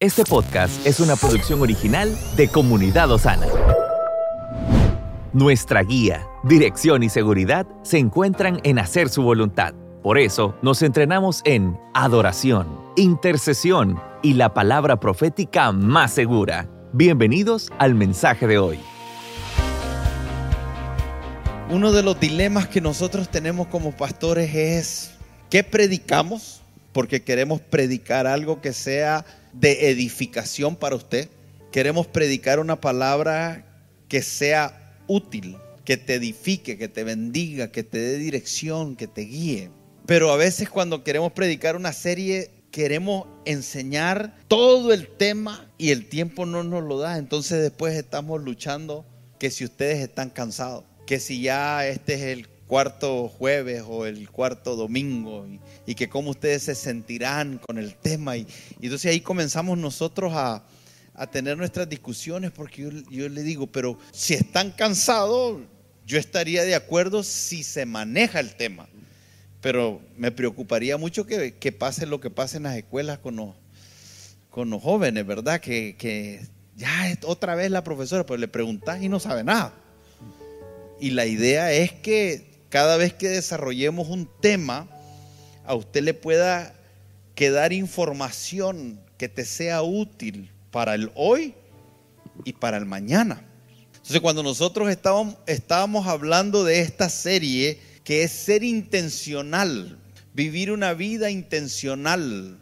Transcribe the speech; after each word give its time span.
Este 0.00 0.22
podcast 0.22 0.86
es 0.86 1.00
una 1.00 1.16
producción 1.16 1.60
original 1.60 2.16
de 2.36 2.46
Comunidad 2.46 3.10
Osana. 3.10 3.48
Nuestra 5.32 5.82
guía, 5.82 6.24
dirección 6.44 7.02
y 7.02 7.08
seguridad 7.08 7.66
se 7.82 7.98
encuentran 7.98 8.60
en 8.62 8.78
hacer 8.78 9.08
su 9.08 9.24
voluntad. 9.24 9.74
Por 10.04 10.18
eso 10.18 10.54
nos 10.62 10.82
entrenamos 10.82 11.42
en 11.44 11.76
adoración, 11.94 12.68
intercesión 12.94 14.00
y 14.22 14.34
la 14.34 14.54
palabra 14.54 15.00
profética 15.00 15.72
más 15.72 16.12
segura. 16.12 16.70
Bienvenidos 16.92 17.72
al 17.78 17.96
mensaje 17.96 18.46
de 18.46 18.58
hoy. 18.58 18.78
Uno 21.70 21.90
de 21.90 22.04
los 22.04 22.20
dilemas 22.20 22.68
que 22.68 22.80
nosotros 22.80 23.28
tenemos 23.30 23.66
como 23.66 23.90
pastores 23.90 24.54
es, 24.54 25.10
¿qué 25.50 25.64
predicamos? 25.64 26.62
Porque 26.92 27.24
queremos 27.24 27.60
predicar 27.60 28.28
algo 28.28 28.60
que 28.60 28.72
sea 28.72 29.24
de 29.60 29.90
edificación 29.90 30.76
para 30.76 30.96
usted. 30.96 31.28
Queremos 31.72 32.06
predicar 32.06 32.60
una 32.60 32.80
palabra 32.80 33.64
que 34.08 34.22
sea 34.22 34.96
útil, 35.06 35.56
que 35.84 35.96
te 35.96 36.14
edifique, 36.14 36.78
que 36.78 36.88
te 36.88 37.04
bendiga, 37.04 37.70
que 37.70 37.82
te 37.82 37.98
dé 37.98 38.18
dirección, 38.18 38.96
que 38.96 39.06
te 39.06 39.22
guíe. 39.22 39.70
Pero 40.06 40.32
a 40.32 40.36
veces 40.36 40.70
cuando 40.70 41.04
queremos 41.04 41.32
predicar 41.32 41.76
una 41.76 41.92
serie, 41.92 42.50
queremos 42.70 43.26
enseñar 43.44 44.36
todo 44.48 44.92
el 44.92 45.08
tema 45.08 45.70
y 45.76 45.90
el 45.90 46.08
tiempo 46.08 46.46
no 46.46 46.62
nos 46.62 46.82
lo 46.84 46.98
da. 46.98 47.18
Entonces 47.18 47.60
después 47.60 47.94
estamos 47.94 48.42
luchando 48.42 49.04
que 49.38 49.50
si 49.50 49.64
ustedes 49.64 49.98
están 49.98 50.30
cansados 50.30 50.84
que 51.08 51.20
si 51.20 51.40
ya 51.40 51.86
este 51.86 52.14
es 52.14 52.20
el 52.20 52.48
cuarto 52.68 53.28
jueves 53.28 53.82
o 53.88 54.06
el 54.06 54.30
cuarto 54.30 54.76
domingo 54.76 55.48
y, 55.86 55.94
que 55.94 56.08
cómo 56.08 56.30
ustedes 56.30 56.62
se 56.62 56.74
sentirán 56.76 57.58
con 57.58 57.78
el 57.78 57.96
tema. 57.96 58.36
Y, 58.36 58.46
entonces 58.80 59.10
ahí 59.10 59.20
comenzamos 59.20 59.76
nosotros 59.76 60.32
a, 60.34 60.64
tener 61.32 61.56
nuestras 61.56 61.88
discusiones 61.88 62.52
porque 62.52 62.82
yo, 62.82 62.90
yo, 63.10 63.28
le 63.28 63.42
digo, 63.42 63.66
pero 63.66 63.98
si 64.12 64.34
están 64.34 64.70
cansados, 64.70 65.62
yo 66.06 66.16
estaría 66.16 66.62
de 66.62 66.76
acuerdo 66.76 67.24
si 67.24 67.64
se 67.64 67.86
maneja 67.86 68.38
el 68.38 68.54
tema. 68.54 68.88
Pero 69.60 70.00
me 70.16 70.30
preocuparía 70.30 70.96
mucho 70.96 71.26
que, 71.26 71.74
pase 71.76 72.06
lo 72.06 72.20
que 72.20 72.30
pase 72.30 72.58
en 72.58 72.62
las 72.64 72.76
escuelas 72.76 73.18
con 73.18 73.34
los, 73.34 73.56
con 74.48 74.70
los 74.70 74.80
jóvenes, 74.80 75.26
¿verdad? 75.26 75.60
Que, 75.60 75.96
que 75.98 76.46
ya 76.76 77.12
otra 77.24 77.56
vez 77.56 77.72
la 77.72 77.82
profesora, 77.82 78.24
pues 78.24 78.38
le 78.38 78.46
preguntas 78.46 79.02
y 79.02 79.08
no 79.08 79.18
sabe 79.18 79.42
nada. 79.42 79.74
Y 81.00 81.10
la 81.10 81.26
idea 81.26 81.72
es 81.72 81.92
que 81.92 82.57
cada 82.68 82.96
vez 82.96 83.14
que 83.14 83.28
desarrollemos 83.28 84.08
un 84.08 84.28
tema, 84.40 84.88
a 85.64 85.74
usted 85.74 86.02
le 86.02 86.14
pueda 86.14 86.74
quedar 87.34 87.72
información 87.72 89.00
que 89.16 89.28
te 89.28 89.44
sea 89.44 89.82
útil 89.82 90.50
para 90.70 90.94
el 90.94 91.10
hoy 91.14 91.54
y 92.44 92.52
para 92.54 92.76
el 92.76 92.86
mañana. 92.86 93.44
Entonces 94.08 94.20
cuando 94.20 94.42
nosotros 94.42 94.88
estábamos, 94.90 96.06
hablando 96.06 96.64
de 96.64 96.80
esta 96.80 97.10
serie, 97.10 97.80
que 98.04 98.22
es 98.22 98.32
ser 98.32 98.64
intencional, 98.64 99.98
vivir 100.32 100.72
una 100.72 100.94
vida 100.94 101.30
intencional, 101.30 102.58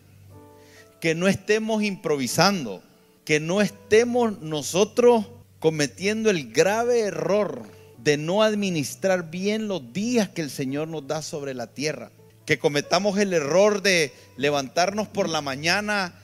que 1.01 1.15
no 1.15 1.29
estemos 1.29 1.83
improvisando, 1.83 2.83
que 3.25 3.39
no 3.39 3.61
estemos 3.61 4.41
nosotros 4.41 5.27
cometiendo 5.59 6.31
el 6.31 6.53
grave 6.53 7.01
error 7.01 7.76
de 8.07 8.17
no 8.17 8.45
administrar 8.45 9.33
bien 9.33 9.67
los 9.67 9.93
días 9.93 10.29
que 10.29 10.41
el 10.41 10.49
Señor 10.49 10.87
nos 10.87 11.09
da 11.09 11.23
sobre 11.23 11.55
la 11.55 11.67
tierra. 11.67 12.13
Que 12.45 12.57
cometamos 12.57 13.19
el 13.19 13.33
error 13.33 13.83
de 13.83 14.13
levantarnos 14.37 15.09
por 15.09 15.29
la 15.29 15.41
mañana 15.41 16.15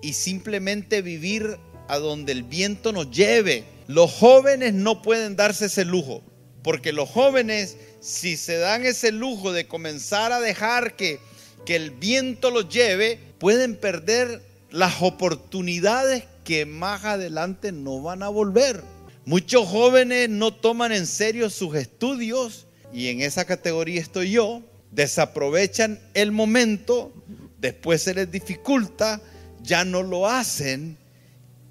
y 0.00 0.14
simplemente 0.14 1.02
vivir 1.02 1.58
a 1.86 1.98
donde 1.98 2.32
el 2.32 2.44
viento 2.44 2.92
nos 2.92 3.10
lleve. 3.10 3.64
Los 3.88 4.10
jóvenes 4.10 4.72
no 4.72 5.02
pueden 5.02 5.36
darse 5.36 5.66
ese 5.66 5.84
lujo, 5.84 6.22
porque 6.62 6.94
los 6.94 7.10
jóvenes, 7.10 7.76
si 8.00 8.38
se 8.38 8.56
dan 8.56 8.86
ese 8.86 9.12
lujo 9.12 9.52
de 9.52 9.68
comenzar 9.68 10.32
a 10.32 10.40
dejar 10.40 10.96
que, 10.96 11.20
que 11.66 11.76
el 11.76 11.90
viento 11.90 12.50
los 12.50 12.70
lleve, 12.70 13.20
pueden 13.38 13.76
perder 13.76 14.40
las 14.70 15.02
oportunidades 15.02 16.24
que 16.44 16.64
más 16.64 17.04
adelante 17.04 17.70
no 17.70 18.00
van 18.00 18.22
a 18.22 18.30
volver. 18.30 18.82
Muchos 19.28 19.68
jóvenes 19.68 20.30
no 20.30 20.54
toman 20.54 20.90
en 20.90 21.06
serio 21.06 21.50
sus 21.50 21.74
estudios 21.74 22.66
y 22.94 23.08
en 23.08 23.20
esa 23.20 23.44
categoría 23.44 24.00
estoy 24.00 24.30
yo. 24.30 24.62
Desaprovechan 24.90 26.00
el 26.14 26.32
momento, 26.32 27.12
después 27.60 28.00
se 28.00 28.14
les 28.14 28.30
dificulta, 28.32 29.20
ya 29.62 29.84
no 29.84 30.02
lo 30.02 30.26
hacen 30.26 30.96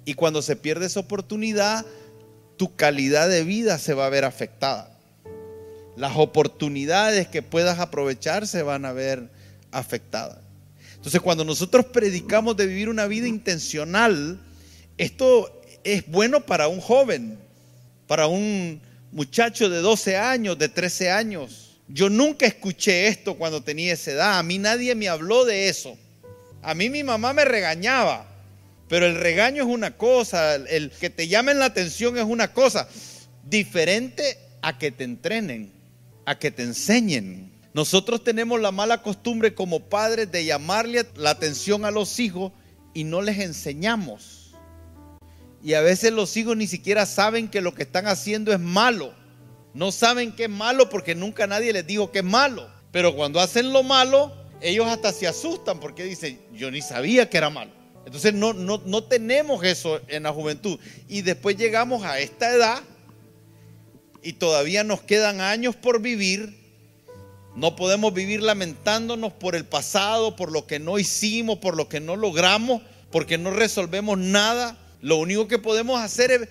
y 0.04 0.14
cuando 0.14 0.40
se 0.40 0.54
pierde 0.54 0.86
esa 0.86 1.00
oportunidad, 1.00 1.84
tu 2.58 2.76
calidad 2.76 3.28
de 3.28 3.42
vida 3.42 3.78
se 3.78 3.92
va 3.92 4.06
a 4.06 4.10
ver 4.10 4.24
afectada. 4.24 4.96
Las 5.96 6.12
oportunidades 6.14 7.26
que 7.26 7.42
puedas 7.42 7.80
aprovechar 7.80 8.46
se 8.46 8.62
van 8.62 8.84
a 8.84 8.92
ver 8.92 9.30
afectadas. 9.72 10.38
Entonces, 10.94 11.20
cuando 11.20 11.44
nosotros 11.44 11.86
predicamos 11.86 12.56
de 12.56 12.66
vivir 12.66 12.88
una 12.88 13.08
vida 13.08 13.26
intencional, 13.26 14.40
esto 14.96 15.60
es 15.82 16.06
bueno 16.06 16.46
para 16.46 16.68
un 16.68 16.80
joven, 16.80 17.47
para 18.08 18.26
un 18.26 18.80
muchacho 19.12 19.68
de 19.68 19.78
12 19.78 20.16
años, 20.16 20.58
de 20.58 20.68
13 20.68 21.10
años. 21.12 21.78
Yo 21.86 22.10
nunca 22.10 22.46
escuché 22.46 23.06
esto 23.06 23.36
cuando 23.36 23.62
tenía 23.62 23.92
esa 23.92 24.10
edad. 24.10 24.38
A 24.38 24.42
mí 24.42 24.58
nadie 24.58 24.96
me 24.96 25.08
habló 25.08 25.44
de 25.44 25.68
eso. 25.68 25.96
A 26.62 26.74
mí 26.74 26.90
mi 26.90 27.04
mamá 27.04 27.32
me 27.32 27.44
regañaba. 27.44 28.26
Pero 28.88 29.06
el 29.06 29.16
regaño 29.16 29.62
es 29.62 29.68
una 29.68 29.96
cosa, 29.96 30.54
el 30.54 30.90
que 30.90 31.10
te 31.10 31.28
llamen 31.28 31.58
la 31.58 31.66
atención 31.66 32.16
es 32.16 32.24
una 32.24 32.52
cosa. 32.54 32.88
Diferente 33.44 34.38
a 34.62 34.78
que 34.78 34.90
te 34.90 35.04
entrenen, 35.04 35.70
a 36.24 36.38
que 36.38 36.50
te 36.50 36.62
enseñen. 36.62 37.52
Nosotros 37.74 38.24
tenemos 38.24 38.58
la 38.60 38.72
mala 38.72 39.02
costumbre 39.02 39.54
como 39.54 39.80
padres 39.80 40.32
de 40.32 40.46
llamarle 40.46 41.04
la 41.16 41.30
atención 41.30 41.84
a 41.84 41.90
los 41.90 42.18
hijos 42.18 42.52
y 42.94 43.04
no 43.04 43.20
les 43.20 43.38
enseñamos. 43.38 44.37
Y 45.62 45.74
a 45.74 45.80
veces 45.80 46.12
los 46.12 46.36
hijos 46.36 46.56
ni 46.56 46.66
siquiera 46.66 47.06
saben 47.06 47.48
que 47.48 47.60
lo 47.60 47.74
que 47.74 47.82
están 47.82 48.06
haciendo 48.06 48.52
es 48.52 48.60
malo. 48.60 49.12
No 49.74 49.92
saben 49.92 50.32
que 50.32 50.44
es 50.44 50.50
malo 50.50 50.88
porque 50.88 51.14
nunca 51.14 51.46
nadie 51.46 51.72
les 51.72 51.86
dijo 51.86 52.10
que 52.10 52.20
es 52.20 52.24
malo. 52.24 52.68
Pero 52.92 53.14
cuando 53.14 53.40
hacen 53.40 53.72
lo 53.72 53.82
malo, 53.82 54.32
ellos 54.60 54.86
hasta 54.86 55.12
se 55.12 55.26
asustan 55.26 55.80
porque 55.80 56.04
dicen, 56.04 56.40
yo 56.52 56.70
ni 56.70 56.80
sabía 56.80 57.28
que 57.28 57.36
era 57.36 57.50
malo. 57.50 57.72
Entonces 58.06 58.32
no, 58.32 58.54
no, 58.54 58.80
no 58.86 59.04
tenemos 59.04 59.62
eso 59.64 60.00
en 60.08 60.22
la 60.22 60.32
juventud. 60.32 60.78
Y 61.08 61.22
después 61.22 61.56
llegamos 61.56 62.04
a 62.04 62.20
esta 62.20 62.50
edad 62.50 62.82
y 64.22 64.34
todavía 64.34 64.84
nos 64.84 65.02
quedan 65.02 65.40
años 65.40 65.76
por 65.76 66.00
vivir. 66.00 66.56
No 67.54 67.76
podemos 67.76 68.14
vivir 68.14 68.42
lamentándonos 68.42 69.32
por 69.32 69.56
el 69.56 69.64
pasado, 69.64 70.36
por 70.36 70.52
lo 70.52 70.66
que 70.66 70.78
no 70.78 70.98
hicimos, 70.98 71.58
por 71.58 71.76
lo 71.76 71.88
que 71.88 72.00
no 72.00 72.14
logramos, 72.14 72.82
porque 73.10 73.36
no 73.36 73.50
resolvemos 73.50 74.16
nada 74.16 74.78
lo 75.00 75.16
único 75.16 75.48
que 75.48 75.58
podemos 75.58 76.00
hacer 76.00 76.30
es 76.30 76.48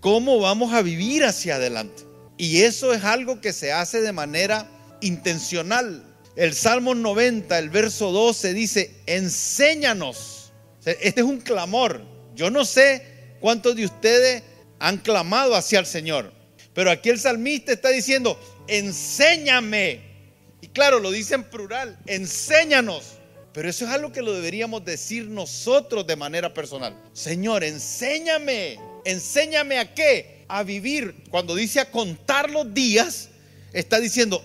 cómo 0.00 0.38
vamos 0.38 0.72
a 0.72 0.82
vivir 0.82 1.24
hacia 1.24 1.56
adelante. 1.56 2.04
Y 2.36 2.62
eso 2.62 2.92
es 2.92 3.04
algo 3.04 3.40
que 3.40 3.52
se 3.52 3.72
hace 3.72 4.00
de 4.00 4.12
manera 4.12 4.68
intencional. 5.00 6.04
El 6.34 6.54
Salmo 6.54 6.94
90, 6.94 7.58
el 7.58 7.70
verso 7.70 8.10
12 8.10 8.54
dice, 8.54 8.90
enséñanos. 9.06 10.52
Este 10.84 11.20
es 11.20 11.26
un 11.26 11.40
clamor. 11.40 12.02
Yo 12.34 12.50
no 12.50 12.64
sé 12.64 13.36
cuántos 13.40 13.76
de 13.76 13.84
ustedes 13.84 14.42
han 14.78 14.98
clamado 14.98 15.54
hacia 15.54 15.78
el 15.78 15.86
Señor. 15.86 16.32
Pero 16.74 16.90
aquí 16.90 17.10
el 17.10 17.20
salmista 17.20 17.72
está 17.72 17.90
diciendo, 17.90 18.38
enséñame. 18.66 20.00
Y 20.60 20.68
claro, 20.68 20.98
lo 20.98 21.10
dice 21.10 21.34
en 21.34 21.44
plural, 21.44 21.98
enséñanos. 22.06 23.18
Pero 23.52 23.68
eso 23.68 23.84
es 23.84 23.90
algo 23.90 24.12
que 24.12 24.22
lo 24.22 24.32
deberíamos 24.32 24.84
decir 24.84 25.26
nosotros 25.26 26.06
de 26.06 26.16
manera 26.16 26.54
personal. 26.54 26.96
Señor, 27.12 27.64
enséñame. 27.64 28.78
¿Enséñame 29.04 29.78
a 29.78 29.94
qué? 29.94 30.44
A 30.48 30.62
vivir. 30.62 31.24
Cuando 31.30 31.54
dice 31.54 31.80
a 31.80 31.90
contar 31.90 32.50
los 32.50 32.72
días, 32.72 33.28
está 33.72 34.00
diciendo 34.00 34.42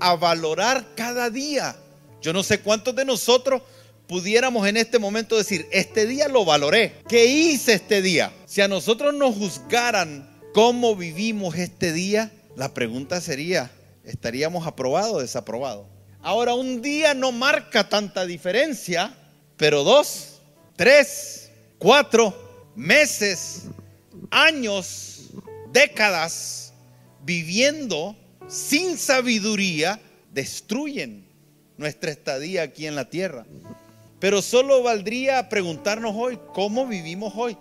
a 0.00 0.16
valorar 0.16 0.94
cada 0.96 1.30
día. 1.30 1.76
Yo 2.20 2.32
no 2.32 2.42
sé 2.42 2.60
cuántos 2.60 2.96
de 2.96 3.04
nosotros 3.04 3.62
pudiéramos 4.08 4.66
en 4.66 4.76
este 4.76 4.98
momento 4.98 5.36
decir, 5.36 5.68
este 5.70 6.06
día 6.06 6.26
lo 6.26 6.44
valoré. 6.44 6.94
¿Qué 7.08 7.26
hice 7.26 7.74
este 7.74 8.02
día? 8.02 8.32
Si 8.46 8.60
a 8.60 8.66
nosotros 8.66 9.14
nos 9.14 9.36
juzgaran 9.36 10.28
cómo 10.52 10.96
vivimos 10.96 11.54
este 11.56 11.92
día, 11.92 12.32
la 12.56 12.74
pregunta 12.74 13.20
sería, 13.20 13.70
¿estaríamos 14.04 14.66
aprobados 14.66 15.12
o 15.12 15.20
desaprobados? 15.20 15.86
Ahora 16.28 16.52
un 16.52 16.82
día 16.82 17.14
no 17.14 17.32
marca 17.32 17.88
tanta 17.88 18.26
diferencia, 18.26 19.14
pero 19.56 19.82
dos, 19.82 20.42
tres, 20.76 21.50
cuatro 21.78 22.70
meses, 22.76 23.62
años, 24.30 25.30
décadas 25.72 26.74
viviendo 27.24 28.14
sin 28.46 28.98
sabiduría 28.98 30.02
destruyen 30.30 31.26
nuestra 31.78 32.10
estadía 32.10 32.60
aquí 32.64 32.86
en 32.86 32.94
la 32.94 33.08
tierra. 33.08 33.46
Pero 34.20 34.42
solo 34.42 34.82
valdría 34.82 35.48
preguntarnos 35.48 36.12
hoy, 36.14 36.38
¿cómo 36.52 36.86
vivimos 36.86 37.32
hoy? 37.36 37.56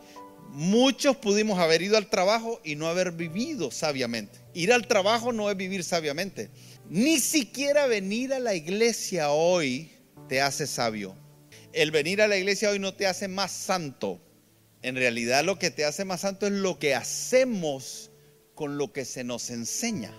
Muchos 0.49 1.15
pudimos 1.15 1.57
haber 1.59 1.81
ido 1.83 1.95
al 1.95 2.09
trabajo 2.09 2.59
y 2.65 2.75
no 2.75 2.87
haber 2.87 3.13
vivido 3.13 3.71
sabiamente. 3.71 4.39
Ir 4.53 4.73
al 4.73 4.87
trabajo 4.87 5.31
no 5.31 5.49
es 5.49 5.55
vivir 5.55 5.85
sabiamente. 5.85 6.49
Ni 6.89 7.19
siquiera 7.19 7.85
venir 7.85 8.33
a 8.33 8.39
la 8.39 8.55
iglesia 8.55 9.31
hoy 9.31 9.91
te 10.29 10.39
hace 10.39 10.65
sabio. 10.65 11.15
El 11.73 11.91
venir 11.91 12.21
a 12.21 12.29
la 12.29 12.37
iglesia 12.37 12.69
hoy 12.69 12.79
no 12.79 12.93
te 12.93 13.07
hace 13.07 13.27
más 13.27 13.51
santo. 13.51 14.21
En 14.81 14.95
realidad 14.95 15.43
lo 15.43 15.59
que 15.59 15.69
te 15.69 15.83
hace 15.83 16.05
más 16.05 16.21
santo 16.21 16.47
es 16.47 16.53
lo 16.53 16.79
que 16.79 16.95
hacemos 16.95 18.09
con 18.55 18.77
lo 18.77 18.93
que 18.93 19.03
se 19.03 19.25
nos 19.25 19.49
enseña. 19.49 20.13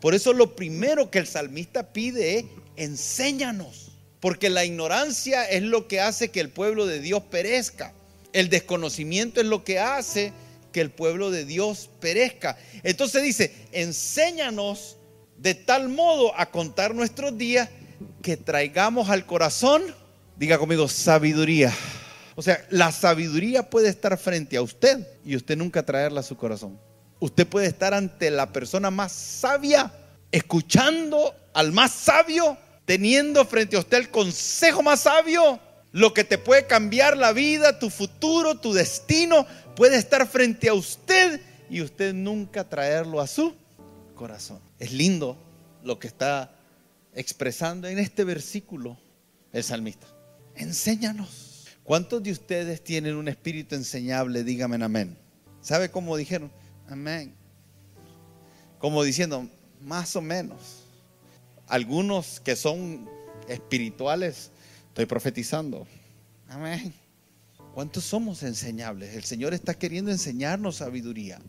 Por 0.00 0.14
eso 0.14 0.32
lo 0.32 0.54
primero 0.54 1.10
que 1.10 1.18
el 1.18 1.26
salmista 1.26 1.92
pide 1.92 2.38
es, 2.38 2.44
enséñanos. 2.76 3.90
Porque 4.20 4.50
la 4.50 4.64
ignorancia 4.64 5.44
es 5.50 5.64
lo 5.64 5.88
que 5.88 6.00
hace 6.00 6.30
que 6.30 6.40
el 6.40 6.48
pueblo 6.48 6.86
de 6.86 7.00
Dios 7.00 7.24
perezca. 7.24 7.92
El 8.32 8.50
desconocimiento 8.50 9.40
es 9.40 9.46
lo 9.48 9.64
que 9.64 9.80
hace 9.80 10.32
que 10.70 10.80
el 10.80 10.90
pueblo 10.90 11.32
de 11.32 11.44
Dios 11.44 11.90
perezca. 12.00 12.56
Entonces 12.84 13.22
dice, 13.22 13.52
enséñanos 13.72 14.96
de 15.44 15.54
tal 15.54 15.90
modo 15.90 16.32
a 16.40 16.46
contar 16.46 16.94
nuestros 16.94 17.36
días 17.36 17.68
que 18.22 18.38
traigamos 18.38 19.10
al 19.10 19.26
corazón, 19.26 19.82
diga 20.36 20.56
conmigo, 20.56 20.88
sabiduría. 20.88 21.70
O 22.34 22.40
sea, 22.40 22.66
la 22.70 22.90
sabiduría 22.90 23.68
puede 23.68 23.90
estar 23.90 24.16
frente 24.16 24.56
a 24.56 24.62
usted 24.62 25.06
y 25.22 25.36
usted 25.36 25.58
nunca 25.58 25.82
traerla 25.82 26.20
a 26.20 26.22
su 26.22 26.38
corazón. 26.38 26.80
Usted 27.20 27.46
puede 27.46 27.66
estar 27.66 27.92
ante 27.92 28.30
la 28.30 28.54
persona 28.54 28.90
más 28.90 29.12
sabia, 29.12 29.92
escuchando 30.32 31.34
al 31.52 31.72
más 31.72 31.92
sabio, 31.92 32.56
teniendo 32.86 33.44
frente 33.44 33.76
a 33.76 33.80
usted 33.80 33.98
el 33.98 34.10
consejo 34.10 34.82
más 34.82 35.00
sabio, 35.00 35.60
lo 35.92 36.14
que 36.14 36.24
te 36.24 36.38
puede 36.38 36.66
cambiar 36.66 37.18
la 37.18 37.34
vida, 37.34 37.78
tu 37.78 37.90
futuro, 37.90 38.54
tu 38.54 38.72
destino, 38.72 39.46
puede 39.76 39.98
estar 39.98 40.26
frente 40.26 40.70
a 40.70 40.74
usted 40.74 41.38
y 41.68 41.82
usted 41.82 42.14
nunca 42.14 42.66
traerlo 42.66 43.20
a 43.20 43.26
su 43.26 43.54
corazón. 44.14 44.60
Es 44.78 44.92
lindo 44.92 45.38
lo 45.82 45.98
que 45.98 46.06
está 46.06 46.56
expresando 47.14 47.88
en 47.88 47.98
este 47.98 48.24
versículo 48.24 48.98
el 49.52 49.62
salmista. 49.62 50.06
Enséñanos. 50.56 51.66
¿Cuántos 51.82 52.22
de 52.22 52.32
ustedes 52.32 52.82
tienen 52.82 53.16
un 53.16 53.28
espíritu 53.28 53.74
enseñable? 53.74 54.42
Dígame 54.42 54.82
amén. 54.82 55.18
¿Sabe 55.60 55.90
cómo 55.90 56.16
dijeron? 56.16 56.50
Amén. 56.88 57.34
Como 58.78 59.02
diciendo, 59.02 59.48
más 59.80 60.16
o 60.16 60.20
menos. 60.20 60.84
Algunos 61.66 62.40
que 62.40 62.56
son 62.56 63.08
espirituales, 63.48 64.50
estoy 64.88 65.06
profetizando. 65.06 65.86
Amén. 66.48 66.94
¿Cuántos 67.74 68.04
somos 68.04 68.42
enseñables? 68.42 69.14
El 69.14 69.24
Señor 69.24 69.52
está 69.52 69.74
queriendo 69.74 70.10
enseñarnos 70.10 70.76
sabiduría. 70.76 71.40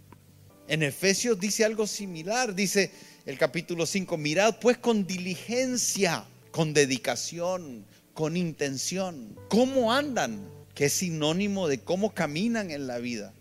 En 0.68 0.82
Efesios 0.82 1.40
dice 1.40 1.64
algo 1.64 1.86
similar, 1.86 2.56
dice 2.56 2.92
el 3.26 3.38
capítulo 3.38 3.86
5, 3.86 4.18
mirad 4.18 4.58
pues 4.60 4.78
con 4.78 5.06
diligencia, 5.06 6.26
con 6.52 6.74
dedicación, 6.74 7.86
con 8.14 8.36
intención, 8.36 9.38
cómo 9.50 9.94
andan, 9.94 10.50
que 10.74 10.86
es 10.86 10.94
sinónimo 10.94 11.68
de 11.68 11.80
cómo 11.80 12.14
caminan 12.14 12.72
en 12.72 12.88
la 12.88 12.98
vida. 12.98 13.34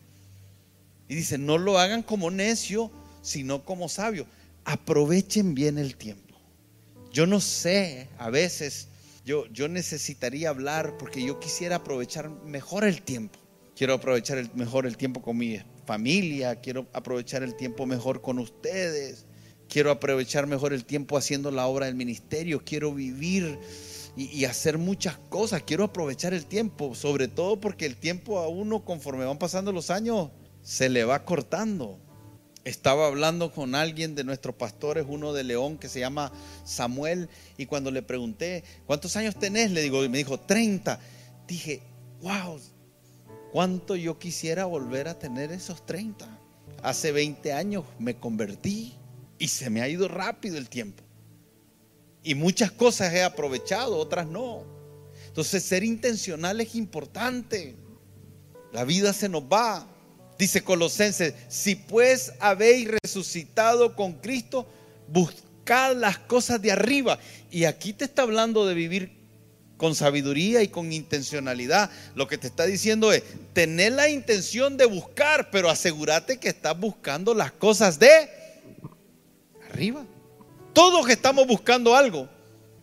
Y 1.09 1.15
dice, 1.15 1.39
no 1.39 1.59
lo 1.59 1.79
hagan 1.79 2.03
como 2.03 2.31
necio, 2.31 2.91
sino 3.23 3.65
como 3.65 3.89
sabio. 3.89 4.27
Aprovechen 4.65 5.55
bien 5.55 5.79
el 5.79 5.97
tiempo. 5.97 6.35
Yo 7.13 7.27
no 7.27 7.41
sé, 7.41 8.09
a 8.19 8.31
veces 8.31 8.89
yo, 9.25 9.47
yo 9.53 9.69
necesitaría 9.69 10.51
hablar 10.51 10.99
porque 10.99 11.25
yo 11.25 11.41
quisiera 11.41 11.77
aprovechar 11.77 12.29
mejor 12.29 12.85
el 12.85 13.03
tiempo. 13.03 13.39
Quiero 13.77 13.95
aprovechar 13.95 14.55
mejor 14.55 14.87
el 14.87 14.97
tiempo 14.97 15.23
con 15.23 15.37
mi 15.37 15.49
familia, 15.85 16.61
quiero 16.61 16.87
aprovechar 16.93 17.43
el 17.43 17.55
tiempo 17.57 17.87
mejor 17.87 18.21
con 18.21 18.39
ustedes, 18.39 19.27
quiero 19.69 19.91
aprovechar 19.91 20.47
mejor 20.47 20.73
el 20.73 20.85
tiempo 20.85 21.17
haciendo 21.17 21.51
la 21.51 21.67
obra 21.67 21.87
del 21.87 21.95
ministerio, 21.95 22.63
quiero 22.65 22.93
vivir 22.95 23.59
y, 24.17 24.45
hacer 24.45 24.79
muchas 24.79 25.17
cosas, 25.29 25.63
quiero 25.63 25.85
aprovechar 25.85 26.35
el 26.35 26.47
tiempo, 26.47 26.95
sobre 26.95 27.29
todo 27.29 27.61
porque 27.61 27.87
el 27.87 27.97
tiempo 27.97 28.39
a 28.39 28.49
uno 28.49 28.85
conforme 28.85 29.25
van 29.25 29.39
pasando 29.39 29.73
los 29.73 29.91
años 29.91 30.31
se 30.63 30.89
le 30.89 31.05
va 31.05 31.25
cortando. 31.25 31.99
Estaba 32.65 33.09
hablando 33.09 33.53
con 33.53 33.75
alguien 33.75 34.15
de 34.15 34.25
nuestros 34.25 34.55
pastores, 34.55 35.05
uno 35.07 35.35
de 35.35 35.45
León 35.45 35.77
que 35.77 35.89
se 35.89 36.01
llama 36.01 36.33
Samuel, 36.65 37.29
y 37.59 37.67
cuando 37.67 37.91
le 37.91 38.03
pregunté, 38.03 38.65
¿cuántos 38.87 39.17
años 39.17 39.37
tenés? 39.39 39.71
Le 39.71 39.83
digo, 39.83 40.03
y 40.03 40.09
me 40.09 40.17
dijo, 40.17 40.41
30. 40.41 40.99
Dije, 41.47 41.83
wow, 42.23 42.59
cuánto 43.55 43.95
yo 43.95 44.19
quisiera 44.19 44.65
volver 44.65 45.07
a 45.07 45.17
tener 45.17 45.53
esos 45.53 45.87
30. 45.87 46.27
Hace 46.83 47.13
20 47.13 47.53
años 47.53 47.85
me 48.01 48.17
convertí 48.17 48.95
y 49.39 49.47
se 49.47 49.71
me 49.71 49.81
ha 49.81 49.89
ido 49.89 50.09
rápido 50.09 50.59
el 50.59 50.69
tiempo. 50.69 51.05
Y 52.25 52.35
muchas 52.35 52.73
cosas 52.73 53.15
he 53.15 53.23
aprovechado, 53.23 53.97
otras 53.97 54.27
no. 54.27 54.65
Entonces 55.29 55.63
ser 55.63 55.85
intencional 55.85 56.61
es 56.61 56.75
importante. 56.75 57.77
La 58.73 58.85
vida 58.85 59.13
se 59.13 59.29
nos 59.29 59.45
va. 59.45 59.87
Dice 60.37 60.65
Colosenses, 60.65 61.35
si 61.49 61.77
pues 61.77 62.33
habéis 62.41 62.91
resucitado 63.05 63.95
con 63.95 64.15
Cristo, 64.15 64.67
buscad 65.07 65.95
las 65.95 66.19
cosas 66.19 66.61
de 66.61 66.73
arriba. 66.73 67.21
Y 67.53 67.67
aquí 67.67 67.93
te 67.93 68.07
está 68.07 68.23
hablando 68.23 68.67
de 68.67 68.75
vivir 68.75 69.14
con 69.85 69.95
sabiduría 69.95 70.63
y 70.63 70.69
con 70.69 70.91
intencionalidad. 70.95 71.91
Lo 72.15 72.27
que 72.27 72.39
te 72.39 72.47
está 72.47 72.65
diciendo 72.65 73.13
es, 73.13 73.23
tener 73.53 73.93
la 73.93 74.09
intención 74.09 74.79
de 74.79 74.87
buscar, 74.87 75.51
pero 75.51 75.69
asegúrate 75.69 76.39
que 76.39 76.49
estás 76.49 76.81
buscando 76.81 77.35
las 77.35 77.53
cosas 77.53 77.99
de 77.99 78.31
arriba. 79.71 80.03
Todos 80.73 81.07
estamos 81.11 81.47
buscando 81.47 81.95
algo, 81.95 82.31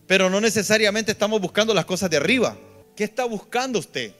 pero 0.06 0.30
no 0.30 0.40
necesariamente 0.40 1.10
estamos 1.10 1.40
buscando 1.40 1.74
las 1.74 1.86
cosas 1.86 2.08
de 2.08 2.18
arriba. 2.18 2.56
¿Qué 2.94 3.02
está 3.02 3.24
buscando 3.24 3.80
usted? 3.80 4.12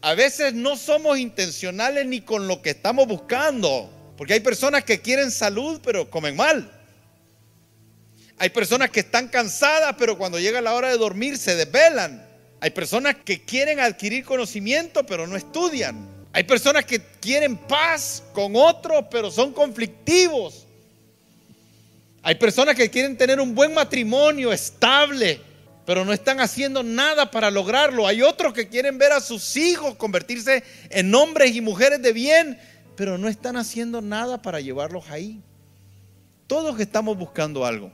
A 0.00 0.14
veces 0.14 0.54
no 0.54 0.78
somos 0.78 1.18
intencionales 1.18 2.06
ni 2.06 2.22
con 2.22 2.48
lo 2.48 2.62
que 2.62 2.70
estamos 2.70 3.06
buscando. 3.06 3.90
Porque 4.16 4.32
hay 4.32 4.40
personas 4.40 4.82
que 4.84 5.02
quieren 5.02 5.30
salud 5.30 5.78
pero 5.84 6.08
comen 6.08 6.36
mal. 6.36 6.72
Hay 8.38 8.48
personas 8.48 8.88
que 8.88 9.00
están 9.00 9.28
cansadas 9.28 9.94
pero 9.98 10.16
cuando 10.16 10.38
llega 10.38 10.62
la 10.62 10.72
hora 10.72 10.88
de 10.88 10.96
dormir 10.96 11.36
se 11.36 11.54
desvelan. 11.54 12.29
Hay 12.60 12.70
personas 12.70 13.16
que 13.24 13.42
quieren 13.42 13.80
adquirir 13.80 14.24
conocimiento 14.24 15.04
pero 15.04 15.26
no 15.26 15.36
estudian. 15.36 16.08
Hay 16.32 16.44
personas 16.44 16.84
que 16.84 17.00
quieren 17.20 17.56
paz 17.56 18.22
con 18.32 18.54
otros 18.54 19.06
pero 19.10 19.30
son 19.30 19.52
conflictivos. 19.52 20.66
Hay 22.22 22.34
personas 22.34 22.74
que 22.74 22.90
quieren 22.90 23.16
tener 23.16 23.40
un 23.40 23.54
buen 23.54 23.72
matrimonio 23.72 24.52
estable 24.52 25.40
pero 25.86 26.04
no 26.04 26.12
están 26.12 26.38
haciendo 26.38 26.82
nada 26.82 27.30
para 27.30 27.50
lograrlo. 27.50 28.06
Hay 28.06 28.22
otros 28.22 28.52
que 28.52 28.68
quieren 28.68 28.98
ver 28.98 29.12
a 29.12 29.20
sus 29.20 29.56
hijos 29.56 29.96
convertirse 29.96 30.62
en 30.90 31.12
hombres 31.14 31.56
y 31.56 31.60
mujeres 31.60 32.00
de 32.00 32.12
bien, 32.12 32.60
pero 32.94 33.18
no 33.18 33.28
están 33.28 33.56
haciendo 33.56 34.00
nada 34.00 34.40
para 34.40 34.60
llevarlos 34.60 35.08
ahí. 35.10 35.40
Todos 36.46 36.78
estamos 36.78 37.16
buscando 37.16 37.64
algo. 37.64 37.90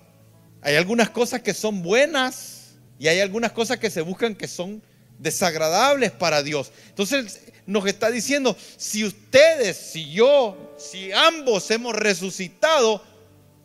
Hay 0.60 0.74
algunas 0.74 1.08
cosas 1.08 1.40
que 1.40 1.54
son 1.54 1.82
buenas 1.82 2.55
y 2.98 3.08
hay 3.08 3.20
algunas 3.20 3.52
cosas 3.52 3.78
que 3.78 3.90
se 3.90 4.00
buscan 4.00 4.34
que 4.34 4.48
son 4.48 4.82
desagradables 5.18 6.12
para 6.12 6.42
Dios. 6.42 6.72
Entonces 6.88 7.40
nos 7.66 7.86
está 7.86 8.10
diciendo, 8.10 8.56
si 8.76 9.04
ustedes, 9.04 9.76
si 9.76 10.12
yo, 10.12 10.74
si 10.78 11.12
ambos 11.12 11.70
hemos 11.70 11.94
resucitado, 11.94 13.02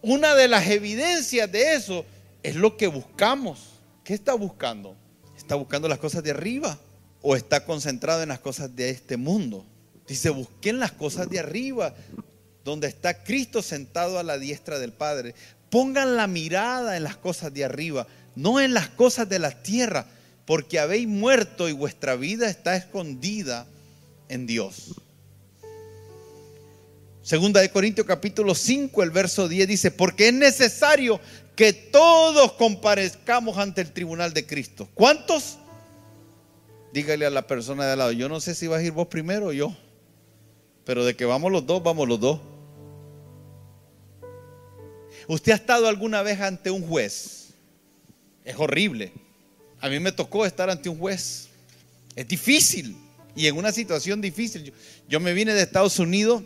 una 0.02 0.34
de 0.34 0.48
las 0.48 0.68
evidencias 0.68 1.52
de 1.52 1.74
eso 1.74 2.06
es 2.44 2.56
lo 2.56 2.78
que 2.78 2.88
buscamos. 2.88 3.70
¿Qué 4.04 4.14
está 4.14 4.34
buscando? 4.34 4.96
¿Está 5.38 5.56
buscando 5.56 5.88
las 5.88 6.00
cosas 6.00 6.24
de 6.24 6.32
arriba 6.32 6.80
o 7.22 7.36
está 7.36 7.66
concentrado 7.66 8.24
en 8.24 8.30
las 8.30 8.40
cosas 8.40 8.76
de 8.76 8.90
este 8.90 9.18
mundo? 9.18 9.66
Dice, 10.08 10.30
busquen 10.30 10.80
las 10.80 10.92
cosas 10.92 11.30
de 11.30 11.40
arriba, 11.40 11.94
donde 12.66 12.88
está 12.88 13.24
Cristo 13.24 13.62
sentado 13.62 14.18
a 14.18 14.24
la 14.24 14.38
diestra 14.38 14.80
del 14.80 14.92
Padre. 14.92 15.36
Pongan 15.70 16.18
la 16.18 16.28
mirada 16.28 16.98
en 16.98 17.04
las 17.04 17.16
cosas 17.16 17.54
de 17.54 17.64
arriba, 17.64 18.08
no 18.36 18.60
en 18.60 18.74
las 18.74 18.90
cosas 18.90 19.28
de 19.30 19.40
la 19.40 19.64
tierra, 19.64 20.08
porque 20.46 20.80
habéis 20.80 21.08
muerto 21.08 21.70
y 21.70 21.74
vuestra 21.74 22.16
vida 22.16 22.50
está 22.50 22.76
escondida 22.76 23.66
en 24.30 24.48
Dios. 24.48 24.96
Segunda 27.22 27.62
de 27.62 27.70
Corintios 27.70 28.08
capítulo 28.08 28.56
5, 28.56 29.04
el 29.04 29.12
verso 29.12 29.48
10 29.48 29.68
dice, 29.68 29.92
porque 29.92 30.30
es 30.30 30.34
necesario 30.34 31.20
que 31.56 31.72
todos 31.72 32.54
comparezcamos 32.54 33.58
ante 33.58 33.82
el 33.82 33.92
tribunal 33.92 34.34
de 34.34 34.48
Cristo. 34.48 34.90
¿Cuántos? 34.96 35.58
Dígale 36.94 37.26
a 37.26 37.30
la 37.30 37.46
persona 37.46 37.86
de 37.86 37.92
al 37.94 38.00
lado, 38.00 38.12
yo 38.12 38.28
no 38.28 38.40
sé 38.40 38.56
si 38.56 38.68
vas 38.68 38.80
a 38.80 38.84
ir 38.84 38.92
vos 38.92 39.08
primero 39.08 39.48
o 39.48 39.54
yo, 39.54 39.76
pero 40.84 41.06
de 41.06 41.16
que 41.16 41.26
vamos 41.26 41.52
los 41.52 41.66
dos, 41.66 41.84
vamos 41.84 42.08
los 42.08 42.20
dos. 42.20 42.40
¿Usted 45.28 45.52
ha 45.52 45.56
estado 45.56 45.88
alguna 45.88 46.24
vez 46.24 46.42
ante 46.42 46.72
un 46.72 46.86
juez? 46.88 47.41
Es 48.44 48.56
horrible. 48.58 49.12
A 49.80 49.90
mí 49.90 50.00
me 50.00 50.12
tocó 50.12 50.46
estar 50.46 50.70
ante 50.70 50.90
un 50.90 50.98
juez 50.98 51.50
Es 52.16 52.28
difícil. 52.28 52.96
Y 53.36 53.48
en 53.48 53.58
una 53.58 53.72
situación 53.72 54.22
difícil. 54.22 54.74
Yo, 55.08 55.20
me 55.20 55.34
vine 55.34 55.54
de 55.54 55.62
Estados 55.62 56.00
Unidos 56.00 56.44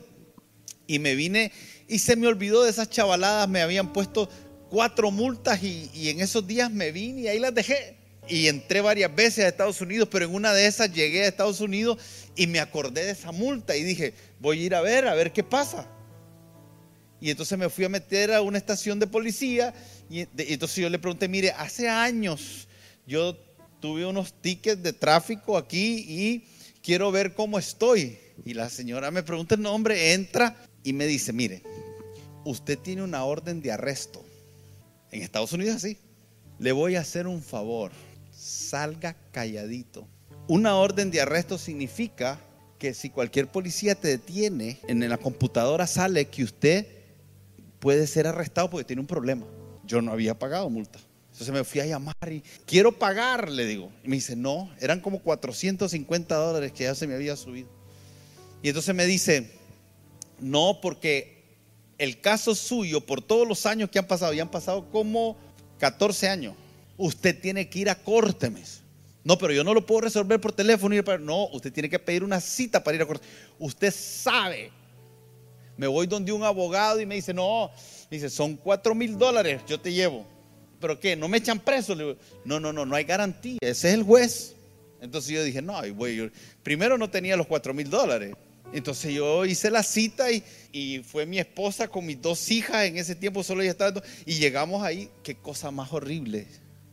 y 0.88 1.00
me 1.00 1.16
vine 1.16 1.52
y 1.88 2.00
se 2.00 2.16
me 2.16 2.28
olvidó 2.28 2.64
de 2.64 2.70
esas 2.70 2.90
chavaladas. 2.90 3.50
Me 3.50 3.62
habían 3.62 3.92
puesto 3.92 4.30
cuatro 4.70 5.10
multas 5.10 5.62
y 5.64 6.10
en 6.10 6.22
esos 6.22 6.46
días 6.46 6.72
me 6.72 6.92
vine 6.92 7.22
y 7.22 7.28
ahí 7.28 7.40
las 7.40 7.56
dejé. 7.56 7.98
Y 8.28 8.48
entré 8.48 8.82
varias 8.82 9.14
veces 9.14 9.46
a 9.46 9.48
Estados 9.48 9.82
Unidos, 9.82 10.10
pero 10.12 10.26
en 10.26 10.34
una 10.34 10.54
de 10.54 10.66
esas 10.66 10.92
llegué 10.92 11.24
a 11.24 11.28
Estados 11.28 11.62
Unidos 11.62 12.00
y 12.36 12.48
me 12.48 12.60
acordé 12.60 13.06
de 13.06 13.12
esa 13.12 13.32
multa 13.32 13.76
y 13.76 13.84
dije, 13.84 14.14
voy 14.40 14.62
a 14.62 14.66
ir 14.66 14.76
a 14.76 14.82
ver, 14.82 15.08
a 15.08 15.14
ver 15.14 15.32
qué 15.32 15.44
pasa. 15.44 15.88
Y 17.22 17.32
entonces 17.32 17.58
me 17.58 17.70
fui 17.70 17.86
a 17.86 17.90
meter 17.90 18.34
a 18.34 18.42
una 18.42 18.58
estación 18.58 19.00
de 19.00 19.08
policía 19.08 19.74
y, 20.10 20.20
entonces 20.20 20.78
yo 20.78 20.90
le 20.90 21.00
pregunté, 21.00 21.28
mire, 21.28 21.52
hace 21.52 21.88
años 21.90 22.68
yo 23.08 23.38
tuve 23.80 24.06
unos 24.06 24.34
tickets 24.42 24.82
de 24.84 24.94
tráfico 24.94 25.58
aquí 25.58 26.06
y 26.08 26.48
quiero 26.82 27.12
ver 27.12 27.34
cómo 27.34 27.58
estoy. 27.58 28.18
Y 28.44 28.54
la 28.54 28.70
señora 28.70 29.12
me 29.12 29.24
pregunta 29.24 29.56
el 29.56 29.62
nombre, 29.62 30.14
entra 30.14 30.56
y 30.84 30.94
me 30.94 31.06
dice, 31.06 31.32
mire, 31.34 31.64
usted 32.44 32.78
tiene 32.78 33.04
una 33.04 33.24
orden 33.24 33.62
de 33.62 33.72
arresto. 33.72 34.26
En 35.12 35.22
Estados 35.22 35.54
Unidos 35.54 35.78
así. 35.78 35.98
Le 36.60 36.72
voy 36.72 36.96
a 36.96 37.02
hacer 37.02 37.28
un 37.28 37.42
favor. 37.42 37.92
Salga 38.32 39.16
calladito. 39.32 40.08
Una 40.48 40.76
orden 40.76 41.12
de 41.12 41.22
arresto 41.22 41.58
significa 41.58 42.40
que 42.78 42.94
si 42.94 43.10
cualquier 43.10 43.48
policía 43.48 43.96
te 43.96 44.10
detiene, 44.10 44.80
en 44.88 45.08
la 45.10 45.18
computadora 45.18 45.88
sale 45.88 46.26
que 46.28 46.44
usted 46.44 46.95
puede 47.86 48.08
ser 48.08 48.26
arrestado 48.26 48.68
porque 48.68 48.84
tiene 48.84 49.00
un 49.00 49.06
problema. 49.06 49.46
Yo 49.86 50.02
no 50.02 50.12
había 50.12 50.40
pagado 50.40 50.68
multa. 50.72 50.98
Entonces 51.32 51.54
me 51.54 51.64
fui 51.64 51.82
a 51.82 51.86
llamar 51.86 52.16
y 52.32 52.42
quiero 52.66 52.98
pagar, 52.98 53.48
le 53.48 53.64
digo. 53.64 53.92
Y 54.04 54.08
me 54.08 54.16
dice, 54.16 54.36
no, 54.36 54.72
eran 54.82 55.02
como 55.02 55.20
450 55.20 56.36
dólares 56.36 56.72
que 56.72 56.86
ya 56.86 56.96
se 56.96 57.06
me 57.06 57.14
había 57.14 57.36
subido. 57.36 57.70
Y 58.64 58.70
entonces 58.70 58.96
me 58.96 59.06
dice, 59.06 59.52
no, 60.40 60.80
porque 60.82 61.44
el 62.00 62.20
caso 62.22 62.56
suyo, 62.56 63.02
por 63.02 63.22
todos 63.22 63.48
los 63.48 63.68
años 63.68 63.92
que 63.92 64.00
han 64.00 64.08
pasado, 64.08 64.34
y 64.34 64.40
han 64.40 64.50
pasado 64.50 64.90
como 64.90 65.38
14 65.78 66.28
años, 66.28 66.56
usted 66.98 67.40
tiene 67.40 67.70
que 67.70 67.78
ir 67.78 67.92
a 67.92 68.02
corte. 68.02 68.52
No, 69.24 69.38
pero 69.38 69.54
yo 69.54 69.64
no 69.64 69.76
lo 69.76 69.86
puedo 69.86 70.02
resolver 70.02 70.42
por 70.42 70.54
teléfono. 70.54 70.96
y 70.96 71.04
No, 71.20 71.50
usted 71.50 71.72
tiene 71.72 71.88
que 71.88 72.00
pedir 72.00 72.24
una 72.24 72.42
cita 72.42 72.84
para 72.84 72.96
ir 72.96 73.04
a 73.04 73.06
corte. 73.06 73.28
Usted 73.60 73.94
sabe. 73.94 74.72
Me 75.78 75.88
voy 75.88 76.08
donde 76.08 76.32
un 76.32 76.44
abogado 76.44 77.00
y 77.02 77.06
me 77.06 77.16
dice, 77.16 77.34
no, 77.34 77.72
dice, 78.10 78.30
son 78.30 78.56
4 78.56 78.96
mil 78.96 79.18
dólares, 79.18 79.62
yo 79.68 79.80
te 79.80 79.92
llevo. 79.92 80.26
¿Pero 80.80 81.00
qué? 81.00 81.16
¿No 81.16 81.28
me 81.28 81.38
echan 81.38 81.60
preso? 81.60 81.96
Le 81.96 82.04
digo, 82.04 82.18
no, 82.44 82.60
no, 82.60 82.72
no, 82.72 82.86
no 82.86 82.96
hay 82.96 83.04
garantía. 83.04 83.58
Ese 83.62 83.90
es 83.90 83.94
el 83.94 84.04
juez. 84.04 84.56
Entonces 85.02 85.32
yo 85.32 85.44
dije, 85.44 85.62
no, 85.62 85.82
voy. 85.94 86.32
Primero 86.64 86.98
no 86.98 87.10
tenía 87.10 87.36
los 87.36 87.48
4 87.48 87.74
mil 87.74 87.90
dólares. 87.90 88.34
Entonces 88.74 89.14
yo 89.14 89.46
hice 89.46 89.70
la 89.70 89.84
cita 89.84 90.32
y, 90.32 90.44
y 90.72 91.00
fue 91.00 91.26
mi 91.26 91.40
esposa 91.40 91.88
con 91.88 92.06
mis 92.06 92.22
dos 92.22 92.52
hijas. 92.52 92.86
En 92.86 92.98
ese 92.98 93.16
tiempo 93.16 93.44
solo 93.44 93.62
ella 93.62 93.72
estaba. 93.72 94.02
Y 94.26 94.36
llegamos 94.36 94.84
ahí. 94.84 95.10
Qué 95.24 95.36
cosa 95.36 95.72
más 95.72 95.92
horrible. 95.94 96.48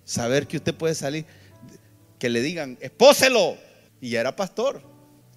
Saber 0.04 0.46
que 0.46 0.58
usted 0.58 0.74
puede 0.74 0.94
salir. 0.94 1.24
Que 2.18 2.28
le 2.28 2.40
digan, 2.40 2.78
espóselo. 2.80 3.56
Y 4.00 4.10
ya 4.10 4.20
era 4.20 4.36
pastor. 4.36 4.82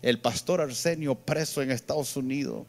El 0.02 0.20
pastor 0.20 0.62
Arsenio 0.62 1.16
preso 1.16 1.62
en 1.62 1.72
Estados 1.72 2.16
Unidos. 2.16 2.68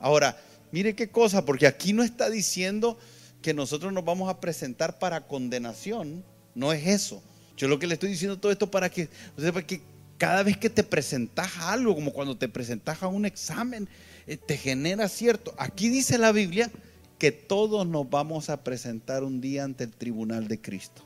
Ahora, 0.00 0.36
mire 0.72 0.94
qué 0.96 1.10
cosa, 1.10 1.44
porque 1.44 1.66
aquí 1.66 1.92
no 1.92 2.02
está 2.02 2.28
diciendo 2.28 2.98
que 3.42 3.54
nosotros 3.54 3.92
nos 3.92 4.04
vamos 4.04 4.28
a 4.28 4.40
presentar 4.40 4.98
para 4.98 5.26
condenación. 5.26 6.24
No 6.54 6.72
es 6.72 6.86
eso. 6.86 7.22
Yo 7.56 7.68
lo 7.68 7.78
que 7.78 7.86
le 7.86 7.94
estoy 7.94 8.10
diciendo 8.10 8.38
todo 8.38 8.50
esto 8.50 8.70
para 8.70 8.88
que, 8.90 9.08
o 9.36 9.40
sea, 9.40 9.52
para 9.52 9.66
que 9.66 9.82
cada 10.18 10.42
vez 10.42 10.56
que 10.56 10.70
te 10.70 10.82
presentas 10.82 11.56
a 11.58 11.72
algo, 11.72 11.94
como 11.94 12.12
cuando 12.12 12.36
te 12.36 12.48
presentas 12.48 13.02
a 13.02 13.08
un 13.08 13.24
examen, 13.24 13.88
eh, 14.26 14.36
te 14.36 14.56
genera 14.56 15.08
cierto. 15.08 15.54
Aquí 15.58 15.88
dice 15.88 16.18
la 16.18 16.32
Biblia 16.32 16.70
que 17.18 17.32
todos 17.32 17.86
nos 17.86 18.08
vamos 18.08 18.48
a 18.48 18.64
presentar 18.64 19.24
un 19.24 19.40
día 19.40 19.64
ante 19.64 19.84
el 19.84 19.90
tribunal 19.90 20.48
de 20.48 20.60
Cristo. 20.60 21.02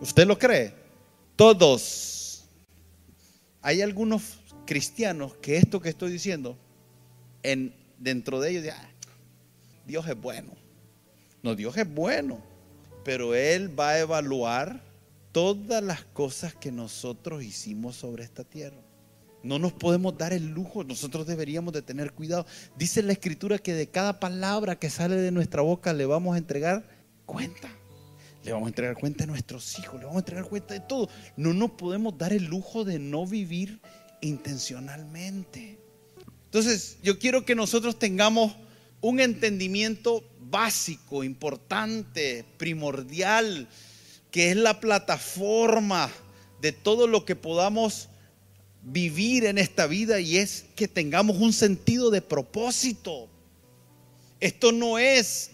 ¿Usted 0.00 0.26
lo 0.26 0.38
cree? 0.38 0.74
Todos. 1.36 2.44
Hay 3.60 3.82
algunos 3.82 4.38
cristianos 4.66 5.34
que 5.36 5.56
esto 5.56 5.80
que 5.80 5.90
estoy 5.90 6.10
diciendo, 6.12 6.56
en, 7.42 7.74
dentro 7.98 8.40
de 8.40 8.50
ellos, 8.50 8.74
"Ah, 8.74 8.88
Dios 9.86 10.06
es 10.08 10.20
bueno. 10.20 10.52
No, 11.42 11.54
Dios 11.54 11.76
es 11.76 11.92
bueno, 11.92 12.40
pero 13.04 13.34
Él 13.34 13.78
va 13.78 13.90
a 13.90 13.98
evaluar 13.98 14.80
todas 15.32 15.82
las 15.82 16.04
cosas 16.04 16.54
que 16.54 16.72
nosotros 16.72 17.42
hicimos 17.42 17.96
sobre 17.96 18.24
esta 18.24 18.44
tierra. 18.44 18.78
No 19.42 19.58
nos 19.58 19.74
podemos 19.74 20.16
dar 20.16 20.32
el 20.32 20.46
lujo, 20.46 20.84
nosotros 20.84 21.26
deberíamos 21.26 21.74
de 21.74 21.82
tener 21.82 22.12
cuidado. 22.12 22.46
Dice 22.78 23.02
la 23.02 23.12
escritura 23.12 23.58
que 23.58 23.74
de 23.74 23.88
cada 23.88 24.18
palabra 24.20 24.78
que 24.78 24.88
sale 24.88 25.16
de 25.16 25.30
nuestra 25.32 25.60
boca 25.60 25.92
le 25.92 26.06
vamos 26.06 26.34
a 26.34 26.38
entregar 26.38 26.88
cuenta. 27.26 27.68
Le 28.42 28.52
vamos 28.52 28.66
a 28.66 28.70
entregar 28.70 28.94
cuenta 28.94 29.24
a 29.24 29.26
nuestros 29.26 29.78
hijos, 29.78 30.00
le 30.00 30.06
vamos 30.06 30.16
a 30.16 30.20
entregar 30.20 30.46
cuenta 30.46 30.72
de 30.72 30.80
todo. 30.80 31.10
No 31.36 31.52
nos 31.52 31.72
podemos 31.72 32.16
dar 32.16 32.32
el 32.32 32.44
lujo 32.44 32.84
de 32.84 32.98
no 32.98 33.26
vivir 33.26 33.80
intencionalmente. 34.22 35.83
Entonces, 36.54 36.98
yo 37.02 37.18
quiero 37.18 37.44
que 37.44 37.56
nosotros 37.56 37.98
tengamos 37.98 38.54
un 39.00 39.18
entendimiento 39.18 40.22
básico, 40.38 41.24
importante, 41.24 42.44
primordial, 42.58 43.66
que 44.30 44.52
es 44.52 44.56
la 44.56 44.78
plataforma 44.78 46.08
de 46.60 46.70
todo 46.70 47.08
lo 47.08 47.24
que 47.24 47.34
podamos 47.34 48.08
vivir 48.84 49.46
en 49.46 49.58
esta 49.58 49.88
vida 49.88 50.20
y 50.20 50.36
es 50.36 50.66
que 50.76 50.86
tengamos 50.86 51.38
un 51.38 51.52
sentido 51.52 52.10
de 52.10 52.22
propósito. 52.22 53.28
Esto 54.38 54.70
no 54.70 54.96
es 54.96 55.50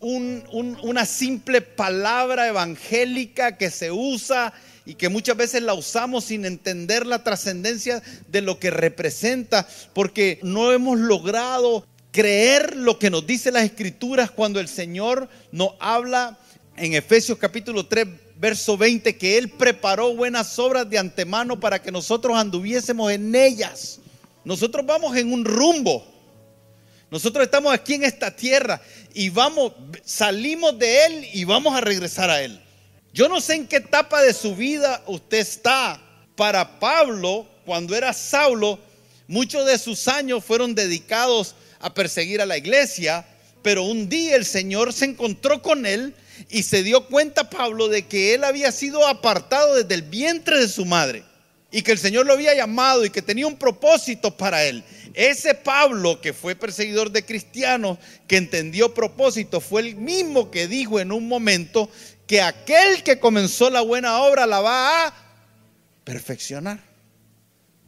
un- 0.00 0.44
un- 0.50 0.78
una 0.82 1.04
simple 1.04 1.60
palabra 1.60 2.48
evangélica 2.48 3.58
que 3.58 3.70
se 3.70 3.92
usa 3.92 4.54
y 4.88 4.94
que 4.94 5.10
muchas 5.10 5.36
veces 5.36 5.62
la 5.62 5.74
usamos 5.74 6.24
sin 6.24 6.46
entender 6.46 7.06
la 7.06 7.22
trascendencia 7.22 8.02
de 8.28 8.40
lo 8.40 8.58
que 8.58 8.70
representa, 8.70 9.68
porque 9.92 10.40
no 10.42 10.72
hemos 10.72 10.98
logrado 10.98 11.86
creer 12.10 12.74
lo 12.74 12.98
que 12.98 13.10
nos 13.10 13.26
dice 13.26 13.52
las 13.52 13.64
escrituras 13.64 14.30
cuando 14.30 14.60
el 14.60 14.66
Señor 14.66 15.28
nos 15.52 15.72
habla 15.78 16.38
en 16.78 16.94
Efesios 16.94 17.36
capítulo 17.36 17.84
3, 17.84 18.06
verso 18.38 18.78
20, 18.78 19.18
que 19.18 19.36
Él 19.36 19.50
preparó 19.50 20.16
buenas 20.16 20.58
obras 20.58 20.88
de 20.88 20.96
antemano 20.96 21.60
para 21.60 21.82
que 21.82 21.92
nosotros 21.92 22.38
anduviésemos 22.38 23.12
en 23.12 23.34
ellas. 23.34 24.00
Nosotros 24.42 24.86
vamos 24.86 25.14
en 25.18 25.34
un 25.34 25.44
rumbo. 25.44 26.02
Nosotros 27.10 27.44
estamos 27.44 27.74
aquí 27.74 27.92
en 27.92 28.04
esta 28.04 28.34
tierra 28.34 28.80
y 29.12 29.28
vamos, 29.28 29.74
salimos 30.02 30.78
de 30.78 31.04
Él 31.04 31.28
y 31.34 31.44
vamos 31.44 31.74
a 31.74 31.82
regresar 31.82 32.30
a 32.30 32.40
Él. 32.40 32.58
Yo 33.18 33.28
no 33.28 33.40
sé 33.40 33.56
en 33.56 33.66
qué 33.66 33.78
etapa 33.78 34.22
de 34.22 34.32
su 34.32 34.54
vida 34.54 35.02
usted 35.08 35.38
está. 35.38 36.00
Para 36.36 36.78
Pablo, 36.78 37.48
cuando 37.66 37.96
era 37.96 38.12
Saulo, 38.12 38.78
muchos 39.26 39.66
de 39.66 39.76
sus 39.76 40.06
años 40.06 40.44
fueron 40.44 40.76
dedicados 40.76 41.56
a 41.80 41.92
perseguir 41.92 42.40
a 42.40 42.46
la 42.46 42.56
iglesia, 42.56 43.26
pero 43.60 43.82
un 43.82 44.08
día 44.08 44.36
el 44.36 44.44
Señor 44.44 44.92
se 44.92 45.06
encontró 45.06 45.62
con 45.62 45.84
él 45.84 46.14
y 46.48 46.62
se 46.62 46.84
dio 46.84 47.08
cuenta 47.08 47.50
Pablo 47.50 47.88
de 47.88 48.06
que 48.06 48.34
él 48.34 48.44
había 48.44 48.70
sido 48.70 49.04
apartado 49.04 49.74
desde 49.74 49.94
el 49.96 50.02
vientre 50.02 50.60
de 50.60 50.68
su 50.68 50.84
madre 50.84 51.24
y 51.72 51.82
que 51.82 51.90
el 51.90 51.98
Señor 51.98 52.24
lo 52.24 52.34
había 52.34 52.54
llamado 52.54 53.04
y 53.04 53.10
que 53.10 53.20
tenía 53.20 53.48
un 53.48 53.56
propósito 53.56 54.36
para 54.36 54.64
él. 54.64 54.84
Ese 55.12 55.54
Pablo 55.54 56.20
que 56.20 56.32
fue 56.32 56.54
perseguidor 56.54 57.10
de 57.10 57.24
cristianos, 57.24 57.98
que 58.28 58.36
entendió 58.36 58.94
propósito, 58.94 59.60
fue 59.60 59.80
el 59.82 59.96
mismo 59.96 60.52
que 60.52 60.68
dijo 60.68 61.00
en 61.00 61.10
un 61.10 61.26
momento 61.26 61.90
que 62.28 62.42
aquel 62.42 63.02
que 63.02 63.18
comenzó 63.18 63.70
la 63.70 63.80
buena 63.80 64.20
obra 64.20 64.46
la 64.46 64.60
va 64.60 65.06
a 65.06 65.14
perfeccionar. 66.04 66.78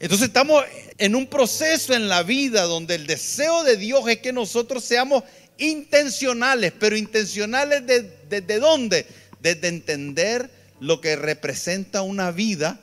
Entonces 0.01 0.29
estamos 0.29 0.65
en 0.97 1.15
un 1.15 1.27
proceso 1.27 1.95
en 1.95 2.09
la 2.09 2.23
vida 2.23 2.63
donde 2.63 2.95
el 2.95 3.07
deseo 3.07 3.63
de 3.65 3.77
Dios 3.77 4.09
es 4.09 4.19
que 4.19 4.33
nosotros 4.33 4.83
seamos 4.83 5.25
intencionales, 5.59 6.73
pero 6.73 6.97
intencionales 6.97 7.87
desde 7.87 8.17
de, 8.31 8.41
de 8.41 8.59
dónde? 8.59 9.07
Desde 9.41 9.69
entender 9.69 10.51
lo 10.81 11.03
que 11.03 11.17
representa 11.17 12.01
una 12.01 12.31
vida 12.31 12.81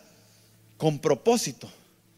con 0.77 0.99
propósito. 0.99 1.71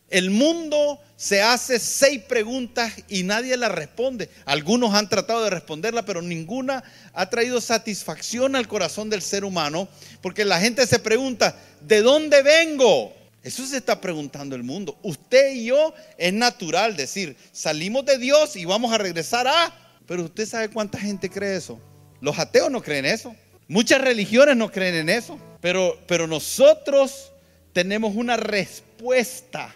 El 0.09 0.31
mundo 0.31 0.99
se 1.19 1.41
hace 1.41 1.79
seis 1.79 2.21
preguntas 2.21 2.93
y 3.09 3.23
nadie 3.23 3.57
las 3.57 3.73
responde. 3.73 4.29
Algunos 4.45 4.93
han 4.93 5.09
tratado 5.09 5.43
de 5.43 5.49
responderla, 5.49 6.05
pero 6.05 6.21
ninguna 6.21 6.81
ha 7.13 7.29
traído 7.29 7.59
satisfacción 7.59 8.55
al 8.55 8.69
corazón 8.69 9.09
del 9.09 9.21
ser 9.21 9.43
humano, 9.43 9.89
porque 10.21 10.45
la 10.45 10.61
gente 10.61 10.87
se 10.87 10.97
pregunta, 10.97 11.57
¿de 11.81 12.01
dónde 12.01 12.41
vengo? 12.41 13.13
Eso 13.43 13.67
se 13.67 13.75
está 13.75 13.99
preguntando 13.99 14.55
el 14.55 14.63
mundo. 14.63 14.97
Usted 15.03 15.55
y 15.55 15.65
yo 15.65 15.93
es 16.17 16.31
natural 16.31 16.95
decir, 16.95 17.35
salimos 17.51 18.05
de 18.05 18.17
Dios 18.17 18.55
y 18.55 18.63
vamos 18.63 18.93
a 18.93 18.97
regresar 18.97 19.45
a... 19.45 19.75
Pero 20.07 20.23
usted 20.23 20.47
sabe 20.47 20.69
cuánta 20.69 20.97
gente 20.97 21.29
cree 21.29 21.57
eso. 21.57 21.81
Los 22.21 22.39
ateos 22.39 22.71
no 22.71 22.81
creen 22.81 23.03
eso. 23.03 23.35
Muchas 23.67 23.99
religiones 23.99 24.55
no 24.55 24.71
creen 24.71 24.95
en 24.95 25.09
eso. 25.09 25.37
Pero, 25.59 25.99
pero 26.07 26.27
nosotros 26.27 27.33
tenemos 27.73 28.15
una 28.15 28.37
respuesta 28.37 29.75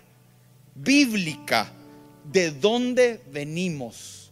bíblica 0.75 1.71
de 2.31 2.51
dónde 2.51 3.21
venimos. 3.31 4.31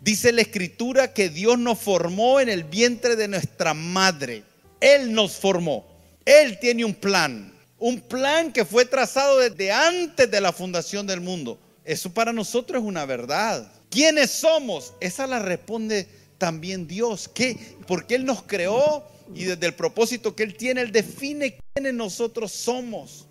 Dice 0.00 0.32
la 0.32 0.42
escritura 0.42 1.14
que 1.14 1.28
Dios 1.28 1.58
nos 1.58 1.78
formó 1.78 2.40
en 2.40 2.48
el 2.48 2.64
vientre 2.64 3.14
de 3.14 3.28
nuestra 3.28 3.72
madre. 3.72 4.42
Él 4.80 5.12
nos 5.12 5.36
formó. 5.36 5.86
Él 6.24 6.58
tiene 6.58 6.84
un 6.84 6.94
plan. 6.94 7.52
Un 7.78 8.00
plan 8.00 8.52
que 8.52 8.64
fue 8.64 8.84
trazado 8.84 9.38
desde 9.38 9.70
antes 9.70 10.30
de 10.30 10.40
la 10.40 10.52
fundación 10.52 11.06
del 11.06 11.20
mundo. 11.20 11.58
Eso 11.84 12.12
para 12.12 12.32
nosotros 12.32 12.82
es 12.82 12.88
una 12.88 13.04
verdad. 13.06 13.72
¿Quiénes 13.90 14.30
somos? 14.30 14.94
Esa 15.00 15.26
la 15.26 15.38
responde 15.38 16.08
también 16.38 16.88
Dios. 16.88 17.28
¿Qué? 17.28 17.56
Porque 17.86 18.16
Él 18.16 18.24
nos 18.24 18.42
creó 18.42 19.04
y 19.34 19.44
desde 19.44 19.66
el 19.66 19.74
propósito 19.74 20.34
que 20.34 20.42
Él 20.42 20.56
tiene, 20.56 20.80
Él 20.80 20.90
define 20.90 21.58
quiénes 21.74 21.94
nosotros 21.94 22.50
somos. 22.50 23.26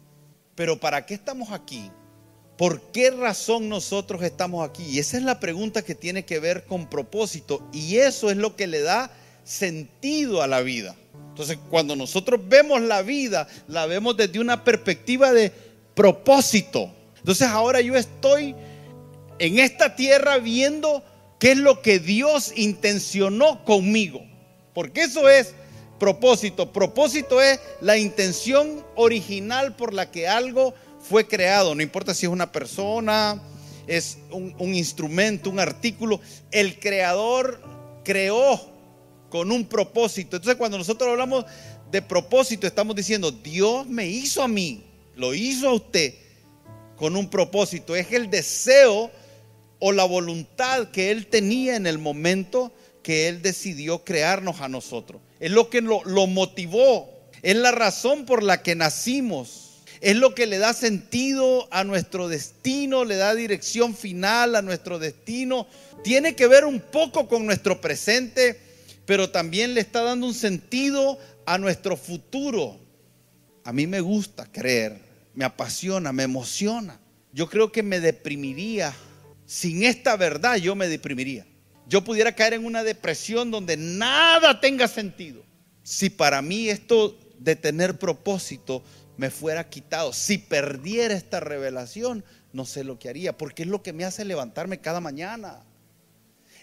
Pero 0.56 0.80
¿para 0.80 1.06
qué 1.06 1.16
estamos 1.16 1.52
aquí? 1.52 1.92
¿Por 2.62 2.80
qué 2.92 3.10
razón 3.10 3.70
nosotros 3.70 4.22
estamos 4.22 4.64
aquí? 4.70 4.84
Y 4.84 5.00
esa 5.00 5.18
es 5.18 5.24
la 5.24 5.40
pregunta 5.40 5.82
que 5.82 5.96
tiene 5.96 6.26
que 6.26 6.38
ver 6.38 6.66
con 6.66 6.88
propósito. 6.88 7.68
Y 7.74 7.96
eso 7.96 8.30
es 8.30 8.38
lo 8.38 8.56
que 8.56 8.68
le 8.68 8.82
da 8.82 9.10
sentido 9.44 10.44
a 10.44 10.48
la 10.48 10.62
vida. 10.62 10.96
Entonces, 11.30 11.58
cuando 11.72 11.96
nosotros 11.96 12.40
vemos 12.48 12.80
la 12.82 13.02
vida, 13.02 13.48
la 13.68 13.88
vemos 13.88 14.16
desde 14.16 14.40
una 14.40 14.64
perspectiva 14.64 15.34
de 15.34 15.52
propósito. 15.96 16.92
Entonces, 17.18 17.48
ahora 17.48 17.82
yo 17.82 17.96
estoy 17.96 18.54
en 19.40 19.58
esta 19.58 19.96
tierra 19.96 20.38
viendo 20.38 21.04
qué 21.40 21.54
es 21.54 21.58
lo 21.58 21.82
que 21.82 21.98
Dios 21.98 22.54
intencionó 22.56 23.66
conmigo. 23.66 24.22
Porque 24.76 25.02
eso 25.02 25.28
es 25.28 25.56
propósito. 25.98 26.72
Propósito 26.72 27.42
es 27.42 27.60
la 27.82 27.98
intención 27.98 28.86
original 28.94 29.76
por 29.76 29.96
la 29.96 30.12
que 30.12 30.28
algo 30.28 30.76
fue 31.02 31.28
creado. 31.28 31.76
No 31.76 31.82
importa 31.82 32.14
si 32.14 32.26
es 32.26 32.32
una 32.32 32.52
persona, 32.52 33.42
es 33.88 34.18
un, 34.32 34.76
instrumento, 34.76 35.50
un 35.50 35.60
artículo. 35.60 36.22
El 36.52 36.80
creador 36.80 37.62
creó 38.04 38.60
con 39.30 39.52
un 39.52 39.66
propósito. 39.66 40.38
Entonces 40.38 40.58
cuando 40.58 40.78
nosotros 40.78 41.10
hablamos 41.10 41.46
de 41.92 42.02
propósito, 42.02 42.68
estamos 42.68 42.96
diciendo, 42.96 43.32
Dios 43.32 43.88
me 43.88 44.08
hizo 44.08 44.44
a 44.44 44.48
mí, 44.48 44.84
lo 45.16 45.34
hizo 45.34 45.70
a 45.70 45.74
usted 45.74 46.14
con 46.96 47.16
un 47.16 47.30
propósito. 47.30 47.96
Es 47.96 48.12
el 48.12 48.30
deseo 48.30 49.12
o 49.80 49.92
la 49.92 50.06
voluntad 50.06 50.90
que 50.90 51.12
Él 51.12 51.28
tenía 51.28 51.76
en 51.76 51.88
el 51.88 51.98
momento 51.98 52.72
que 53.04 53.28
Él 53.28 53.42
decidió 53.42 54.04
crearnos 54.04 54.62
a 54.62 54.70
nosotros. 54.70 55.22
Es 55.40 55.52
lo 55.52 55.70
que 55.70 55.82
lo, 55.82 56.04
lo 56.06 56.28
motivó, 56.28 57.10
es 57.42 57.56
la 57.56 57.72
razón 57.72 58.26
por 58.26 58.44
la 58.44 58.62
que 58.62 58.76
nacimos. 58.76 59.61
Es 60.02 60.16
lo 60.16 60.34
que 60.34 60.48
le 60.48 60.58
da 60.58 60.74
sentido 60.74 61.68
a 61.72 61.84
nuestro 61.84 62.28
destino, 62.28 63.06
le 63.06 63.18
da 63.18 63.36
dirección 63.36 63.96
final 63.96 64.56
a 64.56 64.64
nuestro 64.64 64.98
destino. 64.98 65.68
Tiene 66.04 66.36
que 66.36 66.48
ver 66.48 66.66
un 66.66 66.80
poco 66.80 67.28
con 67.28 67.46
nuestro 67.46 67.80
presente, 67.80 68.60
pero 69.06 69.30
también 69.30 69.76
le 69.76 69.82
está 69.82 70.02
dando 70.02 70.26
un 70.26 70.34
sentido 70.34 71.20
a 71.46 71.60
nuestro 71.60 71.96
futuro. 71.96 72.80
A 73.64 73.72
mí 73.72 73.86
me 73.86 74.02
gusta 74.02 74.52
creer, 74.52 75.00
me 75.36 75.46
apasiona, 75.46 76.12
me 76.12 76.24
emociona. 76.24 77.00
Yo 77.32 77.48
creo 77.48 77.72
que 77.72 77.84
me 77.84 78.00
deprimiría. 78.00 78.96
Sin 79.46 79.84
esta 79.84 80.16
verdad 80.16 80.56
yo 80.56 80.76
me 80.76 80.88
deprimiría. 80.88 81.46
Yo 81.88 82.04
pudiera 82.04 82.34
caer 82.34 82.54
en 82.54 82.66
una 82.66 82.84
depresión 82.84 83.52
donde 83.52 83.78
nada 83.78 84.60
tenga 84.60 84.88
sentido. 84.88 85.44
Si 85.84 86.10
para 86.10 86.42
mí 86.42 86.70
esto 86.70 87.20
de 87.38 87.56
tener 87.56 88.00
propósito 88.00 88.84
me 89.22 89.30
fuera 89.30 89.70
quitado, 89.70 90.14
si 90.14 90.40
perdiera 90.40 91.14
esta 91.14 91.40
revelación, 91.40 92.24
no 92.54 92.66
sé 92.66 92.84
lo 92.84 92.98
que 92.98 93.08
haría, 93.08 93.38
porque 93.38 93.62
es 93.62 93.70
lo 93.70 93.84
que 93.84 93.94
me 93.94 94.04
hace 94.04 94.26
levantarme 94.26 94.80
cada 94.80 95.00
mañana. 95.00 95.62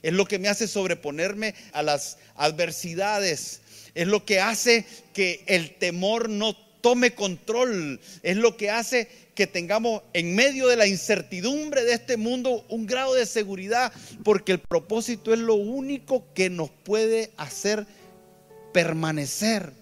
Es 0.03 0.13
lo 0.13 0.27
que 0.27 0.41
me 0.41 0.49
hace 0.49 0.67
sobreponerme 0.67 1.55
a 1.73 1.85
las 1.85 2.19
adversidades. 2.35 3.61
Es 3.95 4.09
lo 4.09 4.25
que 4.25 4.41
hace 4.41 4.85
que 5.15 5.45
el 5.47 5.77
temor 5.77 6.29
no 6.29 6.57
tome 6.81 7.15
control. 7.15 8.01
Es 8.25 8.37
lo 8.37 8.57
que 8.57 8.71
hace 8.71 9.09
que 9.37 9.47
tengamos 9.47 10.03
en 10.13 10.35
medio 10.35 10.67
de 10.67 10.75
la 10.75 10.89
incertidumbre 10.89 11.85
de 11.85 11.93
este 11.93 12.17
mundo 12.17 12.67
un 12.69 12.89
grado 12.89 13.15
de 13.15 13.27
seguridad, 13.27 13.93
porque 14.25 14.51
el 14.51 14.59
propósito 14.59 15.33
es 15.33 15.39
lo 15.39 15.55
único 15.55 16.25
que 16.35 16.51
nos 16.51 16.71
puede 16.71 17.31
hacer 17.37 17.87
permanecer. 18.73 19.73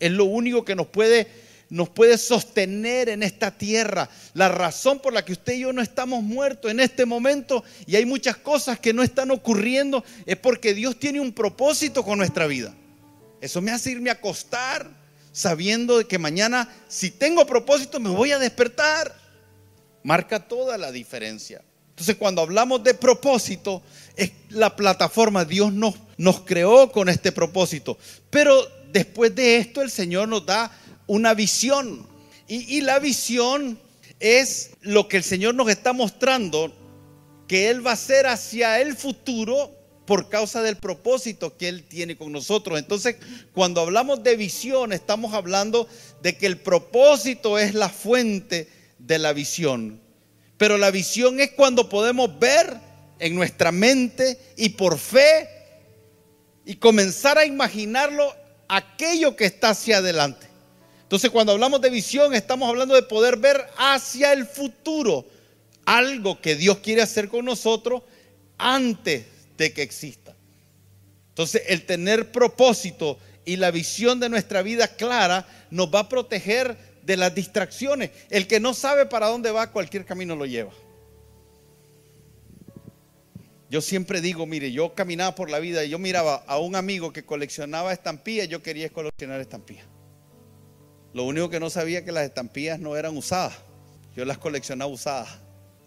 Es 0.00 0.10
lo 0.10 0.24
único 0.24 0.64
que 0.64 0.74
nos 0.74 0.86
puede 0.86 1.47
nos 1.70 1.88
puede 1.88 2.18
sostener 2.18 3.08
en 3.08 3.22
esta 3.22 3.50
tierra. 3.50 4.08
La 4.34 4.48
razón 4.48 5.00
por 5.00 5.12
la 5.12 5.24
que 5.24 5.32
usted 5.32 5.54
y 5.54 5.60
yo 5.60 5.72
no 5.72 5.82
estamos 5.82 6.22
muertos 6.22 6.70
en 6.70 6.80
este 6.80 7.04
momento 7.04 7.64
y 7.86 7.96
hay 7.96 8.06
muchas 8.06 8.36
cosas 8.36 8.78
que 8.78 8.92
no 8.92 9.02
están 9.02 9.30
ocurriendo 9.30 10.04
es 10.26 10.36
porque 10.36 10.74
Dios 10.74 10.98
tiene 10.98 11.20
un 11.20 11.32
propósito 11.32 12.04
con 12.04 12.18
nuestra 12.18 12.46
vida. 12.46 12.74
Eso 13.40 13.60
me 13.60 13.70
hace 13.70 13.90
irme 13.90 14.10
a 14.10 14.14
acostar 14.14 14.90
sabiendo 15.32 16.06
que 16.08 16.18
mañana, 16.18 16.68
si 16.88 17.10
tengo 17.10 17.46
propósito, 17.46 18.00
me 18.00 18.10
voy 18.10 18.32
a 18.32 18.38
despertar. 18.38 19.14
Marca 20.02 20.40
toda 20.48 20.78
la 20.78 20.90
diferencia. 20.90 21.62
Entonces, 21.90 22.16
cuando 22.16 22.42
hablamos 22.42 22.82
de 22.82 22.94
propósito, 22.94 23.82
es 24.16 24.32
la 24.50 24.74
plataforma. 24.74 25.44
Dios 25.44 25.72
nos, 25.72 25.96
nos 26.16 26.40
creó 26.40 26.90
con 26.90 27.08
este 27.08 27.32
propósito. 27.32 27.98
Pero 28.30 28.54
después 28.92 29.34
de 29.34 29.58
esto, 29.58 29.82
el 29.82 29.90
Señor 29.90 30.28
nos 30.28 30.46
da 30.46 30.70
una 31.08 31.34
visión. 31.34 32.06
Y, 32.46 32.80
la 32.80 32.98
visión 32.98 33.78
es 34.20 34.70
lo 34.80 35.08
que 35.08 35.18
el 35.18 35.24
Señor 35.24 35.54
nos 35.54 35.68
está 35.68 35.92
mostrando 35.92 36.72
que 37.46 37.68
Él 37.68 37.84
va 37.84 37.90
a 37.90 37.94
hacer 37.94 38.26
hacia 38.26 38.80
el 38.80 38.96
futuro 38.96 39.74
por 40.06 40.30
causa 40.30 40.62
del 40.62 40.76
propósito 40.76 41.58
que 41.58 41.68
Él 41.68 41.82
tiene 41.82 42.16
con 42.16 42.32
nosotros. 42.32 42.78
Entonces, 42.78 43.16
cuando 43.52 43.82
hablamos 43.82 44.22
de 44.22 44.36
visión, 44.36 44.94
estamos 44.94 45.34
hablando 45.34 45.86
de 46.22 46.38
que 46.38 46.46
el 46.46 46.58
propósito 46.58 47.58
es 47.58 47.74
la 47.74 47.90
fuente 47.90 48.68
de 48.98 49.18
la 49.18 49.34
visión. 49.34 50.00
Pero 50.56 50.78
la 50.78 50.90
visión 50.90 51.40
es 51.40 51.50
cuando 51.50 51.90
podemos 51.90 52.38
ver 52.38 52.78
en 53.18 53.34
nuestra 53.34 53.72
mente 53.72 54.38
y 54.56 54.70
por 54.70 54.98
fe 54.98 55.48
y 56.64 56.76
comenzar 56.76 57.36
a 57.36 57.44
imaginarlo 57.44 58.34
aquello 58.68 59.36
que 59.36 59.44
está 59.44 59.70
hacia 59.70 59.98
adelante. 59.98 60.47
Entonces 61.08 61.30
cuando 61.30 61.52
hablamos 61.52 61.80
de 61.80 61.88
visión 61.88 62.34
estamos 62.34 62.68
hablando 62.68 62.94
de 62.94 63.02
poder 63.02 63.38
ver 63.38 63.64
hacia 63.78 64.34
el 64.34 64.44
futuro 64.44 65.24
algo 65.86 66.38
que 66.38 66.54
Dios 66.54 66.80
quiere 66.80 67.00
hacer 67.00 67.30
con 67.30 67.46
nosotros 67.46 68.02
antes 68.58 69.24
de 69.56 69.72
que 69.72 69.80
exista. 69.80 70.36
Entonces 71.30 71.62
el 71.68 71.86
tener 71.86 72.30
propósito 72.30 73.18
y 73.46 73.56
la 73.56 73.70
visión 73.70 74.20
de 74.20 74.28
nuestra 74.28 74.60
vida 74.60 74.86
clara 74.86 75.48
nos 75.70 75.88
va 75.88 76.00
a 76.00 76.08
proteger 76.10 76.76
de 77.04 77.16
las 77.16 77.34
distracciones. 77.34 78.10
El 78.28 78.46
que 78.46 78.60
no 78.60 78.74
sabe 78.74 79.06
para 79.06 79.28
dónde 79.28 79.50
va, 79.50 79.72
cualquier 79.72 80.04
camino 80.04 80.36
lo 80.36 80.44
lleva. 80.44 80.72
Yo 83.70 83.80
siempre 83.80 84.20
digo, 84.20 84.44
mire, 84.44 84.72
yo 84.72 84.94
caminaba 84.94 85.34
por 85.34 85.48
la 85.48 85.58
vida 85.58 85.82
y 85.84 85.88
yo 85.88 85.98
miraba 85.98 86.44
a 86.46 86.58
un 86.58 86.76
amigo 86.76 87.14
que 87.14 87.24
coleccionaba 87.24 87.94
estampillas, 87.94 88.46
yo 88.46 88.62
quería 88.62 88.90
coleccionar 88.90 89.40
estampillas. 89.40 89.86
Lo 91.18 91.24
único 91.24 91.50
que 91.50 91.58
no 91.58 91.68
sabía 91.68 92.04
que 92.04 92.12
las 92.12 92.24
estampillas 92.24 92.78
no 92.78 92.96
eran 92.96 93.16
usadas. 93.16 93.54
Yo 94.14 94.24
las 94.24 94.38
coleccionaba 94.38 94.88
usadas. 94.88 95.28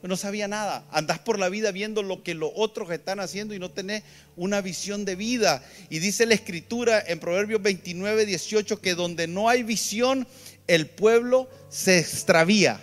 no 0.04 0.17
sabía 0.17 0.50
nada. 0.50 0.84
Andás 0.91 1.20
por 1.20 1.39
la 1.39 1.48
vida 1.48 1.72
viendo 1.72 2.04
lo 2.04 2.22
que 2.22 2.34
los 2.34 2.52
otros 2.54 2.91
están 2.91 3.22
haciendo 3.22 3.56
y 3.56 3.60
no 3.60 3.72
tenés 3.72 4.04
una 4.36 4.60
visión 4.60 5.06
de 5.06 5.15
vida. 5.15 5.63
Y 5.89 6.00
dice 6.00 6.26
la 6.26 6.34
escritura 6.34 7.02
en 7.08 7.22
Proverbios 7.22 7.62
29, 7.62 8.26
18 8.26 8.82
que 8.82 8.94
donde 8.94 9.28
no 9.28 9.48
hay 9.48 9.63
visión, 9.63 10.28
el 10.67 10.88
pueblo 10.88 11.50
se 11.70 12.00
extravía. 12.00 12.82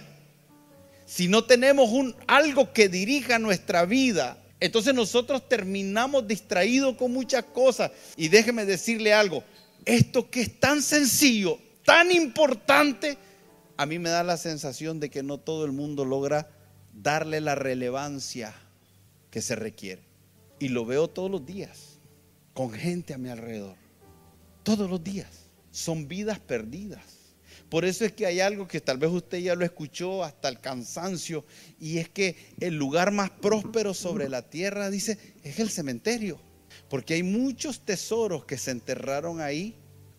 Si 1.05 1.29
no 1.29 1.45
tenemos 1.45 1.91
algo 2.27 2.73
que 2.73 2.89
dirija 2.89 3.39
nuestra 3.39 3.85
vida, 3.85 4.43
entonces 4.59 4.95
nosotros 4.95 5.47
terminamos 5.51 6.27
distraídos 6.27 6.97
con 6.97 7.13
muchas 7.13 7.45
cosas. 7.45 7.91
Y 8.17 8.29
déjeme 8.29 8.65
decirle 8.65 9.13
algo, 9.13 9.45
esto 9.85 10.31
que 10.31 10.41
es 10.41 10.59
tan 10.59 10.81
sencillo 10.81 11.68
tan 11.89 12.13
importante, 12.13 13.17
a 13.79 13.87
mí 13.87 13.99
me 13.99 14.11
da 14.11 14.23
la 14.23 14.37
sensación 14.37 15.01
de 15.01 15.09
que 15.09 15.23
no 15.23 15.39
todo 15.39 15.65
el 15.65 15.73
mundo 15.73 16.05
logra 16.05 16.51
darle 16.93 17.41
la 17.41 17.55
relevancia 17.55 18.55
que 19.31 19.41
se 19.41 19.57
requiere. 19.57 20.03
Y 20.59 20.69
lo 20.69 20.85
veo 20.85 21.09
todos 21.09 21.31
los 21.31 21.47
días, 21.47 21.99
con 22.53 22.73
gente 22.73 23.15
a 23.15 23.19
mi 23.19 23.31
alrededor. 23.31 23.77
Todos 24.65 24.91
los 24.91 25.03
días. 25.03 25.49
Son 25.71 26.09
vidas 26.09 26.39
perdidas. 26.39 27.01
Por 27.71 27.87
eso 27.87 28.05
es 28.05 28.13
que 28.13 28.27
hay 28.27 28.41
algo 28.41 28.69
que 28.69 28.83
tal 28.83 28.99
vez 28.99 29.11
usted 29.11 29.39
ya 29.39 29.55
lo 29.55 29.65
escuchó 29.65 30.25
hasta 30.25 30.51
el 30.51 30.61
cansancio, 30.61 31.47
y 31.81 31.97
es 31.97 32.11
que 32.11 32.37
el 32.61 32.75
lugar 32.75 33.13
más 33.13 33.31
próspero 33.31 33.95
sobre 33.95 34.29
la 34.29 34.43
tierra, 34.43 34.91
dice, 34.91 35.19
es 35.43 35.59
el 35.59 35.71
cementerio. 35.71 36.39
Porque 36.91 37.15
hay 37.15 37.23
muchos 37.23 37.81
tesoros 37.81 38.45
que 38.45 38.59
se 38.59 38.73
enterraron 38.73 39.41
ahí 39.41 39.75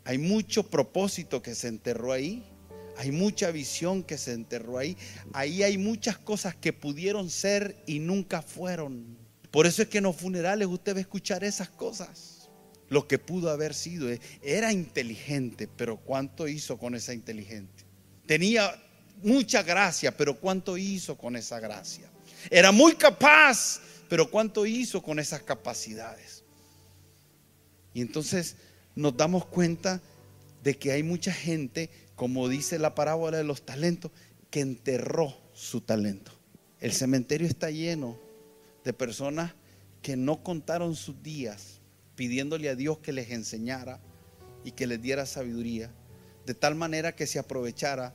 hay 0.10 0.18
mucho 0.18 0.64
propósito 0.64 1.44
que 1.44 1.54
se 1.54 1.68
enterró 1.68 2.14
ahí. 2.14 2.44
Hay 2.98 3.12
mucha 3.12 3.52
visión 3.52 4.02
que 4.02 4.18
se 4.18 4.34
enterró 4.34 4.80
ahí. 4.80 4.98
Ahí 5.34 5.62
hay 5.62 5.78
muchas 5.78 6.18
cosas 6.18 6.56
que 6.56 6.74
pudieron 6.74 7.30
ser 7.30 7.84
y 7.86 8.00
nunca 8.00 8.42
fueron. 8.42 9.20
Por 9.52 9.68
eso 9.68 9.84
es 9.84 9.88
que 9.88 10.00
en 10.00 10.06
los 10.06 10.16
funerales 10.16 10.68
usted 10.68 10.96
va 10.96 10.98
a 10.98 11.02
escuchar 11.02 11.44
esas 11.44 11.70
cosas. 11.70 12.50
Lo 12.88 13.08
que 13.08 13.20
pudo 13.20 13.52
haber 13.52 13.76
sido. 13.76 14.10
Era 14.42 14.74
inteligente, 14.74 15.68
pero 15.68 15.98
¿cuánto 15.98 16.48
hizo 16.48 16.80
con 16.80 16.96
esa 16.96 17.14
inteligencia? 17.14 17.86
Tenía 18.26 18.82
mucha 19.22 19.62
gracia, 19.62 20.18
pero 20.18 20.40
¿cuánto 20.40 20.76
hizo 20.76 21.20
con 21.20 21.36
esa 21.36 21.60
gracia? 21.60 22.10
Era 22.50 22.72
muy 22.72 22.96
capaz, 22.96 23.80
pero 24.10 24.32
¿cuánto 24.32 24.66
hizo 24.66 25.04
con 25.04 25.20
esas 25.20 25.44
capacidades? 25.44 26.44
Y 27.94 28.02
entonces 28.02 28.56
nos 28.96 29.16
damos 29.16 29.46
cuenta 29.46 30.02
de 30.64 30.78
que 30.78 30.92
hay 30.92 31.04
mucha 31.04 31.32
gente, 31.32 31.90
como 32.16 32.48
dice 32.48 32.80
la 32.80 32.96
parábola 32.96 33.38
de 33.38 33.44
los 33.44 33.62
talentos, 33.64 34.12
que 34.50 34.62
enterró 34.62 35.36
su 35.54 35.82
talento. 35.82 36.32
El 36.80 36.94
cementerio 36.94 37.48
está 37.48 37.70
lleno 37.72 38.18
de 38.84 38.94
personas 38.94 39.54
que 40.02 40.16
no 40.16 40.44
contaron 40.44 40.96
sus 40.96 41.22
días 41.22 41.80
pidiéndole 42.16 42.70
a 42.70 42.76
Dios 42.76 43.00
que 43.00 43.14
les 43.14 43.32
enseñara 43.32 44.02
y 44.64 44.72
que 44.72 44.88
les 44.88 45.02
diera 45.02 45.26
sabiduría, 45.26 45.92
de 46.46 46.54
tal 46.54 46.76
manera 46.76 47.16
que 47.16 47.28
se 47.28 47.40
aprovechara 47.40 48.14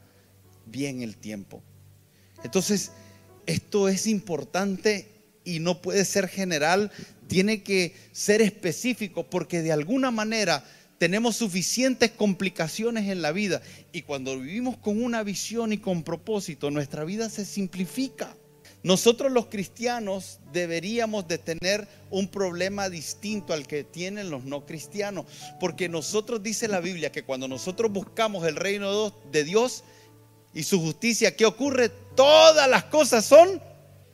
bien 0.67 1.03
el 1.03 1.17
tiempo. 1.17 1.63
Entonces, 2.43 2.93
esto 3.47 3.89
es 3.89 4.07
importante 4.07 5.09
y 5.45 5.61
no 5.61 5.81
puede 5.81 6.05
ser 6.05 6.29
general, 6.29 6.91
tiene 7.27 7.63
que 7.63 7.95
ser 8.13 8.43
específico 8.43 9.29
porque 9.29 9.63
de 9.63 9.73
alguna 9.73 10.11
manera 10.11 10.65
tenemos 10.99 11.37
suficientes 11.37 12.11
complicaciones 12.11 13.09
en 13.09 13.23
la 13.23 13.33
vida 13.33 13.61
y 13.93 14.03
cuando 14.03 14.39
vivimos 14.39 14.77
con 14.77 15.03
una 15.03 15.23
visión 15.23 15.73
y 15.73 15.79
con 15.79 16.03
propósito, 16.03 16.71
nuestra 16.71 17.05
vida 17.05 17.29
se 17.29 17.45
simplifica. 17.45 18.37
Nosotros 18.83 19.33
los 19.33 19.47
cristianos 19.47 20.41
deberíamos 20.53 21.27
de 21.27 21.39
tener 21.39 21.89
un 22.11 22.29
problema 22.29 22.91
distinto 22.91 23.55
al 23.55 23.67
que 23.67 23.83
tienen 23.83 24.29
los 24.29 24.45
no 24.45 24.67
cristianos, 24.67 25.25
porque 25.59 25.89
nosotros 25.89 26.43
dice 26.43 26.69
la 26.69 26.81
Biblia 26.81 27.11
que 27.11 27.25
cuando 27.25 27.49
nosotros 27.49 27.91
buscamos 27.91 28.47
el 28.47 28.57
reino 28.57 29.11
de 29.33 29.45
Dios 29.45 29.85
y 30.53 30.65
su 30.65 30.81
justicia, 30.81 31.35
¿qué 31.35 31.47
ocurre? 31.47 31.89
Todas 32.15 32.69
las 32.69 32.85
cosas 32.85 33.25
son 33.25 33.61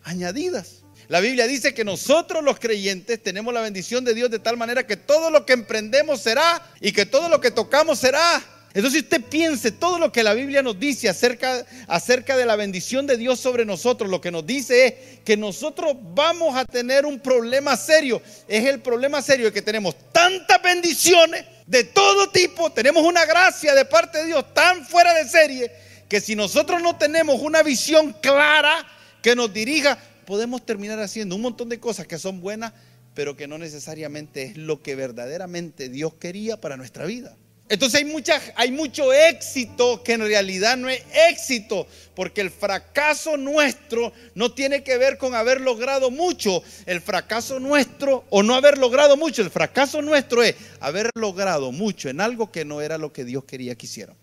añadidas. 0.05 0.80
La 1.11 1.19
Biblia 1.19 1.49
dice 1.49 1.75
que 1.75 1.83
nosotros 1.83 2.45
los 2.45 2.61
creyentes 2.61 3.21
tenemos 3.21 3.53
la 3.53 3.63
bendición 3.63 4.05
de 4.05 4.15
Dios 4.15 4.31
de 4.31 4.39
tal 4.39 4.57
manera 4.57 4.87
que 4.87 4.97
todo 4.97 5.29
lo 5.29 5.45
que 5.45 5.55
emprendemos 5.55 6.21
será 6.21 6.65
y 6.81 6.93
que 6.93 7.05
todo 7.05 7.29
lo 7.29 7.41
que 7.41 7.51
tocamos 7.51 7.99
será. 7.99 8.41
Entonces 8.75 9.03
usted 9.03 9.21
piense 9.25 9.73
todo 9.73 9.99
lo 9.99 10.13
que 10.13 10.23
la 10.23 10.35
Biblia 10.35 10.63
nos 10.63 10.79
dice 10.79 11.09
acerca, 11.09 11.67
acerca 11.89 12.37
de 12.37 12.47
la 12.47 12.55
bendición 12.55 13.09
de 13.09 13.17
Dios 13.17 13.41
sobre 13.41 13.65
nosotros. 13.65 14.09
Lo 14.09 14.21
que 14.21 14.31
nos 14.31 14.47
dice 14.47 14.87
es 14.87 14.95
que 15.25 15.37
nosotros 15.37 15.97
vamos 16.15 16.55
a 16.55 16.65
tener 16.65 17.05
un 17.05 17.19
problema 17.19 17.77
serio. 17.77 18.23
Es 18.47 18.65
el 18.67 18.79
problema 18.79 19.21
serio 19.21 19.47
de 19.47 19.53
que 19.53 19.63
tenemos 19.63 19.97
tantas 20.13 20.63
bendiciones 20.63 21.45
de 21.67 21.83
todo 21.83 22.31
tipo. 22.31 22.71
Tenemos 22.71 23.03
una 23.03 23.27
gracia 23.27 23.75
de 23.75 23.85
parte 23.85 24.19
de 24.19 24.27
Dios 24.27 24.55
tan 24.55 24.87
fuera 24.87 25.13
de 25.15 25.29
serie 25.29 25.73
que 26.09 26.21
si 26.21 26.37
nosotros 26.37 26.81
no 26.81 26.97
tenemos 26.97 27.41
una 27.41 27.65
visión 27.65 28.13
clara 28.13 28.87
que 29.21 29.37
nos 29.37 29.53
dirija, 29.53 29.99
podemos 30.31 30.65
terminar 30.65 31.01
haciendo 31.01 31.35
un 31.35 31.43
montón 31.43 31.69
de 31.69 31.81
cosas 31.81 32.07
que 32.07 32.17
son 32.17 32.41
buenas, 32.41 32.73
pero 33.15 33.37
que 33.37 33.49
no 33.49 33.59
necesariamente 33.59 34.45
es 34.45 34.57
lo 34.57 34.81
que 34.81 34.95
verdaderamente 34.95 35.89
Dios 35.89 36.15
quería 36.21 36.61
para 36.61 36.77
nuestra 36.77 37.05
vida. 37.05 37.37
Entonces 37.69 37.99
hay, 37.99 38.05
mucha, 38.05 38.41
hay 38.55 38.71
mucho 38.71 39.13
éxito 39.13 40.05
que 40.05 40.13
en 40.13 40.21
realidad 40.21 40.77
no 40.77 40.89
es 40.89 41.03
éxito, 41.29 41.85
porque 42.15 42.43
el 42.43 42.53
fracaso 42.53 43.37
nuestro 43.37 44.13
no 44.37 44.53
tiene 44.53 44.85
que 44.85 44.99
ver 44.99 45.19
con 45.19 45.35
haber 45.35 45.61
logrado 45.61 46.13
mucho. 46.13 46.63
El 46.87 47.01
fracaso 47.01 47.59
nuestro, 47.59 48.25
o 48.31 48.45
no 48.45 48.55
haber 48.55 48.79
logrado 48.79 49.17
mucho, 49.17 49.43
el 49.43 49.51
fracaso 49.51 50.01
nuestro 50.01 50.45
es 50.45 50.55
haber 50.79 51.11
logrado 51.17 51.73
mucho 51.73 52.09
en 52.09 52.21
algo 52.21 52.53
que 52.53 52.65
no 52.65 52.81
era 52.83 52.99
lo 52.99 53.13
que 53.13 53.25
Dios 53.25 53.43
quería 53.47 53.75
que 53.75 53.87
hiciera. 53.87 54.15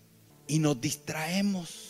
Y 0.46 0.58
nos 0.58 0.80
distraemos. 0.80 1.87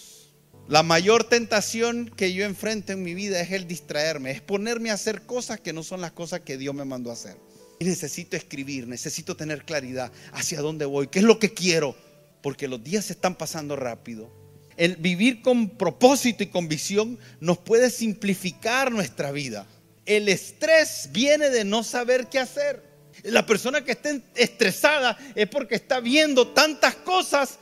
La 0.68 0.82
mayor 0.82 1.24
tentación 1.24 2.12
que 2.14 2.34
yo 2.34 2.44
enfrento 2.44 2.92
en 2.92 3.02
mi 3.02 3.14
vida 3.14 3.40
es 3.40 3.52
el 3.52 3.66
distraerme, 3.66 4.32
es 4.32 4.42
ponerme 4.42 4.90
a 4.90 4.94
hacer 4.94 5.22
cosas 5.22 5.58
que 5.58 5.72
no 5.72 5.82
son 5.82 6.02
las 6.02 6.12
cosas 6.12 6.40
que 6.40 6.58
Dios 6.58 6.74
me 6.74 6.84
mandó 6.84 7.10
hacer. 7.10 7.38
Y 7.78 7.86
necesito 7.86 8.36
escribir, 8.36 8.86
necesito 8.86 9.34
tener 9.34 9.64
claridad 9.64 10.12
hacia 10.30 10.60
dónde 10.60 10.84
voy, 10.84 11.08
qué 11.08 11.20
es 11.20 11.24
lo 11.24 11.38
que 11.38 11.54
quiero, 11.54 11.96
porque 12.42 12.68
los 12.68 12.84
días 12.84 13.06
se 13.06 13.14
están 13.14 13.34
pasando 13.34 13.76
rápido. 13.76 14.30
El 14.76 14.96
vivir 14.96 15.40
con 15.40 15.70
propósito 15.70 16.42
y 16.42 16.48
con 16.48 16.68
visión 16.68 17.18
nos 17.40 17.56
puede 17.56 17.88
simplificar 17.88 18.92
nuestra 18.92 19.32
vida. 19.32 19.66
El 20.04 20.28
estrés 20.28 21.08
viene 21.12 21.48
de 21.48 21.64
no 21.64 21.82
saber 21.82 22.26
qué 22.26 22.40
hacer. 22.40 22.82
La 23.22 23.46
persona 23.46 23.84
que 23.84 23.92
está 23.92 24.10
estresada 24.34 25.16
es 25.34 25.48
porque 25.48 25.76
está 25.76 26.00
viendo 26.00 26.48
tantas 26.48 26.94
cosas 26.94 27.58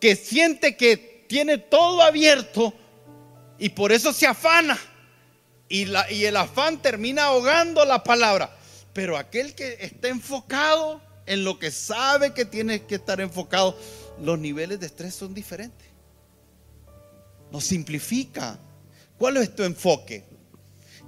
que 0.00 0.16
siente 0.16 0.74
que 0.74 1.15
tiene 1.26 1.58
todo 1.58 2.02
abierto 2.02 2.72
y 3.58 3.70
por 3.70 3.92
eso 3.92 4.12
se 4.12 4.26
afana. 4.26 4.78
Y, 5.68 5.86
la, 5.86 6.10
y 6.10 6.24
el 6.24 6.36
afán 6.36 6.80
termina 6.80 7.24
ahogando 7.24 7.84
la 7.84 8.04
palabra. 8.04 8.56
Pero 8.92 9.16
aquel 9.16 9.54
que 9.54 9.76
está 9.80 10.08
enfocado 10.08 11.00
en 11.26 11.44
lo 11.44 11.58
que 11.58 11.70
sabe 11.70 12.32
que 12.32 12.44
tiene 12.44 12.82
que 12.86 12.94
estar 12.96 13.20
enfocado, 13.20 13.78
los 14.22 14.38
niveles 14.38 14.80
de 14.80 14.86
estrés 14.86 15.14
son 15.14 15.34
diferentes. 15.34 15.88
Nos 17.50 17.64
simplifica. 17.64 18.58
¿Cuál 19.18 19.38
es 19.38 19.54
tu 19.54 19.64
enfoque? 19.64 20.24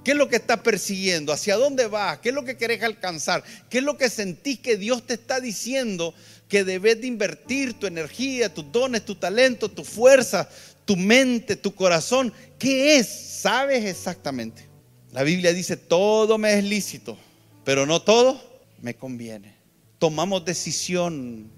¿Qué 0.03 0.11
es 0.11 0.17
lo 0.17 0.29
que 0.29 0.37
estás 0.37 0.59
persiguiendo? 0.61 1.33
¿Hacia 1.33 1.55
dónde 1.55 1.87
vas? 1.87 2.19
¿Qué 2.19 2.29
es 2.29 2.35
lo 2.35 2.43
que 2.43 2.57
querés 2.57 2.81
alcanzar? 2.83 3.43
¿Qué 3.69 3.79
es 3.79 3.83
lo 3.83 3.97
que 3.97 4.09
sentís 4.09 4.59
que 4.59 4.77
Dios 4.77 5.05
te 5.05 5.15
está 5.15 5.39
diciendo 5.39 6.13
que 6.49 6.63
debes 6.63 6.99
de 6.99 7.07
invertir 7.07 7.75
tu 7.75 7.85
energía, 7.85 8.53
tus 8.53 8.69
dones, 8.71 9.05
tu 9.05 9.15
talento, 9.15 9.69
tu 9.69 9.85
fuerza, 9.85 10.49
tu 10.83 10.97
mente, 10.97 11.55
tu 11.55 11.75
corazón. 11.75 12.33
¿Qué 12.57 12.97
es? 12.97 13.07
Sabes 13.07 13.85
exactamente. 13.85 14.67
La 15.11 15.21
Biblia 15.23 15.53
dice, 15.53 15.77
todo 15.77 16.39
me 16.39 16.57
es 16.57 16.63
lícito, 16.63 17.17
pero 17.63 17.85
no 17.85 18.01
todo 18.01 18.41
me 18.81 18.95
conviene. 18.95 19.55
Tomamos 19.99 20.43
decisión 20.43 21.51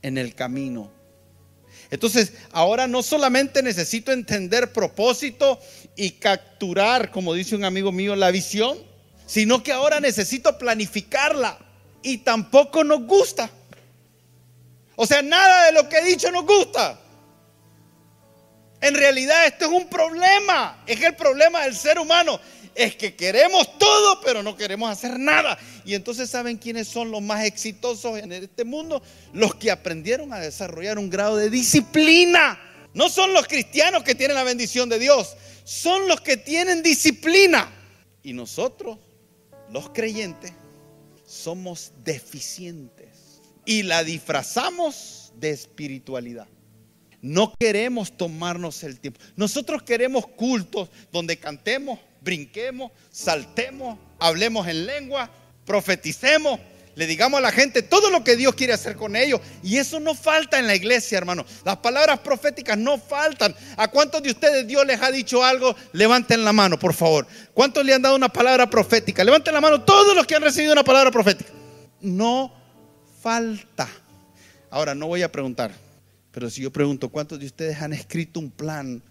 en 0.00 0.18
el 0.18 0.34
camino. 0.34 0.90
Entonces, 1.90 2.32
ahora 2.52 2.86
no 2.86 3.02
solamente 3.02 3.62
necesito 3.62 4.12
entender 4.12 4.72
propósito 4.72 5.60
y 5.94 6.12
capturar, 6.12 7.10
como 7.10 7.34
dice 7.34 7.54
un 7.54 7.64
amigo 7.64 7.92
mío, 7.92 8.16
la 8.16 8.30
visión, 8.30 8.78
sino 9.26 9.62
que 9.62 9.72
ahora 9.72 10.00
necesito 10.00 10.56
planificarla 10.56 11.58
y 12.02 12.18
tampoco 12.18 12.82
nos 12.82 13.02
gusta. 13.06 13.50
O 15.02 15.06
sea, 15.06 15.22
nada 15.22 15.64
de 15.64 15.72
lo 15.72 15.88
que 15.88 15.96
he 15.96 16.04
dicho 16.04 16.30
nos 16.30 16.44
gusta. 16.44 17.00
En 18.82 18.94
realidad 18.94 19.46
esto 19.46 19.64
es 19.64 19.70
un 19.70 19.88
problema. 19.88 20.84
Es 20.86 21.00
el 21.00 21.16
problema 21.16 21.62
del 21.62 21.74
ser 21.74 21.98
humano. 21.98 22.38
Es 22.74 22.96
que 22.96 23.16
queremos 23.16 23.78
todo, 23.78 24.20
pero 24.20 24.42
no 24.42 24.54
queremos 24.54 24.90
hacer 24.90 25.18
nada. 25.18 25.58
Y 25.86 25.94
entonces 25.94 26.28
saben 26.28 26.58
quiénes 26.58 26.86
son 26.86 27.10
los 27.10 27.22
más 27.22 27.46
exitosos 27.46 28.18
en 28.18 28.30
este 28.30 28.64
mundo. 28.64 29.02
Los 29.32 29.54
que 29.54 29.70
aprendieron 29.70 30.34
a 30.34 30.38
desarrollar 30.38 30.98
un 30.98 31.08
grado 31.08 31.38
de 31.38 31.48
disciplina. 31.48 32.60
No 32.92 33.08
son 33.08 33.32
los 33.32 33.48
cristianos 33.48 34.02
que 34.02 34.14
tienen 34.14 34.34
la 34.34 34.44
bendición 34.44 34.90
de 34.90 34.98
Dios. 34.98 35.34
Son 35.64 36.08
los 36.08 36.20
que 36.20 36.36
tienen 36.36 36.82
disciplina. 36.82 37.72
Y 38.22 38.34
nosotros, 38.34 38.98
los 39.70 39.88
creyentes, 39.88 40.52
somos 41.26 41.92
deficientes 42.04 43.30
y 43.64 43.82
la 43.82 44.04
disfrazamos 44.04 45.32
de 45.36 45.50
espiritualidad. 45.50 46.46
No 47.22 47.54
queremos 47.58 48.16
tomarnos 48.16 48.82
el 48.82 48.98
tiempo. 48.98 49.20
Nosotros 49.36 49.82
queremos 49.82 50.26
cultos 50.26 50.88
donde 51.12 51.38
cantemos, 51.38 51.98
brinquemos, 52.22 52.92
saltemos, 53.10 53.98
hablemos 54.18 54.66
en 54.68 54.86
lengua, 54.86 55.30
profeticemos, 55.66 56.58
le 56.96 57.06
digamos 57.06 57.38
a 57.38 57.40
la 57.40 57.52
gente 57.52 57.82
todo 57.82 58.10
lo 58.10 58.24
que 58.24 58.36
Dios 58.36 58.54
quiere 58.54 58.72
hacer 58.72 58.96
con 58.96 59.16
ellos. 59.16 59.40
Y 59.62 59.76
eso 59.76 60.00
no 60.00 60.14
falta 60.14 60.58
en 60.58 60.66
la 60.66 60.74
iglesia, 60.74 61.18
hermano. 61.18 61.44
Las 61.64 61.76
palabras 61.78 62.18
proféticas 62.20 62.76
no 62.76 62.98
faltan. 62.98 63.54
¿A 63.76 63.88
cuántos 63.88 64.22
de 64.22 64.30
ustedes 64.30 64.66
Dios 64.66 64.84
les 64.86 65.00
ha 65.00 65.10
dicho 65.10 65.44
algo? 65.44 65.74
Levanten 65.92 66.44
la 66.44 66.52
mano, 66.52 66.78
por 66.78 66.94
favor. 66.94 67.26
¿Cuántos 67.54 67.84
le 67.84 67.94
han 67.94 68.02
dado 68.02 68.16
una 68.16 68.28
palabra 68.28 68.68
profética? 68.68 69.24
Levanten 69.24 69.54
la 69.54 69.60
mano 69.60 69.82
todos 69.82 70.14
los 70.16 70.26
que 70.26 70.34
han 70.34 70.42
recibido 70.42 70.72
una 70.72 70.84
palabra 70.84 71.10
profética. 71.10 71.50
No 72.00 72.59
falta. 73.20 73.88
Ahora, 74.70 74.94
no 74.94 75.06
voy 75.06 75.22
a 75.22 75.30
preguntar, 75.30 75.72
pero 76.32 76.48
si 76.48 76.62
yo 76.62 76.72
pregunto, 76.72 77.08
¿cuántos 77.08 77.38
de 77.38 77.46
ustedes 77.46 77.80
han 77.80 77.92
escrito 77.92 78.40
un 78.40 78.50
plan? 78.50 79.02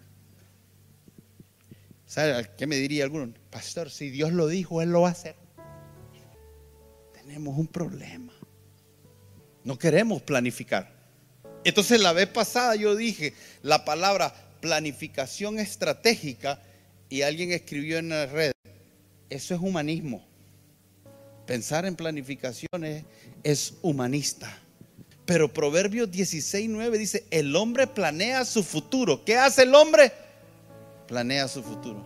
¿Sabe 2.06 2.50
qué 2.58 2.65
me 2.65 2.76
diría 2.78 3.04
alguno? 3.04 3.34
Pastor, 3.52 3.91
si 3.91 4.10
Dios 4.10 4.34
lo 4.34 4.48
dijo, 4.48 4.82
Él 4.82 4.89
lo 4.89 5.02
va 5.02 5.10
a 5.10 5.12
hacer. 5.12 5.36
Tenemos 7.13 7.58
un 7.58 7.67
problema. 7.67 8.34
No 9.63 9.78
queremos 9.78 10.22
planificar. 10.22 10.91
Entonces 11.63 12.02
la 12.02 12.13
vez 12.13 12.28
pasada 12.28 12.76
yo 12.76 12.95
dije 12.95 13.34
la 13.62 13.84
palabra 13.84 14.34
planificación 14.62 15.60
estratégica 15.60 16.62
y 17.10 17.22
alguien 17.22 17.52
escribió 17.52 17.98
en 17.98 18.10
la 18.10 18.26
red, 18.26 18.52
eso 19.30 19.54
es 19.54 19.62
humanismo. 19.62 20.29
Pensar 21.49 21.88
en 21.88 21.95
planificaciones 21.95 23.05
es 23.41 23.73
humanista. 23.81 24.55
Pero 25.25 25.51
Proverbios 25.51 26.12
16, 26.12 26.69
9 26.69 26.95
dice, 26.99 27.25
el 27.31 27.55
hombre 27.55 27.88
planea 27.88 28.45
su 28.45 28.62
futuro. 28.62 29.25
¿Qué 29.25 29.35
hace 29.35 29.63
el 29.63 29.73
hombre? 29.73 30.13
Planea 31.07 31.47
su 31.47 31.63
futuro. 31.63 32.05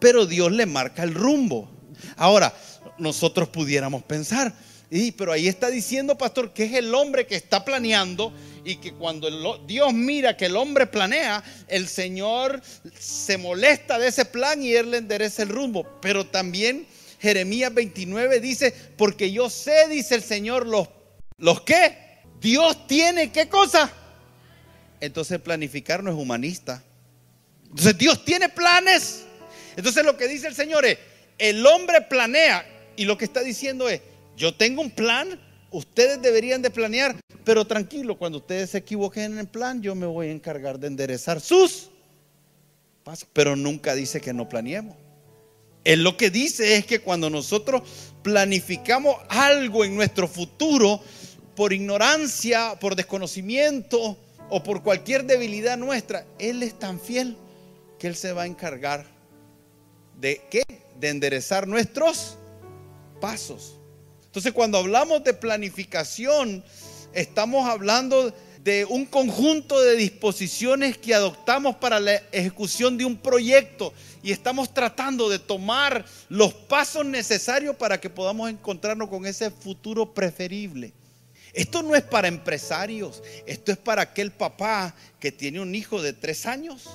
Pero 0.00 0.24
Dios 0.24 0.50
le 0.52 0.64
marca 0.64 1.02
el 1.02 1.12
rumbo. 1.12 1.70
Ahora, 2.16 2.56
nosotros 2.96 3.50
pudiéramos 3.50 4.04
pensar, 4.04 4.54
y, 4.90 5.12
pero 5.12 5.32
ahí 5.32 5.48
está 5.48 5.68
diciendo, 5.68 6.16
pastor, 6.16 6.54
que 6.54 6.64
es 6.64 6.72
el 6.72 6.94
hombre 6.94 7.26
que 7.26 7.36
está 7.36 7.66
planeando 7.66 8.32
y 8.64 8.76
que 8.76 8.94
cuando 8.94 9.58
Dios 9.66 9.92
mira 9.92 10.34
que 10.34 10.46
el 10.46 10.56
hombre 10.56 10.86
planea, 10.86 11.44
el 11.66 11.88
Señor 11.88 12.62
se 12.98 13.36
molesta 13.36 13.98
de 13.98 14.08
ese 14.08 14.24
plan 14.24 14.62
y 14.62 14.72
Él 14.72 14.92
le 14.92 14.96
endereza 14.96 15.42
el 15.42 15.50
rumbo. 15.50 15.86
Pero 16.00 16.26
también 16.26 16.86
Jeremías 17.18 17.74
29 17.74 18.40
dice, 18.40 18.72
porque 18.96 19.32
yo 19.32 19.50
sé, 19.50 19.88
dice 19.88 20.14
el 20.14 20.22
Señor, 20.22 20.66
los, 20.66 20.88
los 21.38 21.62
qué. 21.62 21.96
Dios 22.40 22.86
tiene 22.86 23.32
qué 23.32 23.48
cosa. 23.48 23.92
Entonces 25.00 25.40
planificar 25.40 26.02
no 26.02 26.10
es 26.10 26.16
humanista. 26.16 26.82
Entonces 27.64 27.98
Dios 27.98 28.24
tiene 28.24 28.48
planes. 28.48 29.24
Entonces 29.76 30.04
lo 30.04 30.16
que 30.16 30.28
dice 30.28 30.46
el 30.46 30.54
Señor 30.54 30.84
es, 30.84 30.98
el 31.38 31.64
hombre 31.66 32.00
planea 32.02 32.64
y 32.96 33.04
lo 33.04 33.16
que 33.16 33.24
está 33.24 33.42
diciendo 33.42 33.88
es, 33.88 34.00
yo 34.36 34.54
tengo 34.54 34.82
un 34.82 34.90
plan, 34.90 35.40
ustedes 35.70 36.20
deberían 36.20 36.62
de 36.62 36.70
planear, 36.70 37.16
pero 37.44 37.64
tranquilo, 37.64 38.16
cuando 38.16 38.38
ustedes 38.38 38.70
se 38.70 38.78
equivoquen 38.78 39.32
en 39.32 39.38
el 39.38 39.48
plan, 39.48 39.82
yo 39.82 39.94
me 39.94 40.06
voy 40.06 40.28
a 40.28 40.32
encargar 40.32 40.78
de 40.78 40.88
enderezar 40.88 41.40
sus 41.40 41.90
pasos. 43.04 43.28
Pero 43.32 43.56
nunca 43.56 43.94
dice 43.94 44.20
que 44.20 44.32
no 44.32 44.48
planeemos. 44.48 44.96
Él 45.88 46.02
lo 46.02 46.18
que 46.18 46.28
dice 46.28 46.76
es 46.76 46.84
que 46.84 47.00
cuando 47.00 47.30
nosotros 47.30 47.80
planificamos 48.22 49.16
algo 49.30 49.86
en 49.86 49.96
nuestro 49.96 50.28
futuro, 50.28 51.00
por 51.56 51.72
ignorancia, 51.72 52.78
por 52.78 52.94
desconocimiento 52.94 54.18
o 54.50 54.62
por 54.62 54.82
cualquier 54.82 55.24
debilidad 55.24 55.78
nuestra, 55.78 56.26
Él 56.38 56.62
es 56.62 56.78
tan 56.78 57.00
fiel 57.00 57.38
que 57.98 58.06
Él 58.06 58.16
se 58.16 58.34
va 58.34 58.42
a 58.42 58.46
encargar 58.46 59.06
de 60.20 60.42
qué? 60.50 60.62
De 61.00 61.08
enderezar 61.08 61.66
nuestros 61.66 62.36
pasos. 63.18 63.78
Entonces 64.26 64.52
cuando 64.52 64.76
hablamos 64.76 65.24
de 65.24 65.32
planificación, 65.32 66.62
estamos 67.14 67.66
hablando 67.66 68.34
de 68.64 68.84
un 68.84 69.06
conjunto 69.06 69.80
de 69.80 69.96
disposiciones 69.96 70.98
que 70.98 71.14
adoptamos 71.14 71.76
para 71.76 72.00
la 72.00 72.16
ejecución 72.32 72.98
de 72.98 73.04
un 73.04 73.16
proyecto 73.16 73.92
y 74.22 74.32
estamos 74.32 74.74
tratando 74.74 75.28
de 75.28 75.38
tomar 75.38 76.04
los 76.28 76.52
pasos 76.52 77.04
necesarios 77.04 77.76
para 77.76 78.00
que 78.00 78.10
podamos 78.10 78.50
encontrarnos 78.50 79.08
con 79.08 79.26
ese 79.26 79.50
futuro 79.50 80.12
preferible. 80.12 80.92
Esto 81.52 81.82
no 81.82 81.94
es 81.94 82.02
para 82.02 82.28
empresarios, 82.28 83.22
esto 83.46 83.72
es 83.72 83.78
para 83.78 84.02
aquel 84.02 84.30
papá 84.30 84.94
que 85.18 85.32
tiene 85.32 85.60
un 85.60 85.74
hijo 85.74 86.02
de 86.02 86.12
tres 86.12 86.46
años 86.46 86.88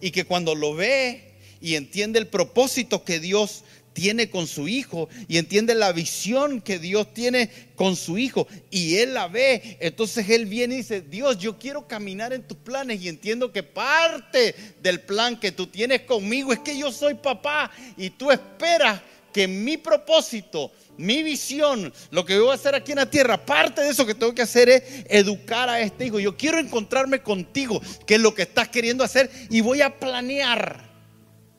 y 0.00 0.10
que 0.10 0.24
cuando 0.24 0.54
lo 0.54 0.74
ve 0.74 1.34
y 1.60 1.74
entiende 1.74 2.18
el 2.18 2.26
propósito 2.26 3.04
que 3.04 3.20
Dios 3.20 3.64
tiene 4.00 4.30
con 4.30 4.46
su 4.46 4.66
hijo 4.66 5.10
y 5.28 5.36
entiende 5.36 5.74
la 5.74 5.92
visión 5.92 6.62
que 6.62 6.78
Dios 6.78 7.12
tiene 7.12 7.50
con 7.74 7.96
su 7.96 8.16
hijo 8.16 8.48
y 8.70 8.96
él 8.96 9.12
la 9.12 9.28
ve, 9.28 9.76
entonces 9.78 10.26
él 10.30 10.46
viene 10.46 10.76
y 10.76 10.78
dice, 10.78 11.02
Dios, 11.02 11.36
yo 11.36 11.58
quiero 11.58 11.86
caminar 11.86 12.32
en 12.32 12.42
tus 12.42 12.56
planes 12.56 13.02
y 13.02 13.10
entiendo 13.10 13.52
que 13.52 13.62
parte 13.62 14.54
del 14.82 15.02
plan 15.02 15.38
que 15.38 15.52
tú 15.52 15.66
tienes 15.66 16.00
conmigo 16.00 16.50
es 16.50 16.60
que 16.60 16.78
yo 16.78 16.90
soy 16.90 17.12
papá 17.12 17.70
y 17.98 18.08
tú 18.08 18.30
esperas 18.30 19.02
que 19.34 19.46
mi 19.46 19.76
propósito, 19.76 20.72
mi 20.96 21.22
visión, 21.22 21.92
lo 22.10 22.24
que 22.24 22.38
voy 22.38 22.52
a 22.52 22.54
hacer 22.54 22.74
aquí 22.74 22.92
en 22.92 22.98
la 23.00 23.10
tierra, 23.10 23.44
parte 23.44 23.82
de 23.82 23.90
eso 23.90 24.06
que 24.06 24.14
tengo 24.14 24.34
que 24.34 24.40
hacer 24.40 24.70
es 24.70 24.82
educar 25.10 25.68
a 25.68 25.78
este 25.78 26.06
hijo. 26.06 26.18
Yo 26.18 26.38
quiero 26.38 26.58
encontrarme 26.58 27.20
contigo, 27.20 27.82
que 28.06 28.14
es 28.14 28.20
lo 28.22 28.32
que 28.34 28.42
estás 28.42 28.70
queriendo 28.70 29.04
hacer, 29.04 29.30
y 29.50 29.60
voy 29.60 29.82
a 29.82 30.00
planear 30.00 30.88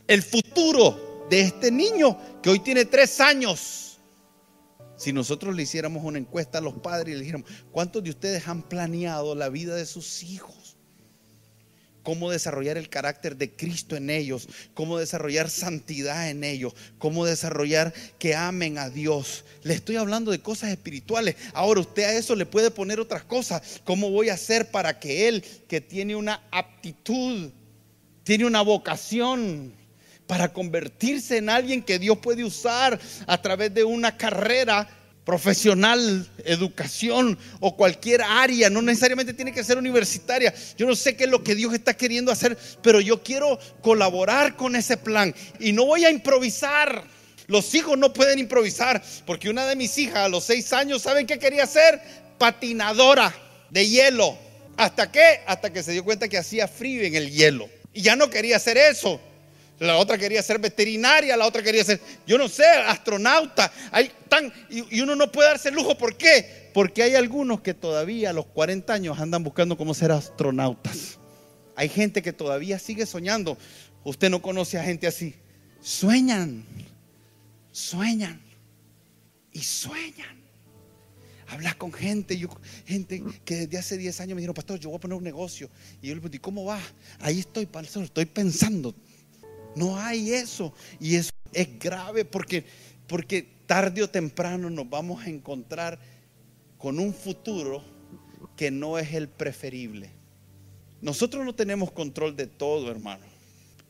el 0.08 0.24
futuro 0.24 1.11
de 1.32 1.40
este 1.40 1.72
niño 1.72 2.18
que 2.44 2.50
hoy 2.50 2.60
tiene 2.60 2.84
tres 2.84 3.22
años. 3.22 4.00
Si 4.98 5.14
nosotros 5.14 5.56
le 5.56 5.64
hiciéramos 5.64 6.04
una 6.04 6.20
encuesta 6.20 6.58
a 6.58 6.62
los 6.62 6.74
padres 6.74 7.08
y 7.08 7.18
le 7.18 7.22
dijéramos, 7.22 7.50
¿cuántos 7.72 8.04
de 8.04 8.10
ustedes 8.10 8.50
han 8.50 8.62
planeado 8.62 9.34
la 9.34 9.48
vida 9.48 9.74
de 9.74 9.86
sus 9.86 10.24
hijos? 10.24 10.76
Cómo 12.04 12.32
desarrollar 12.32 12.78
el 12.78 12.90
carácter 12.90 13.38
de 13.38 13.56
Cristo 13.56 13.96
en 13.96 14.10
ellos, 14.10 14.50
cómo 14.74 14.98
desarrollar 14.98 15.50
santidad 15.50 16.30
en 16.30 16.44
ellos, 16.44 16.74
cómo 16.98 17.26
desarrollar 17.26 17.94
que 18.20 18.36
amen 18.36 18.78
a 18.78 18.90
Dios. 18.90 19.46
Le 19.64 19.74
estoy 19.74 19.96
hablando 19.96 20.32
de 20.32 20.42
cosas 20.42 20.72
espirituales. 20.72 21.38
Ahora 21.54 21.80
usted 21.80 22.04
a 22.04 22.14
eso 22.14 22.36
le 22.36 22.46
puede 22.46 22.72
poner 22.72 23.00
otras 23.00 23.24
cosas. 23.24 23.80
¿Cómo 23.86 24.10
voy 24.10 24.28
a 24.28 24.34
hacer 24.34 24.70
para 24.70 25.00
que 25.00 25.30
él, 25.30 25.46
que 25.70 25.80
tiene 25.80 26.18
una 26.18 26.44
aptitud, 26.52 27.52
tiene 28.24 28.46
una 28.46 28.62
vocación, 28.64 29.80
para 30.32 30.54
convertirse 30.54 31.36
en 31.36 31.50
alguien 31.50 31.84
que 31.84 32.00
Dios 32.00 32.20
puede 32.20 32.46
usar 32.46 32.98
a 33.28 33.42
través 33.42 33.74
de 33.74 33.84
una 33.84 34.16
carrera 34.16 34.88
profesional, 35.26 36.26
educación 36.46 37.38
o 37.60 37.76
cualquier 37.76 38.22
área, 38.22 38.70
no 38.70 38.82
necesariamente 38.82 39.34
tiene 39.34 39.52
que 39.52 39.62
ser 39.62 39.78
universitaria. 39.78 40.54
Yo 40.78 40.88
no 40.88 40.96
sé 40.96 41.18
qué 41.18 41.26
es 41.26 41.30
lo 41.30 41.44
que 41.44 41.54
Dios 41.54 41.74
está 41.74 41.96
queriendo 41.96 42.32
hacer, 42.32 42.58
pero 42.82 43.02
yo 43.02 43.22
quiero 43.22 43.60
colaborar 43.82 44.56
con 44.56 44.78
ese 44.78 44.96
plan 44.96 45.36
y 45.60 45.74
no 45.74 45.84
voy 45.84 46.06
a 46.06 46.10
improvisar. 46.10 47.04
Los 47.48 47.76
hijos 47.76 47.98
no 47.98 48.14
pueden 48.14 48.40
improvisar, 48.40 49.04
porque 49.26 49.50
una 49.50 49.66
de 49.66 49.76
mis 49.76 49.98
hijas 49.98 50.20
a 50.20 50.30
los 50.30 50.46
seis 50.46 50.72
años, 50.72 51.02
¿saben 51.02 51.28
qué 51.28 51.40
quería 51.40 51.64
hacer? 51.64 52.00
Patinadora 52.38 53.36
de 53.70 53.86
hielo. 53.86 54.38
¿Hasta 54.78 55.12
qué? 55.12 55.42
Hasta 55.46 55.74
que 55.74 55.84
se 55.84 55.92
dio 55.92 56.06
cuenta 56.06 56.30
que 56.30 56.38
hacía 56.38 56.70
frío 56.70 57.04
en 57.04 57.16
el 57.16 57.30
hielo. 57.30 57.70
Y 57.92 58.02
ya 58.02 58.16
no 58.16 58.30
quería 58.30 58.56
hacer 58.56 58.78
eso 58.78 59.20
la 59.82 59.98
otra 59.98 60.16
quería 60.16 60.44
ser 60.44 60.60
veterinaria, 60.60 61.36
la 61.36 61.48
otra 61.48 61.64
quería 61.64 61.84
ser, 61.84 62.00
yo 62.28 62.38
no 62.38 62.48
sé, 62.48 62.64
astronauta. 62.66 63.72
Hay 63.92 64.12
tan, 64.30 64.54
y, 64.70 65.02
uno 65.02 65.16
no 65.16 65.32
puede 65.32 65.50
darse 65.50 65.70
el 65.70 65.76
lujo. 65.76 65.98
¿Por 65.98 66.16
qué? 66.18 66.70
Porque 66.72 67.02
hay 67.02 67.16
algunos 67.16 67.62
que 67.62 67.74
todavía 67.74 68.30
a 68.30 68.34
los 68.34 68.46
40 68.46 68.94
años 68.94 69.20
andan 69.20 69.44
buscando 69.44 69.76
cómo 69.78 69.96
ser 69.96 70.12
astronautas. 70.12 71.18
Hay 71.76 71.90
gente 71.90 72.22
que 72.22 72.32
todavía 72.32 72.78
sigue 72.78 73.08
soñando. 73.08 73.58
Usted 74.04 74.30
no 74.30 74.40
conoce 74.40 74.78
a 74.78 74.84
gente 74.84 75.08
así. 75.08 75.34
Sueñan, 75.82 76.64
sueñan 77.72 78.40
y 79.52 79.64
sueñan. 79.64 80.42
Habla 81.48 81.74
con 81.74 81.92
gente, 81.92 82.40
gente 82.86 83.24
que 83.44 83.56
desde 83.56 83.80
hace 83.80 83.98
10 83.98 84.22
años 84.22 84.36
me 84.36 84.42
dijeron, 84.42 84.54
pastor, 84.54 84.80
yo 84.80 84.90
voy 84.90 84.98
a 84.98 85.02
poner 85.02 85.18
un 85.18 85.24
negocio. 85.24 85.72
Y 86.04 86.08
yo 86.10 86.14
le 86.14 86.22
pregunté, 86.22 86.40
¿cómo 86.40 86.66
va? 86.66 86.80
Ahí 87.20 87.40
estoy, 87.40 87.66
pastor, 87.66 88.04
estoy 88.04 88.26
pensando. 88.26 88.94
No 89.76 89.98
hay 89.98 90.34
eso. 90.34 90.74
Y 91.00 91.16
eso 91.16 91.32
es 91.54 91.80
grave 91.80 92.26
porque, 92.26 92.66
porque 93.08 93.48
tarde 93.66 94.04
o 94.04 94.10
temprano 94.10 94.70
nos 94.70 94.90
vamos 94.90 95.24
a 95.24 95.30
encontrar 95.30 96.00
con 96.78 97.00
un 97.00 97.14
futuro 97.14 97.84
que 98.56 98.72
no 98.72 98.98
es 98.98 99.14
el 99.14 99.28
preferible. 99.30 100.12
Nosotros 101.02 101.46
no 101.46 101.56
tenemos 101.56 101.92
control 101.92 102.36
de 102.36 102.48
todo, 102.48 102.92
hermano 102.92 103.31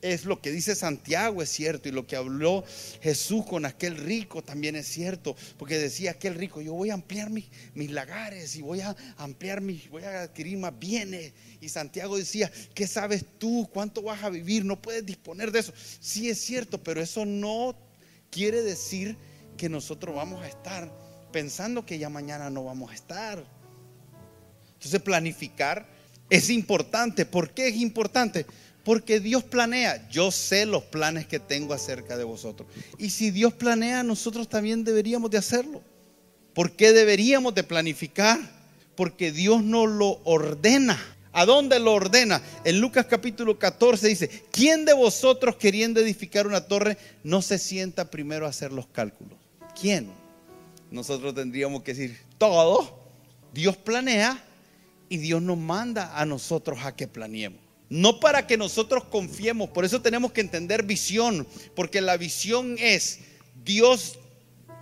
es 0.01 0.25
lo 0.25 0.41
que 0.41 0.51
dice 0.51 0.75
Santiago, 0.75 1.41
es 1.41 1.49
cierto, 1.49 1.87
y 1.89 1.91
lo 1.91 2.07
que 2.07 2.15
habló 2.15 2.63
Jesús 3.01 3.45
con 3.45 3.65
aquel 3.65 3.97
rico 3.97 4.43
también 4.43 4.75
es 4.75 4.87
cierto, 4.87 5.35
porque 5.57 5.77
decía 5.77 6.11
aquel 6.11 6.35
rico, 6.35 6.61
yo 6.61 6.73
voy 6.73 6.89
a 6.89 6.95
ampliar 6.95 7.29
mis, 7.29 7.49
lagares 7.75 8.55
y 8.55 8.61
voy 8.61 8.81
a 8.81 8.95
ampliar 9.17 9.61
mis, 9.61 9.89
voy 9.89 10.03
a 10.03 10.23
adquirir 10.23 10.57
más 10.57 10.77
bienes. 10.77 11.33
Y 11.59 11.69
Santiago 11.69 12.17
decía, 12.17 12.51
¿qué 12.73 12.87
sabes 12.87 13.25
tú? 13.37 13.69
¿Cuánto 13.71 14.01
vas 14.01 14.23
a 14.23 14.29
vivir? 14.29 14.65
No 14.65 14.81
puedes 14.81 15.05
disponer 15.05 15.51
de 15.51 15.59
eso. 15.59 15.73
Sí 15.99 16.29
es 16.29 16.39
cierto, 16.39 16.81
pero 16.83 17.01
eso 17.01 17.25
no 17.25 17.75
quiere 18.29 18.61
decir 18.61 19.17
que 19.57 19.69
nosotros 19.69 20.15
vamos 20.15 20.43
a 20.43 20.47
estar 20.47 20.91
pensando 21.31 21.85
que 21.85 21.99
ya 21.99 22.09
mañana 22.09 22.49
no 22.49 22.63
vamos 22.63 22.91
a 22.91 22.95
estar. 22.95 23.43
Entonces 24.73 25.01
planificar 25.01 25.87
es 26.29 26.49
importante. 26.49 27.25
¿Por 27.25 27.53
qué 27.53 27.67
es 27.67 27.75
importante? 27.75 28.45
Porque 28.83 29.19
Dios 29.19 29.43
planea. 29.43 30.09
Yo 30.09 30.31
sé 30.31 30.65
los 30.65 30.83
planes 30.83 31.27
que 31.27 31.39
tengo 31.39 31.73
acerca 31.73 32.17
de 32.17 32.23
vosotros. 32.23 32.67
Y 32.97 33.11
si 33.11 33.31
Dios 33.31 33.53
planea, 33.53 34.03
nosotros 34.03 34.47
también 34.49 34.83
deberíamos 34.83 35.29
de 35.29 35.37
hacerlo. 35.37 35.81
¿Por 36.53 36.71
qué 36.75 36.91
deberíamos 36.91 37.55
de 37.55 37.63
planificar? 37.63 38.39
Porque 38.95 39.31
Dios 39.31 39.63
nos 39.63 39.89
lo 39.89 40.19
ordena. 40.23 40.99
¿A 41.33 41.45
dónde 41.45 41.79
lo 41.79 41.93
ordena? 41.93 42.41
En 42.65 42.81
Lucas 42.81 43.05
capítulo 43.05 43.57
14 43.57 44.07
dice, 44.07 44.29
¿quién 44.51 44.83
de 44.83 44.93
vosotros 44.93 45.55
queriendo 45.55 46.01
edificar 46.01 46.45
una 46.45 46.67
torre 46.67 46.97
no 47.23 47.41
se 47.41 47.57
sienta 47.57 48.11
primero 48.11 48.45
a 48.45 48.49
hacer 48.49 48.73
los 48.73 48.87
cálculos? 48.87 49.39
¿Quién? 49.79 50.09
Nosotros 50.89 51.33
tendríamos 51.33 51.83
que 51.83 51.93
decir, 51.93 52.19
todo. 52.37 52.99
Dios 53.53 53.77
planea 53.77 54.43
Y 55.07 55.17
Dios 55.17 55.41
nos 55.41 55.57
manda 55.57 56.17
a 56.17 56.25
nosotros 56.25 56.79
a 56.83 56.95
que 56.95 57.07
planeemos. 57.07 57.60
No 57.91 58.21
para 58.21 58.47
que 58.47 58.55
nosotros 58.55 59.03
confiemos, 59.03 59.69
por 59.71 59.83
eso 59.83 60.01
tenemos 60.01 60.31
que 60.31 60.39
entender 60.39 60.83
visión, 60.83 61.45
porque 61.75 61.99
la 61.99 62.15
visión 62.15 62.77
es 62.79 63.19
Dios 63.65 64.17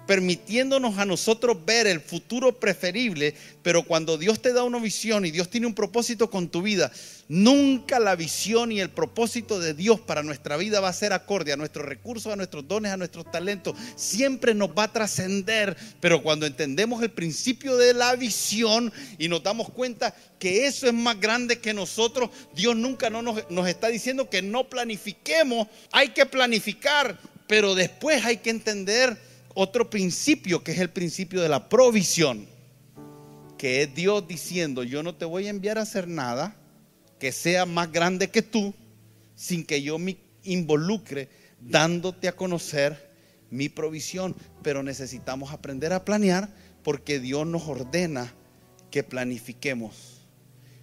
permitiéndonos 0.10 0.98
a 0.98 1.06
nosotros 1.06 1.64
ver 1.68 1.86
el 1.86 2.02
futuro 2.02 2.60
preferible, 2.60 3.36
pero 3.62 3.84
cuando 3.84 4.18
Dios 4.18 4.42
te 4.42 4.54
da 4.54 4.64
una 4.64 4.80
visión 4.80 5.24
y 5.24 5.30
Dios 5.30 5.52
tiene 5.52 5.68
un 5.68 5.76
propósito 5.76 6.32
con 6.32 6.50
tu 6.50 6.64
vida, 6.64 6.92
nunca 7.28 8.00
la 8.00 8.16
visión 8.16 8.72
y 8.72 8.80
el 8.80 8.90
propósito 8.90 9.60
de 9.60 9.76
Dios 9.76 10.00
para 10.00 10.24
nuestra 10.24 10.58
vida 10.58 10.80
va 10.80 10.90
a 10.90 10.94
ser 10.94 11.14
acorde 11.14 11.54
a 11.54 11.58
nuestros 11.58 11.86
recursos, 11.86 12.34
a 12.34 12.36
nuestros 12.36 12.68
dones, 12.68 12.92
a 12.92 12.98
nuestros 12.98 13.30
talentos. 13.30 13.76
Siempre 13.96 14.56
nos 14.56 14.70
va 14.70 14.86
a 14.86 14.92
trascender, 14.92 15.78
pero 16.00 16.24
cuando 16.24 16.48
entendemos 16.48 17.04
el 17.04 17.12
principio 17.12 17.78
de 17.78 17.94
la 17.94 18.16
visión 18.16 18.92
y 19.20 19.28
nos 19.28 19.44
damos 19.44 19.70
cuenta 19.70 20.16
que 20.40 20.66
eso 20.66 20.88
es 20.88 20.94
más 20.96 21.20
grande 21.20 21.60
que 21.60 21.72
nosotros, 21.72 22.32
Dios 22.56 22.76
nunca 22.76 23.12
no 23.12 23.22
nos, 23.22 23.48
nos 23.52 23.68
está 23.68 23.90
diciendo 23.90 24.28
que 24.28 24.42
no 24.42 24.72
planifiquemos, 24.72 25.68
hay 25.92 26.10
que 26.10 26.26
planificar, 26.26 27.20
pero 27.48 27.76
después 27.76 28.26
hay 28.26 28.38
que 28.38 28.50
entender 28.50 29.29
otro 29.54 29.90
principio 29.90 30.64
que 30.64 30.72
es 30.72 30.80
el 30.80 30.90
principio 30.90 31.42
de 31.42 31.50
la 31.50 31.70
provisión, 31.70 32.48
que 33.58 33.84
es 33.84 33.94
Dios 33.94 34.28
diciendo, 34.28 34.84
yo 34.84 35.04
no 35.04 35.16
te 35.16 35.26
voy 35.26 35.48
a 35.48 35.50
enviar 35.50 35.78
a 35.78 35.82
hacer 35.82 36.08
nada 36.08 36.56
que 37.20 37.32
sea 37.32 37.66
más 37.66 37.92
grande 37.92 38.30
que 38.30 38.42
tú 38.42 38.74
sin 39.36 39.66
que 39.66 39.82
yo 39.82 40.00
me 40.00 40.18
involucre 40.44 41.30
dándote 41.62 42.28
a 42.28 42.36
conocer 42.36 43.10
mi 43.50 43.70
provisión. 43.70 44.36
Pero 44.64 44.84
necesitamos 44.84 45.52
aprender 45.52 45.94
a 45.94 46.06
planear 46.06 46.50
porque 46.84 47.20
Dios 47.20 47.46
nos 47.46 47.64
ordena 47.68 48.34
que 48.92 49.04
planifiquemos. 49.04 50.22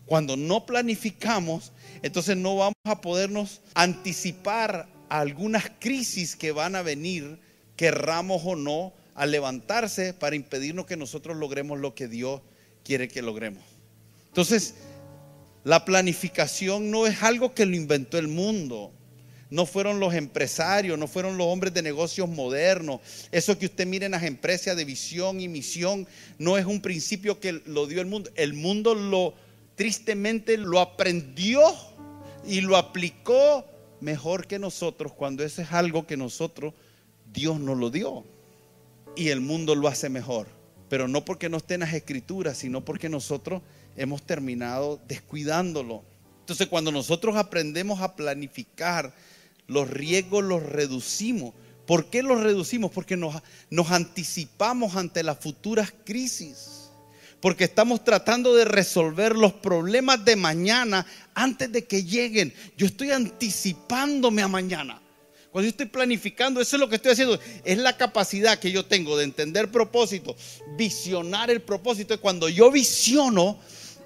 Cuando 0.04 0.36
no 0.36 0.66
planificamos, 0.66 1.72
entonces 2.02 2.36
no 2.36 2.56
vamos 2.56 2.76
a 2.84 3.00
podernos 3.00 3.60
anticipar 3.74 4.88
algunas 5.08 5.70
crisis 5.80 6.36
que 6.36 6.52
van 6.52 6.76
a 6.76 6.82
venir 6.82 7.40
querramos 7.76 8.42
o 8.44 8.56
no, 8.56 8.92
a 9.14 9.26
levantarse 9.26 10.12
para 10.12 10.36
impedirnos 10.36 10.86
que 10.86 10.96
nosotros 10.96 11.36
logremos 11.36 11.78
lo 11.78 11.94
que 11.94 12.08
Dios 12.08 12.42
quiere 12.84 13.08
que 13.08 13.22
logremos. 13.22 13.62
Entonces, 14.28 14.74
la 15.64 15.84
planificación 15.84 16.90
no 16.90 17.06
es 17.06 17.22
algo 17.22 17.54
que 17.54 17.66
lo 17.66 17.74
inventó 17.74 18.18
el 18.18 18.28
mundo. 18.28 18.92
No 19.48 19.64
fueron 19.64 20.00
los 20.00 20.14
empresarios, 20.14 20.98
no 20.98 21.06
fueron 21.06 21.38
los 21.38 21.46
hombres 21.46 21.72
de 21.72 21.82
negocios 21.82 22.28
modernos. 22.28 23.00
Eso 23.32 23.58
que 23.58 23.66
usted 23.66 23.86
mire 23.86 24.06
en 24.06 24.12
las 24.12 24.24
empresas 24.24 24.76
de 24.76 24.84
visión 24.84 25.40
y 25.40 25.48
misión 25.48 26.06
no 26.38 26.58
es 26.58 26.66
un 26.66 26.80
principio 26.80 27.40
que 27.40 27.62
lo 27.64 27.86
dio 27.86 28.00
el 28.00 28.06
mundo. 28.06 28.30
El 28.34 28.54
mundo 28.54 28.94
lo 28.94 29.34
tristemente 29.76 30.56
lo 30.56 30.80
aprendió 30.80 31.62
y 32.46 32.60
lo 32.60 32.76
aplicó 32.76 33.64
mejor 34.00 34.46
que 34.46 34.58
nosotros 34.58 35.12
cuando 35.12 35.44
eso 35.44 35.62
es 35.62 35.72
algo 35.72 36.06
que 36.06 36.16
nosotros 36.16 36.74
Dios 37.36 37.60
nos 37.60 37.78
lo 37.78 37.90
dio. 37.90 38.24
Y 39.14 39.28
el 39.28 39.40
mundo 39.40 39.74
lo 39.76 39.86
hace 39.86 40.08
mejor. 40.08 40.48
Pero 40.88 41.06
no 41.06 41.24
porque 41.24 41.48
no 41.48 41.58
esté 41.58 41.74
en 41.74 41.80
las 41.80 41.92
escrituras, 41.92 42.56
sino 42.56 42.84
porque 42.84 43.08
nosotros 43.08 43.62
hemos 43.96 44.22
terminado 44.22 45.00
descuidándolo. 45.06 46.02
Entonces 46.40 46.66
cuando 46.68 46.90
nosotros 46.90 47.36
aprendemos 47.36 48.00
a 48.00 48.16
planificar, 48.16 49.14
los 49.66 49.88
riesgos 49.90 50.44
los 50.44 50.62
reducimos. 50.62 51.54
¿Por 51.86 52.06
qué 52.06 52.22
los 52.22 52.42
reducimos? 52.42 52.90
Porque 52.90 53.16
nos, 53.16 53.42
nos 53.70 53.90
anticipamos 53.90 54.96
ante 54.96 55.22
las 55.22 55.38
futuras 55.38 55.92
crisis. 56.04 56.90
Porque 57.40 57.64
estamos 57.64 58.02
tratando 58.02 58.54
de 58.54 58.64
resolver 58.64 59.36
los 59.36 59.52
problemas 59.52 60.24
de 60.24 60.36
mañana 60.36 61.04
antes 61.34 61.70
de 61.70 61.84
que 61.84 62.04
lleguen. 62.04 62.54
Yo 62.76 62.86
estoy 62.86 63.10
anticipándome 63.10 64.42
a 64.42 64.48
mañana. 64.48 65.02
Cuando 65.56 65.68
yo 65.68 65.70
estoy 65.70 65.86
planificando, 65.86 66.60
eso 66.60 66.76
es 66.76 66.80
lo 66.80 66.86
que 66.86 66.96
estoy 66.96 67.12
haciendo. 67.12 67.40
Es 67.64 67.78
la 67.78 67.96
capacidad 67.96 68.58
que 68.58 68.70
yo 68.70 68.84
tengo 68.84 69.16
de 69.16 69.24
entender 69.24 69.72
propósito, 69.72 70.36
visionar 70.76 71.50
el 71.50 71.62
propósito. 71.62 72.20
Cuando 72.20 72.50
yo 72.50 72.70
visiono, 72.70 73.58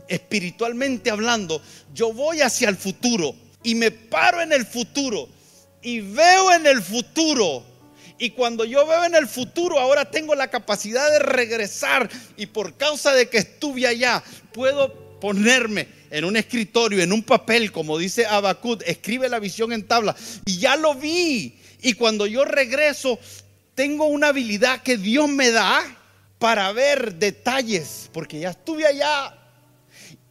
espiritualmente 0.07 1.11
hablando, 1.11 1.61
yo 1.93 2.13
voy 2.13 2.41
hacia 2.41 2.69
el 2.69 2.77
futuro 2.77 3.35
y 3.65 3.75
me 3.75 3.91
paro 3.91 4.41
en 4.41 4.53
el 4.53 4.65
futuro 4.65 5.29
y 5.83 5.99
veo 5.99 6.53
en 6.53 6.69
el 6.69 6.81
futuro. 6.81 7.65
Y 8.17 8.31
cuando 8.31 8.65
yo 8.65 8.87
veo 8.87 9.05
en 9.05 9.17
el 9.17 9.27
futuro, 9.27 9.81
ahora 9.81 10.09
tengo 10.09 10.37
la 10.37 10.53
capacidad 10.53 11.11
de 11.11 11.19
regresar 11.19 12.09
y 12.37 12.47
por 12.47 12.77
causa 12.77 13.13
de 13.13 13.29
que 13.29 13.39
estuve 13.39 13.89
allá, 13.89 14.23
puedo 14.53 15.19
ponerme 15.19 15.89
en 16.11 16.25
un 16.25 16.37
escritorio, 16.37 17.03
en 17.03 17.13
un 17.13 17.23
papel, 17.23 17.71
como 17.71 17.97
dice 17.97 18.27
Abacut, 18.27 18.83
escribe 18.85 19.29
la 19.29 19.39
visión 19.39 19.73
en 19.73 19.87
tabla. 19.87 20.15
Y 20.45 20.59
ya 20.59 20.77
lo 20.77 20.95
vi. 20.95 21.57
Y 21.81 21.95
cuando 21.95 22.27
yo 22.27 22.45
regreso, 22.45 23.19
tengo 23.75 24.07
una 24.07 24.29
habilidad 24.29 24.83
que 24.83 24.97
Dios 24.97 25.29
me 25.29 25.51
da 25.51 25.83
para 26.39 26.73
ver 26.73 27.15
detalles, 27.15 28.11
porque 28.13 28.41
ya 28.41 28.51
estuve 28.51 28.87
allá 28.87 29.37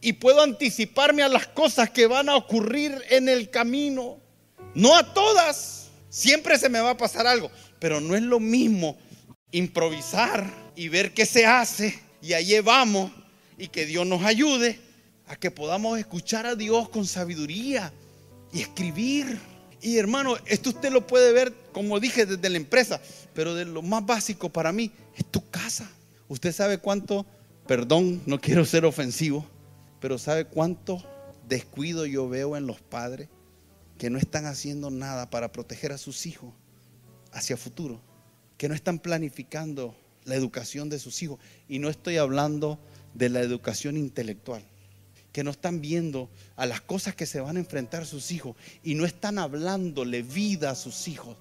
y 0.00 0.14
puedo 0.14 0.42
anticiparme 0.42 1.22
a 1.22 1.28
las 1.28 1.46
cosas 1.46 1.90
que 1.90 2.06
van 2.06 2.28
a 2.28 2.36
ocurrir 2.36 3.02
en 3.10 3.28
el 3.28 3.50
camino. 3.50 4.18
No 4.74 4.96
a 4.96 5.14
todas, 5.14 5.88
siempre 6.08 6.58
se 6.58 6.68
me 6.68 6.80
va 6.80 6.90
a 6.90 6.96
pasar 6.96 7.26
algo, 7.26 7.50
pero 7.78 8.00
no 8.00 8.14
es 8.14 8.22
lo 8.22 8.38
mismo 8.38 8.98
improvisar 9.52 10.46
y 10.76 10.88
ver 10.88 11.12
qué 11.12 11.26
se 11.26 11.46
hace 11.46 11.98
y 12.22 12.34
allí 12.34 12.58
vamos 12.60 13.10
y 13.58 13.68
que 13.68 13.86
Dios 13.86 14.06
nos 14.06 14.24
ayude 14.24 14.78
a 15.30 15.36
que 15.36 15.52
podamos 15.52 15.96
escuchar 15.96 16.44
a 16.44 16.56
Dios 16.56 16.88
con 16.88 17.06
sabiduría 17.06 17.92
y 18.52 18.62
escribir. 18.62 19.38
Y 19.80 19.96
hermano, 19.96 20.34
esto 20.46 20.70
usted 20.70 20.90
lo 20.90 21.06
puede 21.06 21.32
ver, 21.32 21.54
como 21.72 22.00
dije, 22.00 22.26
desde 22.26 22.50
la 22.50 22.56
empresa, 22.56 23.00
pero 23.32 23.54
de 23.54 23.64
lo 23.64 23.80
más 23.80 24.04
básico 24.04 24.48
para 24.48 24.72
mí 24.72 24.90
es 25.16 25.24
tu 25.24 25.48
casa. 25.48 25.88
Usted 26.26 26.52
sabe 26.52 26.78
cuánto, 26.78 27.26
perdón, 27.68 28.20
no 28.26 28.40
quiero 28.40 28.64
ser 28.64 28.84
ofensivo, 28.84 29.46
pero 30.00 30.18
sabe 30.18 30.46
cuánto 30.46 31.00
descuido 31.48 32.06
yo 32.06 32.28
veo 32.28 32.56
en 32.56 32.66
los 32.66 32.80
padres 32.80 33.28
que 33.98 34.10
no 34.10 34.18
están 34.18 34.46
haciendo 34.46 34.90
nada 34.90 35.30
para 35.30 35.52
proteger 35.52 35.92
a 35.92 35.98
sus 35.98 36.26
hijos 36.26 36.52
hacia 37.30 37.56
futuro, 37.56 38.00
que 38.56 38.68
no 38.68 38.74
están 38.74 38.98
planificando 38.98 39.94
la 40.24 40.34
educación 40.34 40.88
de 40.88 40.98
sus 40.98 41.22
hijos. 41.22 41.38
Y 41.68 41.78
no 41.78 41.88
estoy 41.88 42.16
hablando 42.16 42.80
de 43.14 43.28
la 43.28 43.40
educación 43.42 43.96
intelectual 43.96 44.64
que 45.32 45.44
no 45.44 45.50
están 45.50 45.80
viendo 45.80 46.28
a 46.56 46.66
las 46.66 46.80
cosas 46.80 47.14
que 47.14 47.26
se 47.26 47.40
van 47.40 47.56
a 47.56 47.60
enfrentar 47.60 48.06
sus 48.06 48.30
hijos 48.32 48.56
y 48.82 48.94
no 48.94 49.04
están 49.04 49.38
hablándole 49.38 50.22
vida 50.22 50.70
a 50.70 50.74
sus 50.74 51.08
hijos. 51.08 51.36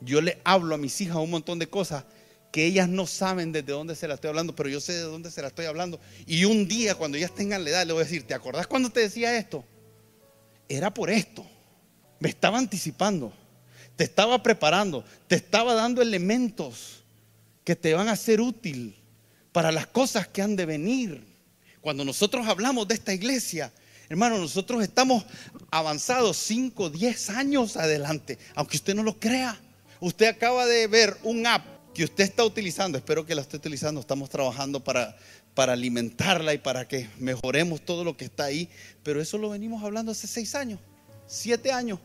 Yo 0.00 0.20
le 0.20 0.40
hablo 0.44 0.74
a 0.74 0.78
mis 0.78 1.00
hijas 1.00 1.16
un 1.16 1.30
montón 1.30 1.58
de 1.58 1.68
cosas 1.68 2.04
que 2.50 2.66
ellas 2.66 2.88
no 2.88 3.06
saben 3.06 3.50
desde 3.50 3.72
dónde 3.72 3.96
se 3.96 4.06
las 4.06 4.16
estoy 4.16 4.28
hablando, 4.28 4.54
pero 4.54 4.68
yo 4.68 4.80
sé 4.80 4.92
de 4.92 5.02
dónde 5.02 5.30
se 5.30 5.40
las 5.40 5.52
estoy 5.52 5.64
hablando. 5.64 5.98
Y 6.26 6.44
un 6.44 6.68
día, 6.68 6.94
cuando 6.94 7.16
ellas 7.16 7.34
tengan 7.34 7.64
la 7.64 7.70
edad, 7.70 7.86
le 7.86 7.94
voy 7.94 8.02
a 8.02 8.04
decir, 8.04 8.26
¿te 8.26 8.34
acordás 8.34 8.66
cuando 8.66 8.90
te 8.90 9.00
decía 9.00 9.36
esto? 9.38 9.64
Era 10.68 10.92
por 10.92 11.08
esto. 11.08 11.46
Me 12.20 12.28
estaba 12.28 12.58
anticipando, 12.58 13.32
te 13.96 14.04
estaba 14.04 14.42
preparando, 14.42 15.04
te 15.28 15.34
estaba 15.34 15.74
dando 15.74 16.02
elementos 16.02 17.02
que 17.64 17.74
te 17.74 17.94
van 17.94 18.08
a 18.08 18.16
ser 18.16 18.40
útil 18.40 18.96
para 19.52 19.72
las 19.72 19.86
cosas 19.86 20.28
que 20.28 20.42
han 20.42 20.54
de 20.54 20.66
venir. 20.66 21.31
Cuando 21.82 22.04
nosotros 22.04 22.46
hablamos 22.46 22.86
de 22.86 22.94
esta 22.94 23.12
iglesia, 23.12 23.72
hermano, 24.08 24.38
nosotros 24.38 24.84
estamos 24.84 25.24
avanzados 25.68 26.36
5, 26.36 26.90
10 26.90 27.30
años 27.30 27.76
adelante, 27.76 28.38
aunque 28.54 28.76
usted 28.76 28.94
no 28.94 29.02
lo 29.02 29.18
crea. 29.18 29.60
Usted 29.98 30.26
acaba 30.26 30.64
de 30.64 30.86
ver 30.86 31.16
un 31.24 31.44
app 31.44 31.64
que 31.92 32.04
usted 32.04 32.22
está 32.22 32.44
utilizando, 32.44 32.96
espero 32.96 33.26
que 33.26 33.34
la 33.34 33.42
esté 33.42 33.56
utilizando, 33.56 34.00
estamos 34.00 34.30
trabajando 34.30 34.82
para, 34.82 35.16
para 35.54 35.72
alimentarla 35.72 36.54
y 36.54 36.58
para 36.58 36.86
que 36.86 37.10
mejoremos 37.18 37.84
todo 37.84 38.04
lo 38.04 38.16
que 38.16 38.26
está 38.26 38.44
ahí, 38.44 38.68
pero 39.02 39.20
eso 39.20 39.36
lo 39.36 39.50
venimos 39.50 39.82
hablando 39.82 40.12
hace 40.12 40.28
6 40.28 40.54
años, 40.54 40.80
7 41.26 41.72
años, 41.72 41.98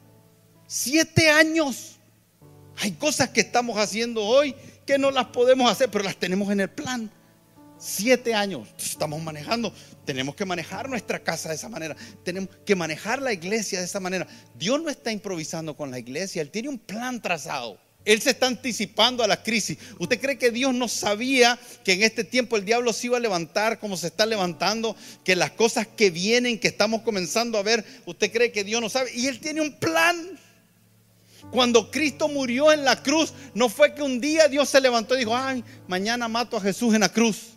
7 0.65 1.29
años. 1.29 1.97
Hay 2.77 2.93
cosas 2.93 3.29
que 3.29 3.41
estamos 3.41 3.77
haciendo 3.77 4.23
hoy 4.23 4.55
que 4.87 4.97
no 4.97 5.11
las 5.11 5.27
podemos 5.27 5.71
hacer, 5.71 5.91
pero 5.91 6.03
las 6.03 6.17
tenemos 6.17 6.51
en 6.51 6.61
el 6.61 6.69
plan. 6.69 7.11
Siete 7.79 8.33
años 8.33 8.67
estamos 8.79 9.21
manejando. 9.21 9.73
Tenemos 10.05 10.35
que 10.35 10.45
manejar 10.45 10.89
nuestra 10.89 11.19
casa 11.19 11.49
de 11.49 11.55
esa 11.55 11.69
manera. 11.69 11.95
Tenemos 12.23 12.49
que 12.65 12.75
manejar 12.75 13.21
la 13.21 13.33
iglesia 13.33 13.79
de 13.79 13.85
esa 13.85 13.99
manera. 13.99 14.27
Dios 14.55 14.81
no 14.81 14.89
está 14.89 15.11
improvisando 15.11 15.75
con 15.75 15.91
la 15.91 15.99
iglesia. 15.99 16.41
Él 16.41 16.49
tiene 16.49 16.69
un 16.69 16.79
plan 16.79 17.21
trazado. 17.21 17.79
Él 18.07 18.21
se 18.21 18.29
está 18.29 18.47
anticipando 18.47 19.21
a 19.21 19.27
la 19.27 19.43
crisis. 19.43 19.77
¿Usted 19.99 20.21
cree 20.21 20.37
que 20.37 20.49
Dios 20.49 20.73
no 20.73 20.87
sabía 20.87 21.59
que 21.83 21.91
en 21.91 22.03
este 22.03 22.23
tiempo 22.23 22.55
el 22.55 22.63
diablo 22.63 22.93
se 22.93 23.07
iba 23.07 23.17
a 23.17 23.19
levantar 23.19 23.79
como 23.79 23.97
se 23.97 24.07
está 24.07 24.25
levantando? 24.25 24.95
Que 25.25 25.35
las 25.35 25.51
cosas 25.51 25.87
que 25.87 26.09
vienen, 26.09 26.57
que 26.57 26.69
estamos 26.69 27.01
comenzando 27.01 27.57
a 27.57 27.63
ver, 27.63 27.83
¿usted 28.05 28.31
cree 28.31 28.53
que 28.53 28.63
Dios 28.63 28.81
no 28.81 28.89
sabe? 28.89 29.11
Y 29.13 29.27
Él 29.27 29.41
tiene 29.41 29.59
un 29.59 29.77
plan. 29.77 30.39
Cuando 31.51 31.91
Cristo 31.91 32.29
murió 32.29 32.71
en 32.71 32.85
la 32.85 33.03
cruz, 33.03 33.33
no 33.53 33.67
fue 33.67 33.93
que 33.93 34.01
un 34.01 34.21
día 34.21 34.47
Dios 34.47 34.69
se 34.69 34.79
levantó 34.79 35.15
y 35.15 35.19
dijo, 35.19 35.35
ay, 35.35 35.63
mañana 35.87 36.29
mato 36.29 36.55
a 36.55 36.61
Jesús 36.61 36.93
en 36.95 37.01
la 37.01 37.09
cruz. 37.09 37.56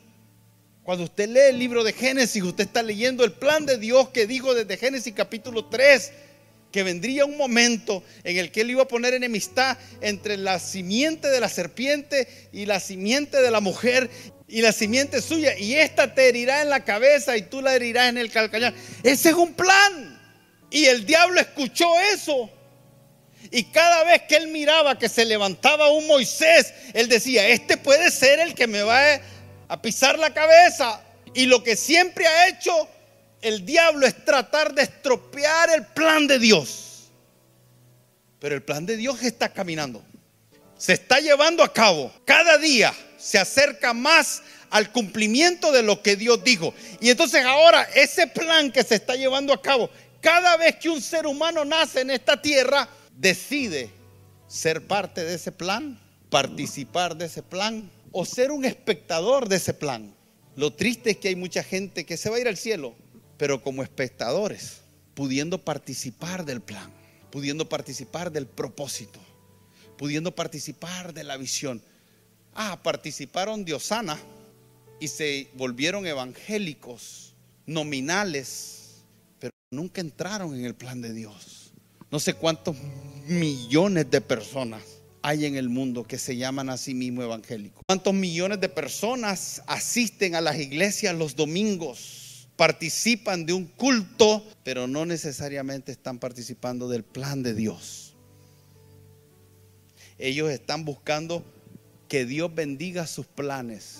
Cuando 0.83 1.05
usted 1.05 1.28
lee 1.28 1.51
el 1.51 1.59
libro 1.59 1.85
de 1.85 1.93
Génesis, 1.93 2.43
usted 2.43 2.64
está 2.64 2.83
leyendo 2.83 3.22
el 3.22 3.33
plan 3.33 3.66
de 3.66 3.76
Dios 3.76 4.09
que 4.09 4.26
dijo 4.26 4.55
desde 4.55 4.78
Génesis 4.78 5.12
capítulo 5.14 5.66
3, 5.66 6.11
que 6.72 6.83
vendría 6.83 7.26
un 7.26 7.37
momento 7.37 8.03
en 8.24 8.39
el 8.39 8.51
que 8.51 8.62
él 8.62 8.70
iba 8.70 8.85
a 8.85 8.89
poner 8.89 9.12
enemistad 9.12 9.76
entre 10.01 10.37
la 10.37 10.59
simiente 10.59 11.28
de 11.28 11.41
la 11.41 11.49
serpiente 11.49 12.28
y 12.53 12.64
la 12.64 12.81
simiente 12.81 13.43
de 13.43 13.51
la 13.51 13.61
mujer 13.61 14.09
y 14.49 14.62
la 14.62 14.72
simiente 14.72 15.20
suya, 15.20 15.57
y 15.57 15.74
esta 15.74 16.12
te 16.14 16.28
herirá 16.28 16.62
en 16.62 16.70
la 16.70 16.85
cabeza 16.85 17.37
y 17.37 17.43
tú 17.43 17.61
la 17.61 17.74
herirás 17.74 18.09
en 18.09 18.18
el 18.18 18.31
calcañar. 18.31 18.74
Ese 19.03 19.28
es 19.28 19.35
un 19.35 19.55
plan. 19.55 20.18
Y 20.70 20.87
el 20.87 21.05
diablo 21.05 21.41
escuchó 21.41 21.89
eso. 22.14 22.51
Y 23.51 23.64
cada 23.64 24.05
vez 24.05 24.22
que 24.28 24.37
él 24.37 24.49
miraba 24.49 24.99
que 24.99 25.09
se 25.09 25.24
levantaba 25.24 25.91
un 25.91 26.07
Moisés, 26.07 26.72
él 26.95 27.09
decía, 27.09 27.49
este 27.49 27.76
puede 27.76 28.11
ser 28.11 28.41
el 28.41 28.55
que 28.55 28.66
me 28.66 28.83
va 28.83 29.14
a 29.14 29.20
pisar 29.81 30.18
la 30.18 30.33
cabeza. 30.33 31.03
Y 31.35 31.47
lo 31.47 31.62
que 31.62 31.77
siempre 31.77 32.27
ha 32.27 32.49
hecho 32.49 32.89
el 33.43 33.64
diablo 33.64 34.07
es 34.07 34.25
tratar 34.25 34.75
de 34.75 34.83
estropear 34.83 35.71
el 35.71 35.87
plan 35.87 36.27
de 36.27 36.39
Dios. 36.39 37.11
Pero 38.39 38.55
el 38.55 38.62
plan 38.62 38.87
de 38.87 38.97
Dios 38.97 39.23
está 39.23 39.51
caminando. 39.51 40.03
Se 40.77 40.95
está 40.95 41.21
llevando 41.21 41.62
a 41.62 41.73
cabo. 41.73 42.12
Cada 42.25 42.59
día 42.59 42.93
se 43.18 43.39
acerca 43.39 43.93
más 43.93 44.43
al 44.71 44.91
cumplimiento 44.93 45.73
de 45.73 45.83
lo 45.83 46.03
que 46.03 46.16
Dios 46.16 46.43
dijo. 46.43 46.73
Y 47.01 47.11
entonces 47.11 47.45
ahora 47.45 47.83
ese 47.95 48.27
plan 48.27 48.71
que 48.73 48.83
se 48.83 48.95
está 48.95 49.14
llevando 49.14 49.53
a 49.53 49.61
cabo, 49.61 49.91
cada 50.21 50.57
vez 50.57 50.77
que 50.77 50.89
un 50.89 51.03
ser 51.03 51.27
humano 51.27 51.64
nace 51.64 52.01
en 52.01 52.11
esta 52.11 52.41
tierra, 52.41 52.89
decide 53.14 53.91
ser 54.47 54.87
parte 54.87 55.25
de 55.25 55.35
ese 55.35 55.53
plan, 55.53 56.01
participar 56.31 57.16
de 57.16 57.27
ese 57.27 57.43
plan 57.43 57.91
o 58.13 58.25
ser 58.25 58.51
un 58.51 58.65
espectador 58.65 59.49
de 59.49 59.57
ese 59.57 59.75
plan. 59.75 60.15
Lo 60.57 60.73
triste 60.73 61.11
es 61.11 61.17
que 61.17 61.29
hay 61.29 61.37
mucha 61.37 61.63
gente 61.63 62.05
que 62.05 62.17
se 62.17 62.31
va 62.31 62.37
a 62.37 62.41
ir 62.41 62.49
al 62.49 62.57
cielo, 62.57 62.95
pero 63.37 63.63
como 63.63 63.83
espectadores, 63.83 64.81
pudiendo 65.15 65.65
participar 65.65 66.45
del 66.45 66.61
plan, 66.61 66.91
pudiendo 67.31 67.69
participar 67.69 68.33
del 68.33 68.47
propósito, 68.47 69.21
pudiendo 69.97 70.35
participar 70.35 71.15
de 71.15 71.25
la 71.25 71.37
visión. 71.37 71.83
Ah, 72.55 72.81
participaron 72.83 73.65
de 73.65 73.75
Osana 73.75 74.19
y 74.99 75.09
se 75.09 75.49
volvieron 75.55 76.07
evangélicos, 76.07 77.35
nominales, 77.67 79.05
pero 79.39 79.53
nunca 79.71 80.01
entraron 80.01 80.55
en 80.55 80.65
el 80.65 80.75
plan 80.75 81.01
de 81.01 81.13
Dios. 81.13 81.73
No 82.11 82.19
sé 82.19 82.35
cuántos 82.35 82.77
millones 83.27 84.11
de 84.11 84.21
personas 84.21 85.00
hay 85.23 85.47
en 85.47 85.57
el 85.57 85.68
mundo 85.68 86.05
que 86.05 86.18
se 86.18 86.37
llaman 86.37 86.71
a 86.71 86.77
sí 86.77 86.95
mismos 86.95 87.25
evangélicos. 87.25 87.83
¿Cuántos 87.87 88.14
millones 88.14 88.61
de 88.61 88.68
personas 88.68 89.62
asisten 89.66 90.35
a 90.35 90.41
las 90.41 90.59
iglesias 90.59 91.14
los 91.14 91.37
domingos? 91.37 92.49
Participan 92.57 93.47
de 93.47 93.53
un 93.53 93.66
culto, 93.66 94.45
pero 94.64 94.87
no 94.87 95.07
necesariamente 95.07 95.93
están 95.93 96.18
participando 96.18 96.89
del 96.89 97.05
plan 97.05 97.43
de 97.43 97.55
Dios. 97.55 98.14
Ellos 100.18 100.51
están 100.51 100.85
buscando 100.85 101.45
que 102.09 102.27
Dios 102.27 102.55
bendiga 102.55 103.07
sus 103.07 103.27
planes, 103.27 103.99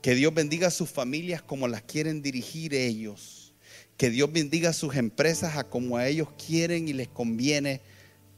que 0.00 0.14
Dios 0.14 0.32
bendiga 0.34 0.70
sus 0.70 0.90
familias 0.90 1.42
como 1.42 1.66
las 1.66 1.82
quieren 1.82 2.22
dirigir 2.22 2.74
ellos, 2.74 3.54
que 3.96 4.10
Dios 4.10 4.32
bendiga 4.32 4.72
sus 4.72 4.94
empresas 4.96 5.56
a 5.56 5.64
como 5.64 5.96
a 5.96 6.06
ellos 6.06 6.28
quieren 6.46 6.88
y 6.88 6.92
les 6.92 7.08
conviene 7.08 7.80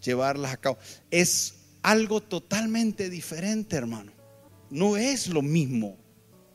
llevarlas 0.02 0.52
a 0.52 0.56
cabo. 0.58 0.78
Es 1.10 1.63
algo 1.84 2.22
totalmente 2.22 3.10
diferente, 3.10 3.76
hermano. 3.76 4.10
No 4.70 4.96
es 4.96 5.28
lo 5.28 5.42
mismo. 5.42 5.98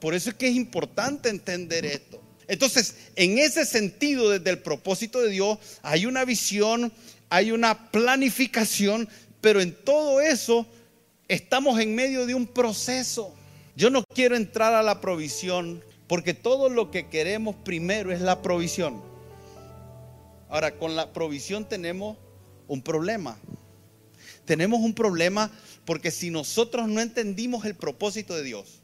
Por 0.01 0.15
eso 0.15 0.31
es 0.31 0.35
que 0.35 0.47
es 0.47 0.55
importante 0.55 1.29
entender 1.29 1.85
esto. 1.85 2.19
Entonces, 2.47 2.95
en 3.15 3.37
ese 3.37 3.63
sentido, 3.63 4.31
desde 4.31 4.49
el 4.49 4.59
propósito 4.59 5.21
de 5.21 5.29
Dios, 5.29 5.59
hay 5.83 6.07
una 6.07 6.25
visión, 6.25 6.91
hay 7.29 7.51
una 7.51 7.91
planificación, 7.91 9.07
pero 9.39 9.61
en 9.61 9.75
todo 9.75 10.19
eso 10.19 10.65
estamos 11.27 11.79
en 11.79 11.93
medio 11.93 12.25
de 12.25 12.33
un 12.33 12.47
proceso. 12.47 13.31
Yo 13.75 13.91
no 13.91 14.03
quiero 14.15 14.35
entrar 14.35 14.73
a 14.73 14.81
la 14.81 14.99
provisión, 14.99 15.83
porque 16.07 16.33
todo 16.33 16.69
lo 16.69 16.89
que 16.89 17.07
queremos 17.07 17.55
primero 17.55 18.11
es 18.11 18.21
la 18.21 18.41
provisión. 18.41 18.99
Ahora, 20.49 20.71
con 20.71 20.95
la 20.95 21.13
provisión 21.13 21.69
tenemos 21.69 22.17
un 22.67 22.81
problema. 22.81 23.37
Tenemos 24.49 24.79
un 24.79 24.95
problema 24.95 25.51
porque 25.85 26.09
si 26.09 26.31
nosotros 26.31 26.87
no 26.87 27.01
entendimos 27.01 27.65
el 27.65 27.75
propósito 27.75 28.33
de 28.33 28.41
Dios, 28.41 28.79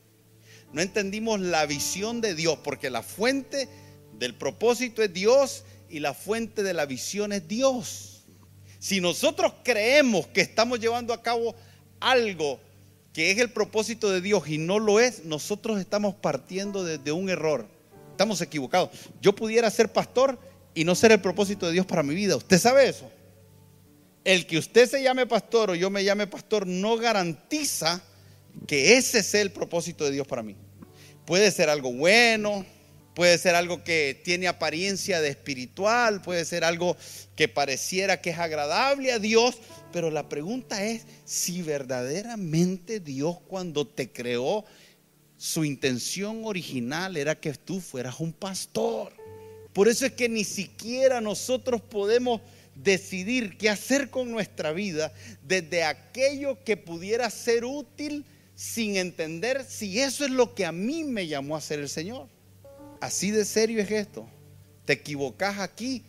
no 0.71 0.79
entendimos 0.79 1.39
la 1.39 1.65
visión 1.65 2.21
de 2.21 2.35
Dios, 2.35 2.59
porque 2.63 2.91
la 2.91 3.01
fuente 3.01 3.67
del 4.13 4.35
propósito 4.35 5.01
es 5.01 5.11
Dios 5.11 5.63
y 5.89 6.01
la 6.01 6.13
fuente 6.13 6.61
de 6.61 6.75
la 6.75 6.85
visión 6.85 7.33
es 7.33 7.47
Dios. 7.47 8.25
Si 8.77 9.01
nosotros 9.01 9.53
creemos 9.63 10.27
que 10.27 10.41
estamos 10.41 10.79
llevando 10.79 11.15
a 11.15 11.23
cabo 11.23 11.55
algo 11.99 12.59
que 13.11 13.31
es 13.31 13.39
el 13.39 13.49
propósito 13.49 14.11
de 14.11 14.21
Dios 14.21 14.47
y 14.47 14.59
no 14.59 14.77
lo 14.77 14.99
es, 14.99 15.25
nosotros 15.25 15.79
estamos 15.79 16.13
partiendo 16.13 16.83
de, 16.83 17.11
un 17.11 17.27
error. 17.27 17.65
Estamos 18.11 18.39
equivocados. 18.39 18.91
Yo 19.19 19.33
pudiera 19.33 19.71
ser 19.71 19.91
pastor 19.91 20.37
y 20.75 20.83
no 20.83 20.93
ser 20.93 21.11
el 21.11 21.21
propósito 21.21 21.65
de 21.65 21.71
Dios 21.71 21.87
para 21.87 22.03
mi 22.03 22.13
vida. 22.13 22.35
¿Usted 22.35 22.59
sabe 22.59 22.87
eso? 22.87 23.09
El 24.25 24.47
que 24.47 24.57
usted 24.57 24.89
se 24.89 25.03
llame 25.03 25.27
pastor 25.27 25.69
o 25.69 25.75
yo 25.75 25.91
me 25.91 26.03
llame 26.03 26.25
pastor 26.25 26.65
no 26.65 26.97
garantiza 26.97 28.01
que 28.67 28.97
ese 28.97 29.21
sea 29.21 29.41
el 29.41 29.51
propósito 29.51 30.03
de 30.03 30.11
Dios 30.11 30.25
para 30.25 30.41
mí. 30.41 30.55
Puede 31.25 31.51
ser 31.51 31.69
algo 31.69 31.93
bueno, 31.93 32.65
puede 33.13 33.37
ser 33.37 33.53
algo 33.53 33.83
que 33.83 34.19
tiene 34.23 34.47
apariencia 34.47 35.21
de 35.21 35.29
espiritual, 35.29 36.23
puede 36.23 36.43
ser 36.43 36.63
algo 36.63 36.97
que 37.35 37.47
pareciera 37.47 38.19
que 38.19 38.31
es 38.31 38.39
agradable 38.39 39.11
a 39.11 39.19
Dios, 39.19 39.59
pero 39.93 40.09
la 40.09 40.27
pregunta 40.27 40.83
es 40.83 41.05
si 41.23 41.61
verdaderamente 41.61 42.99
Dios 42.99 43.37
cuando 43.47 43.85
te 43.85 44.11
creó, 44.11 44.65
su 45.37 45.65
intención 45.65 46.45
original 46.45 47.15
era 47.15 47.39
que 47.39 47.53
tú 47.53 47.79
fueras 47.79 48.19
un 48.19 48.33
pastor. 48.33 49.13
Por 49.71 49.87
eso 49.87 50.07
es 50.07 50.13
que 50.13 50.29
ni 50.29 50.45
siquiera 50.45 51.21
nosotros 51.21 51.81
podemos 51.81 52.41
decidir 52.75 53.57
qué 53.57 53.69
hacer 53.69 54.09
con 54.09 54.31
nuestra 54.31 54.71
vida 54.71 55.13
desde 55.41 55.83
aquello 55.83 56.63
que 56.63 56.77
pudiera 56.77 57.29
ser 57.29 57.65
útil 57.65 58.25
sin 58.55 58.97
entender 58.97 59.65
si 59.67 59.99
eso 59.99 60.25
es 60.25 60.31
lo 60.31 60.53
que 60.53 60.65
a 60.65 60.71
mí 60.71 61.03
me 61.03 61.27
llamó 61.27 61.55
a 61.55 61.61
ser 61.61 61.79
el 61.79 61.89
Señor. 61.89 62.27
Así 63.01 63.31
de 63.31 63.45
serio 63.45 63.81
es 63.81 63.91
esto. 63.91 64.27
Te 64.85 64.93
equivocas 64.93 65.59
aquí, 65.59 66.03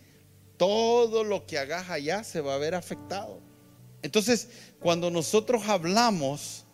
todo 0.57 1.25
lo 1.25 1.47
que 1.47 1.59
hagas 1.59 1.91
allá 1.91 2.25
se 2.25 2.41
va 2.41 2.55
a 2.55 2.59
ver 2.59 2.75
afectado. 2.75 3.41
Entonces, 4.03 4.49
cuando 4.79 5.11
nosotros 5.11 5.69
hablamos 5.69 6.65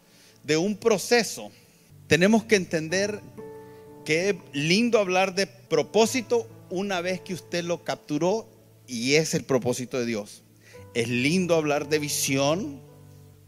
de 0.42 0.56
un 0.56 0.76
proceso, 0.76 1.50
tenemos 2.06 2.44
que 2.44 2.56
entender 2.56 3.20
que 4.04 4.30
es 4.30 4.36
lindo 4.52 4.98
hablar 4.98 5.34
de 5.34 5.46
propósito 5.46 6.48
una 6.68 7.00
vez 7.00 7.20
que 7.20 7.34
usted 7.34 7.64
lo 7.64 7.84
capturó 7.84 8.48
y 8.86 9.14
es 9.14 9.34
el 9.34 9.44
propósito 9.44 9.98
de 9.98 10.06
Dios. 10.06 10.42
Es 10.94 11.08
lindo 11.08 11.54
hablar 11.54 11.88
de 11.88 11.98
visión 11.98 12.80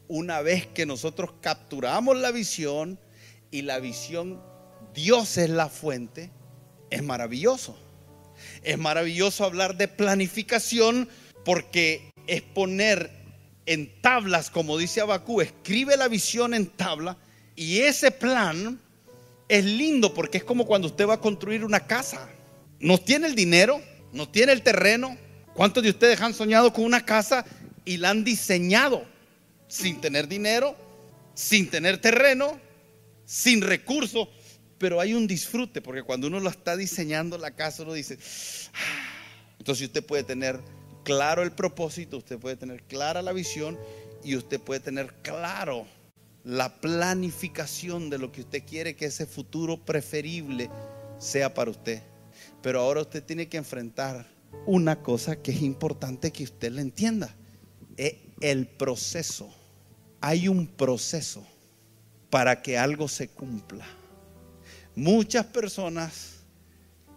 una 0.09 0.41
vez 0.43 0.67
que 0.67 0.87
nosotros 0.87 1.31
capturamos 1.41 2.17
la 2.17 2.31
visión 2.31 2.99
y 3.51 3.63
la 3.63 3.79
visión, 3.79 4.41
Dios 4.95 5.37
es 5.39 5.51
la 5.51 5.69
fuente, 5.69 6.31
es 6.91 7.03
maravilloso. 7.03 7.77
Es 8.63 8.79
maravilloso 8.79 9.45
hablar 9.45 9.77
de 9.77 9.89
planificación 9.89 11.09
porque 11.45 12.11
es 12.27 12.43
poner 12.43 13.11
en 13.67 14.01
tablas, 14.01 14.51
como 14.51 14.77
dice 14.77 15.01
Abacú, 15.01 15.41
escribe 15.41 15.97
la 15.97 16.09
visión 16.09 16.55
en 16.55 16.67
tabla 16.67 17.17
y 17.57 17.79
ese 17.81 18.11
plan 18.11 18.81
es 19.49 19.65
lindo 19.65 20.13
porque 20.15 20.39
es 20.39 20.45
como 20.45 20.67
cuando 20.67 20.89
usted 20.89 21.09
va 21.09 21.15
a 21.15 21.21
construir 21.21 21.65
una 21.65 21.87
casa. 21.87 22.29
No 22.81 22.99
tiene 22.99 23.27
el 23.27 23.35
dinero, 23.35 23.81
no 24.13 24.29
tiene 24.29 24.53
el 24.53 24.63
terreno. 24.63 25.17
¿Cuántos 25.55 25.85
de 25.85 25.91
ustedes 25.91 26.21
han 26.21 26.35
soñado 26.35 26.73
con 26.73 26.85
una 26.85 27.05
casa 27.05 27.45
y 27.85 27.97
la 27.97 28.11
han 28.11 28.25
diseñado 28.25 29.05
sin 29.69 30.01
tener 30.01 30.27
dinero, 30.27 30.77
sin 31.35 31.71
tener 31.71 31.99
terreno, 32.01 32.59
sin 33.25 33.63
recursos? 33.63 34.29
Pero 34.79 35.01
hay 35.01 35.15
un 35.15 35.29
disfrute 35.29 35.81
porque 35.81 36.03
cuando 36.03 36.27
uno 36.27 36.41
lo 36.41 36.51
está 36.51 36.77
diseñando 36.77 37.39
la 37.39 37.53
casa, 37.53 37.85
uno 37.85 37.93
dice, 37.93 38.19
ah". 38.75 39.57
entonces 39.61 39.87
usted 39.87 40.05
puede 40.05 40.25
tener 40.25 40.61
claro 41.05 41.45
el 41.45 41.53
propósito, 41.53 42.19
usted 42.19 42.39
puede 42.39 42.57
tener 42.57 42.83
clara 42.83 43.23
la 43.23 43.33
visión 43.33 43.79
y 44.25 44.35
usted 44.35 44.61
puede 44.61 44.81
tener 44.81 45.15
claro 45.23 45.87
la 46.43 46.81
planificación 46.81 48.11
de 48.11 48.19
lo 48.19 48.33
que 48.33 48.41
usted 48.41 48.65
quiere 48.67 48.97
que 48.97 49.07
ese 49.07 49.25
futuro 49.25 49.77
preferible 49.85 50.69
sea 51.19 51.55
para 51.55 51.71
usted. 51.71 52.03
Pero 52.61 52.81
ahora 52.81 53.03
usted 53.03 53.23
tiene 53.23 53.49
que 53.49 53.57
enfrentar 53.57 54.34
una 54.67 55.03
cosa 55.03 55.41
que 55.43 55.53
es 55.53 55.63
importante 55.63 56.33
que 56.33 56.45
usted 56.45 56.73
la 56.73 56.81
entienda. 56.81 57.35
Es 57.97 58.15
el 58.41 58.67
proceso. 58.67 59.53
Hay 60.21 60.49
un 60.49 60.67
proceso 60.67 61.47
para 62.31 62.63
que 62.63 62.77
algo 62.79 63.09
se 63.09 63.29
cumpla. 63.29 63.87
Muchas 64.97 65.47
personas 65.47 66.37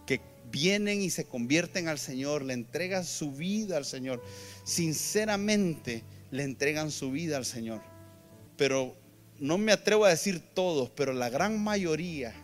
que 0.06 0.20
vienen 0.50 1.00
y 1.00 1.10
se 1.10 1.24
convierten 1.24 1.88
al 1.88 1.98
Señor, 1.98 2.42
le 2.42 2.54
entregan 2.54 3.04
su 3.04 3.32
vida 3.32 3.76
al 3.76 3.84
Señor, 3.84 4.22
sinceramente 4.64 6.02
le 6.30 6.44
entregan 6.44 6.90
su 6.90 7.10
vida 7.10 7.36
al 7.36 7.44
Señor. 7.44 7.80
Pero 8.56 8.94
no 9.38 9.58
me 9.58 9.72
atrevo 9.72 10.04
a 10.04 10.10
decir 10.10 10.40
todos, 10.54 10.90
pero 10.90 11.12
la 11.12 11.30
gran 11.30 11.62
mayoría 11.62 12.34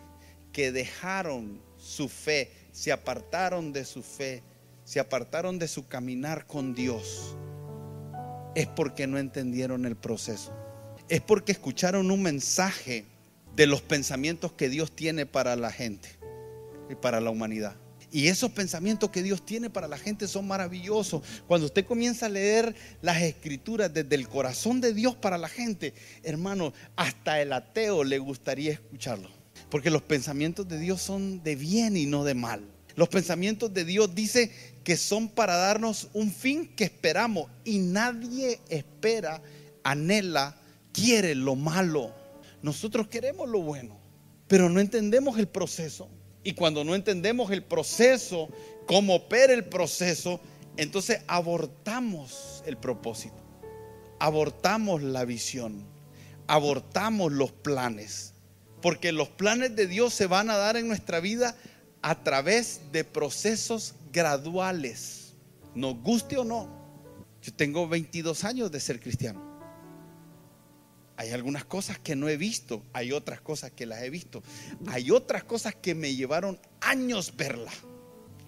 que 0.51 0.71
dejaron 0.71 1.61
su 1.77 2.07
fe, 2.07 2.51
se 2.71 2.91
apartaron 2.91 3.73
de 3.73 3.85
su 3.85 4.01
fe, 4.01 4.41
se 4.85 4.99
apartaron 4.99 5.59
de 5.59 5.67
su 5.67 5.87
caminar 5.87 6.45
con 6.47 6.73
Dios, 6.73 7.35
es 8.55 8.67
porque 8.67 9.07
no 9.07 9.17
entendieron 9.17 9.85
el 9.85 9.97
proceso. 9.97 10.53
Es 11.09 11.21
porque 11.21 11.51
escucharon 11.51 12.09
un 12.09 12.21
mensaje 12.21 13.03
de 13.55 13.67
los 13.67 13.81
pensamientos 13.81 14.53
que 14.53 14.69
Dios 14.69 14.95
tiene 14.95 15.25
para 15.25 15.55
la 15.55 15.71
gente 15.71 16.07
y 16.89 16.95
para 16.95 17.19
la 17.19 17.31
humanidad. 17.31 17.75
Y 18.11 18.27
esos 18.27 18.51
pensamientos 18.51 19.09
que 19.09 19.23
Dios 19.23 19.45
tiene 19.45 19.69
para 19.69 19.87
la 19.87 19.97
gente 19.97 20.27
son 20.27 20.47
maravillosos. 20.47 21.21
Cuando 21.47 21.65
usted 21.65 21.85
comienza 21.85 22.27
a 22.27 22.29
leer 22.29 22.73
las 23.01 23.21
escrituras 23.21 23.93
desde 23.93 24.15
el 24.15 24.29
corazón 24.29 24.79
de 24.79 24.93
Dios 24.93 25.15
para 25.15 25.37
la 25.37 25.49
gente, 25.49 25.93
hermano, 26.23 26.73
hasta 26.95 27.41
el 27.41 27.51
ateo 27.51 28.03
le 28.03 28.19
gustaría 28.19 28.71
escucharlo. 28.71 29.29
Porque 29.69 29.89
los 29.89 30.03
pensamientos 30.03 30.67
de 30.67 30.79
Dios 30.79 31.01
son 31.01 31.43
de 31.43 31.55
bien 31.55 31.97
y 31.97 32.05
no 32.05 32.23
de 32.23 32.35
mal. 32.35 32.74
Los 32.95 33.09
pensamientos 33.09 33.73
de 33.73 33.83
Dios 33.83 34.15
dice 34.15 34.51
que 34.83 34.95
son 34.95 35.29
para 35.29 35.55
darnos 35.55 36.09
un 36.13 36.31
fin 36.31 36.67
que 36.75 36.85
esperamos 36.85 37.49
y 37.63 37.79
nadie 37.79 38.59
espera, 38.69 39.41
anhela, 39.83 40.57
quiere 40.93 41.35
lo 41.35 41.55
malo. 41.55 42.13
Nosotros 42.61 43.07
queremos 43.07 43.49
lo 43.49 43.61
bueno, 43.61 43.97
pero 44.47 44.69
no 44.69 44.79
entendemos 44.79 45.37
el 45.37 45.47
proceso. 45.47 46.07
Y 46.43 46.53
cuando 46.53 46.83
no 46.83 46.95
entendemos 46.95 47.51
el 47.51 47.63
proceso, 47.63 48.49
cómo 48.85 49.15
opera 49.15 49.51
el 49.53 49.65
proceso, 49.65 50.39
entonces 50.77 51.21
abortamos 51.27 52.63
el 52.65 52.77
propósito, 52.77 53.35
abortamos 54.19 55.01
la 55.01 55.25
visión, 55.25 55.85
abortamos 56.47 57.31
los 57.31 57.51
planes. 57.51 58.33
Porque 58.81 59.11
los 59.11 59.29
planes 59.29 59.75
de 59.75 59.87
Dios 59.87 60.13
se 60.13 60.27
van 60.27 60.51
a 60.51 60.57
dar 60.57 60.77
en 60.77 60.87
nuestra 60.87 61.19
vida 61.19 61.57
a 62.05 62.13
través 62.13 62.81
de 62.91 63.03
procesos 63.03 63.95
graduales, 64.13 65.33
nos 65.73 65.99
guste 66.03 66.37
o 66.37 66.43
no. 66.43 66.69
Yo 67.41 67.51
tengo 67.51 67.87
22 67.87 68.43
años 68.43 68.71
de 68.71 68.79
ser 68.79 68.99
cristiano. 68.99 69.41
Hay 71.17 71.31
algunas 71.31 71.65
cosas 71.65 71.97
que 71.97 72.15
no 72.15 72.29
he 72.29 72.37
visto, 72.37 72.83
hay 72.93 73.11
otras 73.11 73.41
cosas 73.41 73.71
que 73.71 73.87
las 73.87 74.03
he 74.03 74.11
visto, 74.11 74.43
hay 74.85 75.09
otras 75.09 75.45
cosas 75.45 75.73
que 75.73 75.95
me 75.95 76.13
llevaron 76.13 76.59
años 76.79 77.35
verlas. 77.35 77.73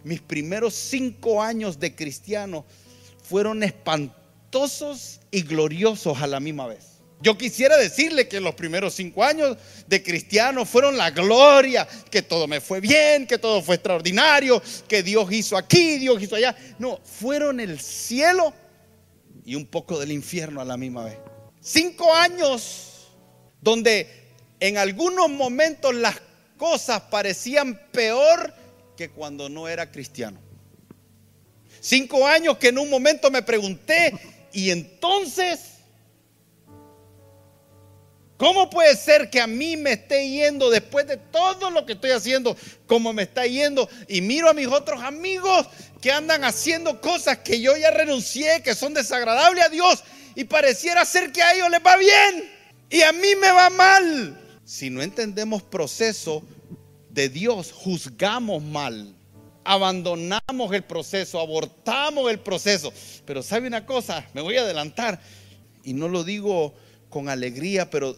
Mis 0.04 0.22
primeros 0.22 0.76
cinco 0.76 1.42
años 1.42 1.80
de 1.80 1.96
cristiano 1.96 2.64
fueron 3.24 3.64
espantosos 3.64 5.20
y 5.32 5.42
gloriosos 5.42 6.22
a 6.22 6.28
la 6.28 6.40
misma 6.40 6.68
vez. 6.68 6.97
Yo 7.20 7.38
quisiera 7.38 7.78
decirle 7.78 8.28
que 8.28 8.40
los 8.40 8.54
primeros 8.54 8.94
cinco 8.94 9.24
años 9.24 9.58
de 9.88 10.04
cristiano 10.04 10.66
fueron 10.66 10.98
la 10.98 11.10
gloria, 11.10 11.88
que 12.12 12.22
todo 12.22 12.48
me 12.48 12.62
fue 12.62 12.80
bien, 12.80 13.26
que 13.26 13.40
todo 13.40 13.62
fue 13.64 13.76
extraordinario, 13.76 14.62
que 14.88 15.02
Dios 15.02 15.32
hizo 15.32 15.58
aquí, 15.58 15.98
Dios 15.98 16.22
hizo 16.22 16.36
allá. 16.36 16.56
No, 16.78 17.00
fueron 17.04 17.60
el 17.60 17.80
cielo 17.80 18.54
y 19.46 19.56
un 19.56 19.66
poco 19.66 20.00
del 20.00 20.12
infierno 20.12 20.62
a 20.62 20.66
la 20.66 20.78
misma 20.78 21.06
vez. 21.06 21.18
Cinco 21.60 22.14
años 22.14 23.08
donde 23.62 24.36
en 24.60 24.78
algunos 24.78 25.30
momentos 25.30 25.96
las 25.96 26.22
cosas 26.58 27.02
parecían 27.10 27.80
peor 27.92 28.54
que 28.96 29.10
cuando 29.10 29.50
no 29.50 29.68
era 29.68 29.92
cristiano. 29.92 30.40
Cinco 31.80 32.28
años 32.28 32.58
que 32.58 32.70
en 32.70 32.78
un 32.78 32.90
momento 32.90 33.32
me 33.32 33.42
pregunté, 33.44 34.14
y 34.52 34.72
entonces 34.72 35.77
¿Cómo 38.38 38.70
puede 38.70 38.96
ser 38.96 39.32
que 39.32 39.42
a 39.42 39.48
mí 39.48 39.78
me 39.78 39.94
esté 39.94 40.30
yendo 40.30 40.70
después 40.70 41.08
de 41.08 41.18
todo 41.18 41.72
lo 41.72 41.86
que 41.88 41.94
estoy 41.94 42.12
haciendo, 42.12 42.56
como 42.86 43.12
me 43.12 43.24
está 43.24 43.48
yendo? 43.48 43.90
Y 44.08 44.22
miro 44.22 44.48
a 44.48 44.54
mis 44.54 44.68
otros 44.68 45.02
amigos 45.02 45.66
que 46.02 46.12
andan 46.12 46.44
haciendo 46.44 47.02
cosas 47.02 47.40
que 47.40 47.60
yo 47.60 47.76
ya 47.76 47.90
renuncié, 47.90 48.62
que 48.62 48.76
son 48.76 48.94
desagradables 48.94 49.66
a 49.66 49.70
Dios, 49.70 50.04
y 50.36 50.44
pareciera 50.44 51.04
ser 51.04 51.32
que 51.32 51.42
a 51.42 51.54
ellos 51.56 51.72
les 51.72 51.82
va 51.84 51.98
bien 51.98 52.58
y 52.92 53.02
a 53.02 53.12
mí 53.12 53.36
me 53.42 53.52
va 53.52 53.72
mal. 53.72 54.40
Si 54.66 54.92
no 54.92 55.02
entendemos 55.02 55.64
proceso 55.64 56.44
de 57.10 57.30
Dios, 57.30 57.72
juzgamos 57.72 58.62
mal, 58.62 59.16
abandonamos 59.64 60.74
el 60.74 60.84
proceso, 60.84 61.40
abortamos 61.40 62.30
el 62.30 62.40
proceso. 62.40 62.94
Pero 63.26 63.42
sabe 63.42 63.68
una 63.68 63.88
cosa, 63.88 64.28
me 64.34 64.42
voy 64.42 64.58
a 64.58 64.62
adelantar, 64.62 65.20
y 65.84 65.94
no 65.94 66.08
lo 66.08 66.24
digo 66.24 66.76
con 67.10 67.30
alegría, 67.30 67.90
pero 67.90 68.16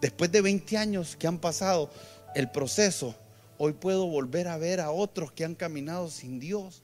Después 0.00 0.32
de 0.32 0.40
20 0.40 0.78
años 0.78 1.16
que 1.16 1.26
han 1.26 1.38
pasado 1.38 1.90
el 2.34 2.50
proceso, 2.50 3.14
hoy 3.58 3.74
puedo 3.74 4.06
volver 4.06 4.48
a 4.48 4.56
ver 4.56 4.80
a 4.80 4.90
otros 4.90 5.32
que 5.32 5.44
han 5.44 5.54
caminado 5.54 6.08
sin 6.08 6.40
Dios 6.40 6.82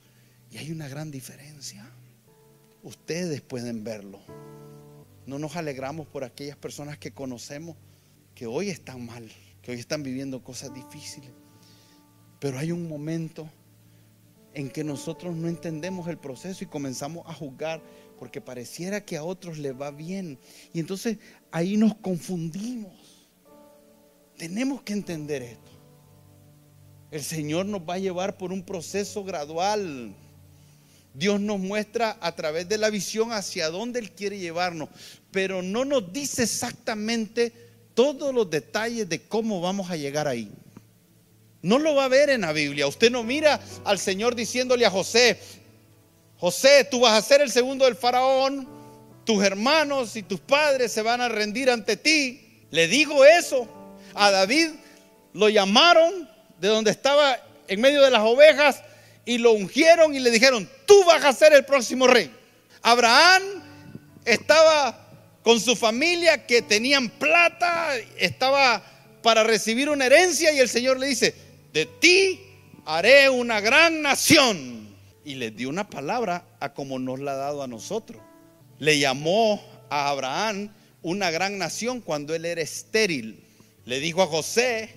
y 0.50 0.58
hay 0.58 0.70
una 0.70 0.88
gran 0.88 1.10
diferencia. 1.10 1.90
Ustedes 2.82 3.40
pueden 3.40 3.84
verlo. 3.84 4.20
No 5.26 5.38
nos 5.38 5.56
alegramos 5.56 6.06
por 6.06 6.24
aquellas 6.24 6.56
personas 6.56 6.98
que 6.98 7.12
conocemos 7.12 7.76
que 8.34 8.46
hoy 8.46 8.68
están 8.68 9.06
mal, 9.06 9.28
que 9.62 9.72
hoy 9.72 9.78
están 9.78 10.02
viviendo 10.02 10.44
cosas 10.44 10.74
difíciles. 10.74 11.30
Pero 12.38 12.58
hay 12.58 12.70
un 12.70 12.86
momento 12.86 13.48
en 14.52 14.70
que 14.70 14.84
nosotros 14.84 15.34
no 15.34 15.48
entendemos 15.48 16.08
el 16.08 16.18
proceso 16.18 16.64
y 16.64 16.66
comenzamos 16.66 17.26
a 17.26 17.34
juzgar 17.34 17.82
porque 18.18 18.40
pareciera 18.40 19.04
que 19.04 19.16
a 19.16 19.24
otros 19.24 19.58
les 19.58 19.78
va 19.78 19.90
bien. 19.90 20.38
Y 20.72 20.80
entonces 20.80 21.18
ahí 21.50 21.76
nos 21.76 21.94
confundimos. 21.96 23.05
Tenemos 24.36 24.82
que 24.82 24.92
entender 24.92 25.42
esto. 25.42 25.70
El 27.10 27.22
Señor 27.22 27.66
nos 27.66 27.80
va 27.80 27.94
a 27.94 27.98
llevar 27.98 28.36
por 28.36 28.52
un 28.52 28.62
proceso 28.62 29.24
gradual. 29.24 30.14
Dios 31.14 31.40
nos 31.40 31.58
muestra 31.58 32.18
a 32.20 32.36
través 32.36 32.68
de 32.68 32.76
la 32.76 32.90
visión 32.90 33.32
hacia 33.32 33.70
dónde 33.70 34.00
Él 34.00 34.10
quiere 34.10 34.38
llevarnos, 34.38 34.90
pero 35.30 35.62
no 35.62 35.86
nos 35.86 36.12
dice 36.12 36.42
exactamente 36.42 37.52
todos 37.94 38.34
los 38.34 38.50
detalles 38.50 39.08
de 39.08 39.22
cómo 39.22 39.62
vamos 39.62 39.90
a 39.90 39.96
llegar 39.96 40.28
ahí. 40.28 40.50
No 41.62 41.78
lo 41.78 41.94
va 41.94 42.04
a 42.04 42.08
ver 42.08 42.28
en 42.28 42.42
la 42.42 42.52
Biblia. 42.52 42.86
Usted 42.86 43.10
no 43.10 43.22
mira 43.22 43.60
al 43.84 43.98
Señor 43.98 44.34
diciéndole 44.34 44.84
a 44.84 44.90
José, 44.90 45.38
José, 46.36 46.86
tú 46.90 47.00
vas 47.00 47.14
a 47.14 47.26
ser 47.26 47.40
el 47.40 47.50
segundo 47.50 47.86
del 47.86 47.96
faraón, 47.96 48.68
tus 49.24 49.42
hermanos 49.42 50.14
y 50.16 50.22
tus 50.22 50.40
padres 50.40 50.92
se 50.92 51.00
van 51.00 51.22
a 51.22 51.30
rendir 51.30 51.70
ante 51.70 51.96
ti. 51.96 52.66
Le 52.70 52.86
digo 52.88 53.24
eso. 53.24 53.66
A 54.16 54.30
David 54.30 54.70
lo 55.34 55.48
llamaron 55.48 56.28
de 56.58 56.68
donde 56.68 56.90
estaba 56.90 57.38
en 57.68 57.80
medio 57.80 58.02
de 58.02 58.10
las 58.10 58.22
ovejas 58.22 58.82
y 59.26 59.38
lo 59.38 59.52
ungieron 59.52 60.14
y 60.14 60.20
le 60.20 60.30
dijeron, 60.30 60.68
tú 60.86 61.04
vas 61.04 61.24
a 61.24 61.32
ser 61.32 61.52
el 61.52 61.64
próximo 61.64 62.06
rey. 62.06 62.34
Abraham 62.80 63.42
estaba 64.24 65.06
con 65.42 65.60
su 65.60 65.76
familia 65.76 66.46
que 66.46 66.62
tenían 66.62 67.10
plata, 67.10 67.94
estaba 68.18 68.82
para 69.22 69.44
recibir 69.44 69.90
una 69.90 70.06
herencia 70.06 70.52
y 70.52 70.60
el 70.60 70.68
Señor 70.68 70.98
le 70.98 71.08
dice, 71.08 71.34
de 71.72 71.86
ti 71.86 72.40
haré 72.86 73.28
una 73.28 73.60
gran 73.60 74.00
nación 74.00 74.96
y 75.24 75.34
le 75.34 75.50
dio 75.50 75.68
una 75.68 75.90
palabra 75.90 76.44
a 76.58 76.72
como 76.72 76.98
nos 76.98 77.20
la 77.20 77.32
ha 77.32 77.36
dado 77.36 77.62
a 77.62 77.66
nosotros. 77.66 78.22
Le 78.78 78.98
llamó 78.98 79.62
a 79.90 80.08
Abraham 80.08 80.70
una 81.02 81.30
gran 81.30 81.58
nación 81.58 82.00
cuando 82.00 82.34
él 82.34 82.44
era 82.44 82.62
estéril. 82.62 83.45
Le 83.86 84.00
dijo 84.00 84.20
a 84.20 84.26
José 84.26 84.90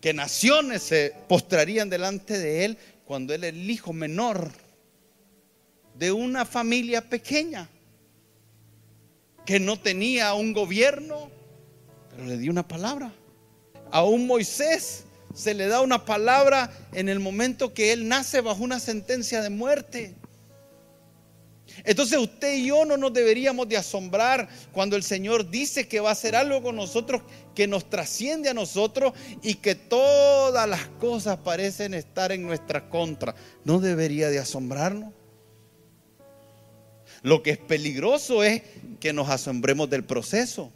que 0.00 0.12
naciones 0.12 0.82
se 0.82 1.14
postrarían 1.28 1.88
delante 1.88 2.36
de 2.36 2.64
él 2.64 2.78
cuando 3.04 3.32
él 3.32 3.44
era 3.44 3.56
el 3.56 3.70
hijo 3.70 3.92
menor 3.92 4.50
de 5.94 6.10
una 6.10 6.44
familia 6.44 7.08
pequeña 7.08 7.68
que 9.46 9.60
no 9.60 9.78
tenía 9.78 10.34
un 10.34 10.52
gobierno, 10.52 11.30
pero 12.10 12.24
le 12.24 12.38
dio 12.38 12.50
una 12.50 12.66
palabra. 12.66 13.12
A 13.92 14.02
un 14.02 14.26
Moisés 14.26 15.04
se 15.32 15.54
le 15.54 15.68
da 15.68 15.80
una 15.80 16.04
palabra 16.04 16.72
en 16.92 17.08
el 17.08 17.20
momento 17.20 17.72
que 17.72 17.92
él 17.92 18.08
nace 18.08 18.40
bajo 18.40 18.64
una 18.64 18.80
sentencia 18.80 19.42
de 19.42 19.50
muerte. 19.50 20.16
Entonces 21.84 22.18
usted 22.18 22.54
y 22.56 22.66
yo 22.66 22.84
no 22.84 22.96
nos 22.96 23.12
deberíamos 23.12 23.68
de 23.68 23.76
asombrar 23.76 24.48
cuando 24.72 24.96
el 24.96 25.02
Señor 25.02 25.50
dice 25.50 25.88
que 25.88 26.00
va 26.00 26.10
a 26.10 26.12
hacer 26.12 26.36
algo 26.36 26.62
con 26.62 26.76
nosotros 26.76 27.22
que 27.54 27.66
nos 27.66 27.88
trasciende 27.88 28.48
a 28.48 28.54
nosotros 28.54 29.12
y 29.42 29.54
que 29.54 29.74
todas 29.74 30.68
las 30.68 30.86
cosas 31.00 31.38
parecen 31.38 31.94
estar 31.94 32.32
en 32.32 32.42
nuestra 32.42 32.88
contra. 32.88 33.34
No 33.64 33.80
debería 33.80 34.30
de 34.30 34.38
asombrarnos. 34.38 35.12
Lo 37.22 37.42
que 37.42 37.50
es 37.50 37.58
peligroso 37.58 38.42
es 38.42 38.62
que 38.98 39.12
nos 39.12 39.28
asombremos 39.28 39.90
del 39.90 40.04
proceso. 40.04 40.72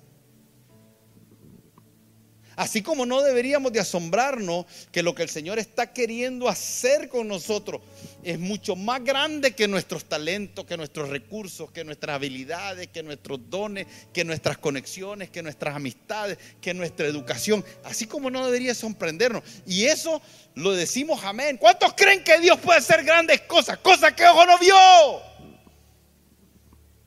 Así 2.57 2.83
como 2.83 3.07
no 3.07 3.23
deberíamos 3.23 3.73
de 3.73 3.81
asombrarnos 3.81 4.67
que 4.93 5.03
lo 5.03 5.15
que 5.15 5.23
el 5.23 5.29
Señor 5.29 5.59
está 5.59 5.93
queriendo 5.93 6.49
hacer 6.49 7.09
con 7.09 7.29
nosotros 7.29 7.81
es 8.23 8.39
mucho 8.39 8.77
más 8.77 9.03
grande 9.05 9.53
que 9.53 9.69
nuestros 9.69 10.05
talentos, 10.05 10.65
que 10.65 10.77
nuestros 10.77 11.09
recursos, 11.09 11.71
que 11.71 11.85
nuestras 11.85 12.17
habilidades, 12.17 12.89
que 12.89 13.03
nuestros 13.03 13.39
dones, 13.51 13.87
que 14.13 14.25
nuestras 14.25 14.59
conexiones, 14.59 15.31
que 15.31 15.43
nuestras 15.43 15.77
amistades, 15.77 16.39
que 16.61 16.75
nuestra 16.75 17.07
educación. 17.07 17.65
Así 17.85 18.07
como 18.07 18.31
no 18.31 18.45
debería 18.45 18.75
sorprendernos. 18.75 19.43
Y 19.67 19.85
eso 19.85 20.23
lo 20.55 20.73
decimos 20.73 21.23
amén. 21.25 21.57
¿Cuántos 21.59 21.95
creen 21.95 22.25
que 22.25 22.39
Dios 22.39 22.59
puede 22.61 22.79
hacer 22.79 23.05
grandes 23.05 23.43
cosas? 23.43 23.79
Cosas 23.79 24.13
que 24.15 24.25
ojo 24.27 24.47
no 24.47 24.59
vio. 24.59 25.34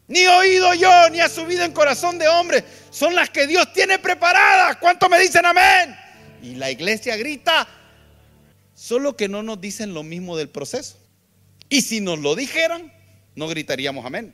Ni 0.08 0.26
oído 0.26 0.74
yo, 0.74 1.10
ni 1.10 1.20
ha 1.20 1.28
subido 1.28 1.64
en 1.64 1.74
corazón 1.74 2.18
de 2.18 2.28
hombre. 2.28 2.64
Son 2.90 3.14
las 3.14 3.30
que 3.30 3.46
Dios 3.46 3.72
tiene 3.74 4.00
preparadas. 4.00 4.78
¿Cuántos 4.78 5.10
me 5.10 5.20
dicen 5.20 5.46
amén? 5.46 5.96
Y 6.42 6.56
la 6.56 6.72
iglesia 6.72 7.18
grita, 7.18 7.68
solo 8.74 9.18
que 9.18 9.28
no 9.28 9.44
nos 9.44 9.60
dicen 9.60 9.94
lo 9.94 10.04
mismo 10.04 10.38
del 10.38 10.50
proceso. 10.50 10.98
Y 11.70 11.82
si 11.82 12.00
nos 12.00 12.20
lo 12.20 12.36
dijeran, 12.36 12.94
no 13.36 13.48
gritaríamos 13.48 14.06
amén. 14.06 14.34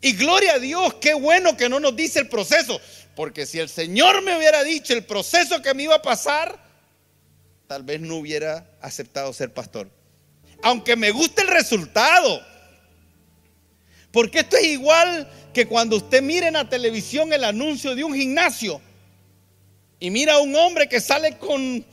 Y 0.00 0.12
gloria 0.14 0.54
a 0.54 0.58
Dios, 0.58 0.94
qué 0.94 1.14
bueno 1.14 1.56
que 1.56 1.68
no 1.68 1.78
nos 1.80 1.94
dice 1.94 2.18
el 2.18 2.28
proceso. 2.28 2.80
Porque 3.14 3.46
si 3.46 3.60
el 3.60 3.68
Señor 3.68 4.22
me 4.22 4.36
hubiera 4.36 4.64
dicho 4.64 4.92
el 4.92 5.04
proceso 5.04 5.62
que 5.62 5.72
me 5.74 5.84
iba 5.84 5.94
a 5.94 6.02
pasar, 6.02 6.58
tal 7.68 7.84
vez 7.84 8.00
no 8.00 8.16
hubiera 8.16 8.66
aceptado 8.80 9.32
ser 9.32 9.54
pastor. 9.54 9.88
Aunque 10.62 10.96
me 10.96 11.10
guste 11.12 11.42
el 11.42 11.48
resultado. 11.48 12.44
Porque 14.14 14.38
esto 14.38 14.56
es 14.56 14.66
igual 14.66 15.28
que 15.52 15.66
cuando 15.66 15.96
usted 15.96 16.22
mire 16.22 16.46
en 16.46 16.52
la 16.52 16.68
televisión 16.68 17.32
el 17.32 17.42
anuncio 17.42 17.96
de 17.96 18.04
un 18.04 18.14
gimnasio 18.14 18.80
y 19.98 20.08
mira 20.08 20.34
a 20.34 20.38
un 20.38 20.54
hombre 20.54 20.88
que 20.88 21.00
sale 21.00 21.36
con 21.36 21.84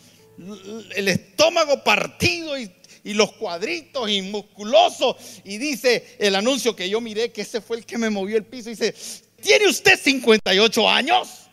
el 0.95 1.07
estómago 1.07 1.84
partido 1.84 2.57
y, 2.59 2.72
los 3.03 3.32
cuadritos 3.32 4.07
y 4.07 4.22
musculoso 4.22 5.17
y 5.43 5.57
dice 5.57 6.15
el 6.19 6.36
anuncio 6.36 6.76
que 6.76 6.88
yo 6.88 7.01
miré 7.01 7.32
que 7.32 7.41
ese 7.41 7.59
fue 7.59 7.78
el 7.78 7.86
que 7.88 7.97
me 7.97 8.11
movió 8.11 8.38
el 8.38 8.45
piso 8.45 8.69
y 8.69 8.74
dice, 8.74 8.93
¿tiene 9.41 9.67
usted 9.67 9.99
58 9.99 10.88
años? 10.88 11.49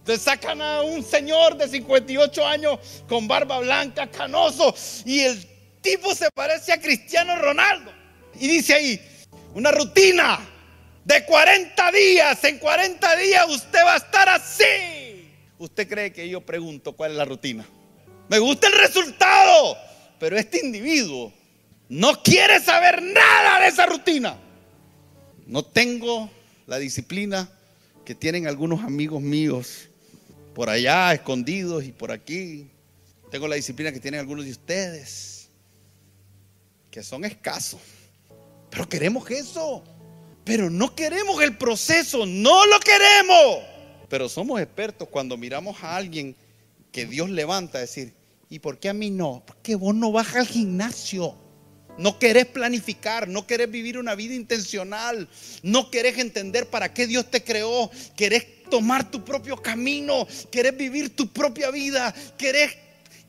Entonces 0.00 0.22
sacan 0.22 0.60
a 0.60 0.82
un 0.82 1.02
señor 1.02 1.56
de 1.56 1.68
58 1.68 2.46
años 2.46 2.78
con 3.08 3.26
barba 3.26 3.60
blanca, 3.60 4.10
canoso 4.10 4.74
y 5.06 5.20
el 5.20 5.46
tipo 5.80 6.14
se 6.14 6.28
parece 6.34 6.74
a 6.74 6.80
Cristiano 6.82 7.34
Ronaldo 7.36 7.90
y 8.38 8.46
dice 8.46 8.74
ahí, 8.74 9.00
una 9.56 9.72
rutina 9.72 10.38
de 11.02 11.24
40 11.24 11.92
días. 11.92 12.44
En 12.44 12.58
40 12.58 13.16
días 13.16 13.46
usted 13.48 13.78
va 13.86 13.94
a 13.94 13.96
estar 13.96 14.28
así. 14.28 15.30
¿Usted 15.58 15.88
cree 15.88 16.12
que 16.12 16.28
yo 16.28 16.42
pregunto 16.42 16.92
cuál 16.92 17.12
es 17.12 17.16
la 17.16 17.24
rutina? 17.24 17.66
Me 18.28 18.38
gusta 18.38 18.66
el 18.66 18.74
resultado, 18.74 19.78
pero 20.20 20.36
este 20.36 20.60
individuo 20.62 21.32
no 21.88 22.22
quiere 22.22 22.60
saber 22.60 23.02
nada 23.02 23.60
de 23.60 23.68
esa 23.68 23.86
rutina. 23.86 24.38
No 25.46 25.64
tengo 25.64 26.30
la 26.66 26.76
disciplina 26.76 27.48
que 28.04 28.14
tienen 28.14 28.46
algunos 28.46 28.84
amigos 28.84 29.22
míos 29.22 29.88
por 30.54 30.68
allá, 30.68 31.14
escondidos 31.14 31.84
y 31.84 31.92
por 31.92 32.12
aquí. 32.12 32.68
Tengo 33.30 33.48
la 33.48 33.56
disciplina 33.56 33.90
que 33.90 34.00
tienen 34.00 34.20
algunos 34.20 34.44
de 34.44 34.50
ustedes, 34.50 35.48
que 36.90 37.02
son 37.02 37.24
escasos. 37.24 37.80
Pero 38.76 38.90
queremos 38.90 39.30
eso. 39.30 39.82
Pero 40.44 40.68
no 40.68 40.94
queremos 40.94 41.42
el 41.42 41.56
proceso, 41.56 42.26
no 42.26 42.66
lo 42.66 42.78
queremos. 42.80 43.64
Pero 44.10 44.28
somos 44.28 44.60
expertos 44.60 45.08
cuando 45.08 45.38
miramos 45.38 45.82
a 45.82 45.96
alguien 45.96 46.36
que 46.92 47.06
Dios 47.06 47.30
levanta 47.30 47.78
a 47.78 47.80
decir, 47.80 48.12
¿y 48.50 48.58
por 48.58 48.78
qué 48.78 48.90
a 48.90 48.92
mí 48.92 49.08
no? 49.08 49.42
Porque 49.46 49.76
vos 49.76 49.94
no 49.94 50.12
vas 50.12 50.36
al 50.36 50.46
gimnasio. 50.46 51.34
No 51.96 52.18
querés 52.18 52.44
planificar, 52.44 53.28
no 53.28 53.46
querés 53.46 53.70
vivir 53.70 53.96
una 53.96 54.14
vida 54.14 54.34
intencional, 54.34 55.26
no 55.62 55.90
querés 55.90 56.18
entender 56.18 56.68
para 56.68 56.92
qué 56.92 57.06
Dios 57.06 57.30
te 57.30 57.42
creó, 57.42 57.90
querés 58.14 58.62
tomar 58.64 59.10
tu 59.10 59.24
propio 59.24 59.56
camino, 59.56 60.28
querés 60.50 60.76
vivir 60.76 61.16
tu 61.16 61.32
propia 61.32 61.70
vida, 61.70 62.14
querés 62.36 62.76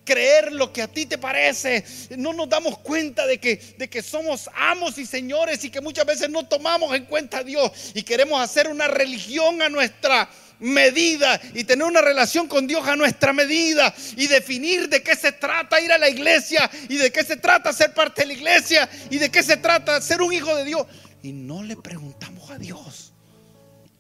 creer 0.08 0.54
lo 0.54 0.72
que 0.72 0.82
a 0.82 0.88
ti 0.88 1.06
te 1.06 1.18
parece. 1.18 1.84
No 2.18 2.32
nos 2.32 2.48
damos 2.48 2.80
cuenta 2.80 3.28
de 3.28 3.40
que, 3.40 3.58
de 3.78 3.90
que 3.90 4.02
somos 4.02 4.50
amos 4.56 4.98
y 4.98 5.06
señores 5.06 5.64
y 5.66 5.70
que 5.70 5.82
muchas 5.82 6.06
veces 6.06 6.30
no 6.30 6.48
tomamos 6.48 6.96
en 6.96 7.06
cuenta 7.06 7.40
a 7.40 7.44
Dios 7.44 7.92
y 7.94 8.04
queremos 8.04 8.42
hacer 8.42 8.70
una 8.70 8.88
religión 8.88 9.62
a 9.62 9.68
nuestra 9.68 10.30
medida 10.60 11.40
y 11.54 11.66
tener 11.66 11.86
una 11.86 12.02
relación 12.02 12.48
con 12.48 12.66
Dios 12.66 12.88
a 12.88 12.96
nuestra 12.96 13.34
medida 13.34 13.94
y 14.16 14.28
definir 14.28 14.88
de 14.88 15.04
qué 15.04 15.16
se 15.16 15.34
trata 15.34 15.82
ir 15.82 15.92
a 15.92 15.98
la 15.98 16.10
iglesia 16.10 16.72
y 16.88 16.96
de 16.96 17.12
qué 17.12 17.24
se 17.24 17.36
trata 17.36 17.74
ser 17.74 17.94
parte 17.94 18.22
de 18.22 18.28
la 18.28 18.34
iglesia 18.34 18.90
y 19.10 19.18
de 19.18 19.30
qué 19.30 19.44
se 19.44 19.58
trata 19.58 20.00
ser 20.02 20.22
un 20.22 20.32
hijo 20.32 20.56
de 20.56 20.64
Dios. 20.64 20.88
Y 21.22 21.34
no 21.34 21.64
le 21.64 21.76
preguntamos 21.76 22.50
a 22.50 22.58
Dios. 22.58 23.12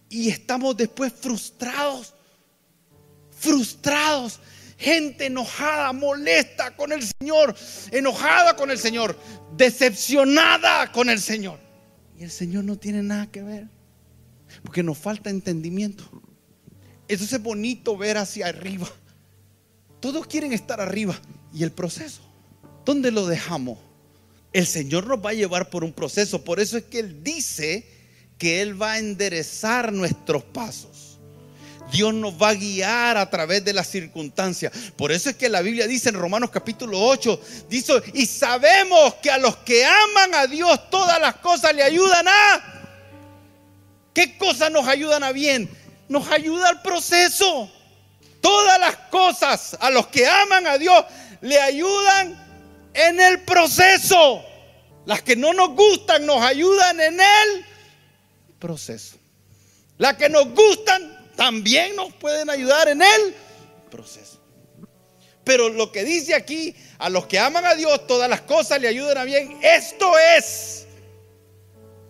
Y 0.09 0.29
estamos 0.29 0.77
después 0.77 1.11
frustrados, 1.11 2.13
frustrados 3.37 4.39
gente 4.77 5.25
enojada, 5.25 5.91
molesta 5.93 6.75
con 6.75 6.91
el 6.91 7.01
Señor, 7.03 7.55
enojada 7.91 8.55
con 8.55 8.71
el 8.71 8.77
Señor, 8.77 9.17
decepcionada 9.55 10.91
con 10.91 11.09
el 11.09 11.19
Señor. 11.19 11.59
Y 12.17 12.23
el 12.23 12.31
Señor 12.31 12.63
no 12.63 12.77
tiene 12.77 13.03
nada 13.03 13.27
que 13.27 13.43
ver, 13.43 13.67
porque 14.63 14.83
nos 14.83 14.97
falta 14.97 15.29
entendimiento. 15.29 16.03
Eso 17.07 17.23
es 17.23 17.41
bonito 17.41 17.97
ver 17.97 18.17
hacia 18.17 18.47
arriba. 18.47 18.87
Todos 19.99 20.27
quieren 20.27 20.53
estar 20.53 20.81
arriba. 20.81 21.19
¿Y 21.53 21.63
el 21.63 21.71
proceso? 21.71 22.21
¿Dónde 22.85 23.11
lo 23.11 23.25
dejamos? 23.25 23.79
El 24.53 24.67
Señor 24.67 25.07
nos 25.07 25.25
va 25.25 25.31
a 25.31 25.33
llevar 25.33 25.69
por 25.69 25.83
un 25.83 25.93
proceso. 25.93 26.43
Por 26.43 26.59
eso 26.59 26.77
es 26.77 26.83
que 26.83 26.99
Él 26.99 27.23
dice 27.23 27.87
que 28.37 28.61
Él 28.61 28.79
va 28.79 28.93
a 28.93 28.99
enderezar 28.99 29.93
nuestros 29.93 30.43
pasos. 30.43 31.06
Dios 31.91 32.13
nos 32.13 32.33
va 32.33 32.49
a 32.49 32.53
guiar 32.53 33.17
a 33.17 33.29
través 33.29 33.63
de 33.63 33.73
las 33.73 33.87
circunstancias. 33.87 34.71
Por 34.95 35.11
eso 35.11 35.29
es 35.29 35.35
que 35.35 35.49
la 35.49 35.61
Biblia 35.61 35.87
dice 35.87 36.09
en 36.09 36.15
Romanos 36.15 36.49
capítulo 36.51 36.99
8, 37.01 37.41
dice, 37.69 37.93
y 38.13 38.25
sabemos 38.25 39.15
que 39.15 39.31
a 39.31 39.37
los 39.37 39.57
que 39.57 39.85
aman 39.85 40.35
a 40.35 40.47
Dios 40.47 40.89
todas 40.89 41.19
las 41.19 41.35
cosas 41.35 41.73
le 41.73 41.83
ayudan 41.83 42.27
a... 42.27 42.73
¿Qué 44.13 44.37
cosas 44.37 44.71
nos 44.71 44.87
ayudan 44.87 45.23
a 45.23 45.31
bien? 45.31 45.69
Nos 46.09 46.29
ayuda 46.31 46.69
al 46.69 46.81
proceso. 46.81 47.71
Todas 48.41 48.79
las 48.79 48.95
cosas 49.09 49.77
a 49.79 49.89
los 49.89 50.07
que 50.07 50.27
aman 50.27 50.67
a 50.67 50.77
Dios 50.77 51.05
le 51.41 51.59
ayudan 51.59 52.47
en 52.93 53.19
el 53.19 53.41
proceso. 53.41 54.43
Las 55.05 55.21
que 55.21 55.35
no 55.35 55.53
nos 55.53 55.69
gustan 55.69 56.25
nos 56.25 56.41
ayudan 56.41 56.99
en 56.99 57.19
el 57.19 57.65
proceso. 58.59 59.17
Las 59.97 60.17
que 60.17 60.29
nos 60.29 60.49
gustan 60.49 61.16
también 61.37 61.95
nos 61.95 62.11
pueden 62.15 62.49
ayudar 62.49 62.89
en 62.89 63.01
el 63.01 63.35
proceso. 63.89 64.41
Pero 65.45 65.69
lo 65.69 65.93
que 65.93 66.03
dice 66.03 66.35
aquí, 66.35 66.75
a 66.97 67.09
los 67.09 67.27
que 67.27 67.39
aman 67.39 67.65
a 67.65 67.75
Dios, 67.75 68.05
todas 68.05 68.29
las 68.29 68.41
cosas 68.41 68.81
le 68.81 68.89
ayudan 68.89 69.17
a 69.19 69.23
bien. 69.23 69.57
Esto 69.61 70.11
es. 70.37 70.87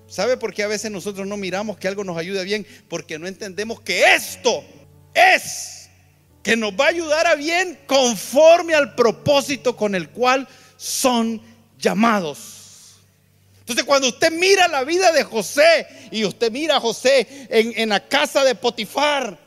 ¿Sabe 0.07 0.37
por 0.37 0.53
qué 0.53 0.63
a 0.63 0.67
veces 0.67 0.89
nosotros 0.89 1.27
no 1.27 1.37
miramos 1.37 1.77
que 1.77 1.87
algo 1.87 2.03
nos 2.03 2.17
ayude 2.17 2.43
bien? 2.45 2.65
Porque 2.87 3.19
no 3.19 3.27
entendemos 3.27 3.81
que 3.81 4.15
esto 4.15 4.63
es 5.13 5.89
que 6.41 6.55
nos 6.55 6.71
va 6.71 6.85
a 6.85 6.89
ayudar 6.89 7.27
a 7.27 7.35
bien 7.35 7.77
conforme 7.85 8.73
al 8.73 8.95
propósito 8.95 9.75
con 9.75 9.93
el 9.93 10.09
cual 10.09 10.47
son 10.77 11.41
llamados. 11.77 12.56
Entonces 13.67 13.83
cuando 13.83 14.07
usted 14.07 14.31
mira 14.31 14.69
la 14.69 14.85
vida 14.85 15.11
de 15.11 15.25
José 15.25 15.85
y 16.09 16.23
usted 16.23 16.49
mira 16.53 16.77
a 16.77 16.79
José 16.79 17.27
en, 17.49 17.89
la 17.89 17.99
casa 18.07 18.45
de 18.45 18.55
Potifar, 18.55 19.37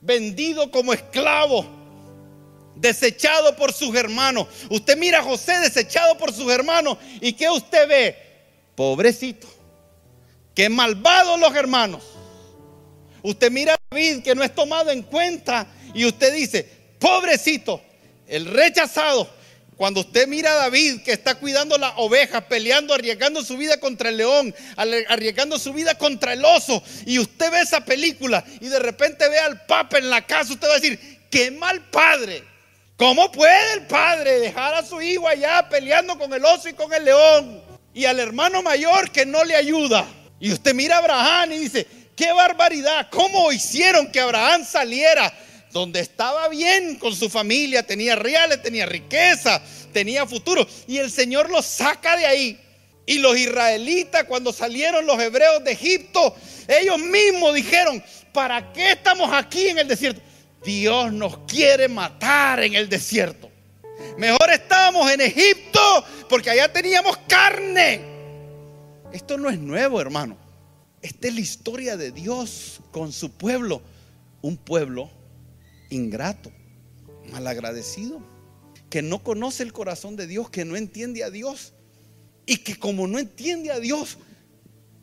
vendido 0.00 0.68
como 0.68 0.92
esclavo, 0.92 1.64
desechado 2.74 3.54
por 3.54 3.72
sus 3.72 3.94
hermanos. 3.94 4.48
Usted 4.68 4.96
mira 4.96 5.20
a 5.20 5.22
José 5.22 5.60
desechado 5.60 6.18
por 6.18 6.32
sus 6.32 6.50
hermanos 6.50 6.98
y 7.20 7.34
¿qué 7.34 7.48
usted 7.48 7.86
ve? 7.86 8.16
Pobrecito, 8.74 9.46
qué 10.52 10.68
malvados 10.68 11.38
los 11.38 11.54
hermanos. 11.54 12.02
Usted 13.22 13.52
mira 13.52 13.74
a 13.74 13.78
David 13.90 14.24
que 14.24 14.34
no 14.34 14.42
es 14.42 14.52
tomado 14.52 14.90
en 14.90 15.02
cuenta 15.02 15.68
y 15.94 16.04
usted 16.04 16.34
dice, 16.34 16.68
pobrecito, 16.98 17.80
el 18.26 18.46
rechazado, 18.46 19.30
cuando 19.76 20.00
usted 20.00 20.26
mira 20.26 20.52
a 20.52 20.56
David 20.56 21.02
que 21.02 21.12
está 21.12 21.34
cuidando 21.34 21.76
las 21.76 21.92
ovejas, 21.96 22.44
peleando, 22.44 22.94
arriesgando 22.94 23.44
su 23.44 23.58
vida 23.58 23.78
contra 23.78 24.08
el 24.08 24.16
león, 24.16 24.54
arriesgando 24.76 25.58
su 25.58 25.72
vida 25.74 25.96
contra 25.96 26.32
el 26.32 26.44
oso, 26.44 26.82
y 27.04 27.18
usted 27.18 27.50
ve 27.50 27.60
esa 27.60 27.84
película 27.84 28.42
y 28.60 28.68
de 28.68 28.78
repente 28.78 29.28
ve 29.28 29.38
al 29.38 29.66
papa 29.66 29.98
en 29.98 30.08
la 30.08 30.26
casa, 30.26 30.54
usted 30.54 30.66
va 30.66 30.72
a 30.72 30.80
decir, 30.80 31.18
qué 31.30 31.50
mal 31.50 31.82
padre. 31.90 32.42
¿Cómo 32.96 33.30
puede 33.30 33.74
el 33.74 33.86
padre 33.86 34.40
dejar 34.40 34.74
a 34.74 34.82
su 34.82 35.02
hijo 35.02 35.28
allá 35.28 35.68
peleando 35.68 36.18
con 36.18 36.32
el 36.32 36.42
oso 36.42 36.70
y 36.70 36.72
con 36.72 36.94
el 36.94 37.04
león? 37.04 37.62
Y 37.92 38.06
al 38.06 38.18
hermano 38.18 38.62
mayor 38.62 39.10
que 39.10 39.26
no 39.26 39.44
le 39.44 39.54
ayuda. 39.54 40.06
Y 40.40 40.50
usted 40.50 40.74
mira 40.74 40.96
a 40.96 40.98
Abraham 41.00 41.52
y 41.52 41.58
dice, 41.58 41.86
qué 42.16 42.32
barbaridad, 42.32 43.08
¿cómo 43.10 43.52
hicieron 43.52 44.10
que 44.10 44.20
Abraham 44.20 44.64
saliera 44.64 45.30
donde 45.76 46.00
estaba 46.00 46.48
bien 46.48 46.96
con 46.96 47.14
su 47.14 47.28
familia, 47.28 47.86
tenía 47.86 48.16
reales, 48.16 48.62
tenía 48.62 48.86
riqueza, 48.86 49.60
tenía 49.92 50.26
futuro. 50.26 50.66
Y 50.86 50.96
el 50.96 51.10
Señor 51.10 51.50
los 51.50 51.66
saca 51.66 52.16
de 52.16 52.24
ahí. 52.24 52.60
Y 53.04 53.18
los 53.18 53.36
israelitas, 53.36 54.24
cuando 54.24 54.54
salieron 54.54 55.06
los 55.06 55.20
hebreos 55.20 55.62
de 55.62 55.72
Egipto, 55.72 56.34
ellos 56.66 56.98
mismos 56.98 57.54
dijeron, 57.54 58.02
¿para 58.32 58.72
qué 58.72 58.92
estamos 58.92 59.30
aquí 59.32 59.68
en 59.68 59.78
el 59.78 59.86
desierto? 59.86 60.22
Dios 60.64 61.12
nos 61.12 61.38
quiere 61.46 61.88
matar 61.88 62.62
en 62.62 62.74
el 62.74 62.88
desierto. 62.88 63.50
Mejor 64.16 64.50
estábamos 64.50 65.10
en 65.10 65.20
Egipto 65.20 66.04
porque 66.28 66.50
allá 66.50 66.72
teníamos 66.72 67.18
carne. 67.28 68.00
Esto 69.12 69.36
no 69.36 69.50
es 69.50 69.58
nuevo, 69.58 70.00
hermano. 70.00 70.38
Esta 71.02 71.28
es 71.28 71.34
la 71.34 71.40
historia 71.40 71.96
de 71.98 72.12
Dios 72.12 72.80
con 72.90 73.12
su 73.12 73.30
pueblo. 73.30 73.82
Un 74.40 74.56
pueblo 74.56 75.10
ingrato, 75.90 76.52
malagradecido, 77.30 78.20
que 78.90 79.02
no 79.02 79.22
conoce 79.22 79.62
el 79.62 79.72
corazón 79.72 80.16
de 80.16 80.26
Dios, 80.26 80.50
que 80.50 80.64
no 80.64 80.76
entiende 80.76 81.24
a 81.24 81.30
Dios. 81.30 81.72
Y 82.46 82.58
que 82.58 82.78
como 82.78 83.08
no 83.08 83.18
entiende 83.18 83.72
a 83.72 83.80
Dios, 83.80 84.18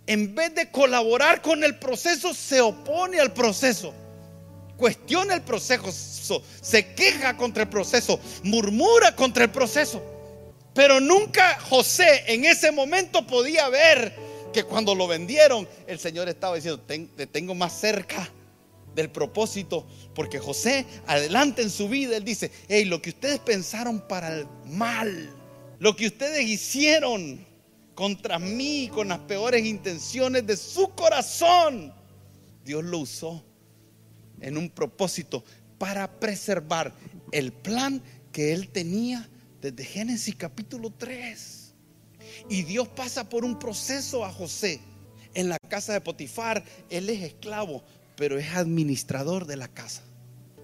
en 0.07 0.33
vez 0.33 0.55
de 0.55 0.71
colaborar 0.71 1.41
con 1.41 1.63
el 1.63 1.77
proceso, 1.77 2.33
se 2.33 2.61
opone 2.61 3.19
al 3.19 3.33
proceso. 3.33 3.93
Cuestiona 4.77 5.33
el 5.35 5.41
proceso, 5.41 6.43
se 6.61 6.93
queja 6.93 7.37
contra 7.37 7.63
el 7.63 7.69
proceso, 7.69 8.19
murmura 8.43 9.15
contra 9.15 9.43
el 9.43 9.51
proceso. 9.51 10.01
Pero 10.73 10.99
nunca 10.99 11.59
José 11.59 12.23
en 12.27 12.45
ese 12.45 12.71
momento 12.71 13.27
podía 13.27 13.69
ver 13.69 14.15
que 14.53 14.63
cuando 14.63 14.95
lo 14.95 15.07
vendieron, 15.07 15.67
el 15.85 15.99
Señor 15.99 16.29
estaba 16.29 16.55
diciendo, 16.55 16.81
te 16.81 17.27
tengo 17.27 17.53
más 17.53 17.79
cerca 17.79 18.29
del 18.95 19.09
propósito, 19.09 19.87
porque 20.13 20.39
José, 20.39 20.85
adelante 21.07 21.61
en 21.61 21.69
su 21.69 21.89
vida, 21.89 22.15
él 22.17 22.23
dice, 22.23 22.51
hey, 22.67 22.85
lo 22.85 23.01
que 23.01 23.09
ustedes 23.09 23.39
pensaron 23.39 24.07
para 24.07 24.39
el 24.39 24.47
mal, 24.65 25.29
lo 25.79 25.95
que 25.95 26.07
ustedes 26.07 26.45
hicieron 26.45 27.45
contra 27.95 28.39
mí 28.39 28.89
con 28.93 29.09
las 29.09 29.19
peores 29.19 29.65
intenciones 29.65 30.45
de 30.47 30.57
su 30.57 30.89
corazón, 30.89 31.93
Dios 32.63 32.83
lo 32.83 32.99
usó 32.99 33.43
en 34.39 34.57
un 34.57 34.69
propósito 34.69 35.43
para 35.77 36.19
preservar 36.19 36.93
el 37.31 37.51
plan 37.51 38.01
que 38.31 38.53
él 38.53 38.69
tenía 38.69 39.29
desde 39.61 39.83
Génesis 39.85 40.35
capítulo 40.35 40.91
3. 40.91 41.73
Y 42.49 42.63
Dios 42.63 42.87
pasa 42.89 43.29
por 43.29 43.45
un 43.45 43.57
proceso 43.59 44.25
a 44.25 44.31
José. 44.31 44.79
En 45.33 45.49
la 45.49 45.57
casa 45.67 45.93
de 45.93 46.01
Potifar, 46.01 46.63
él 46.89 47.09
es 47.09 47.21
esclavo, 47.21 47.83
pero 48.15 48.37
es 48.37 48.53
administrador 48.53 49.45
de 49.45 49.57
la 49.57 49.67
casa. 49.67 50.03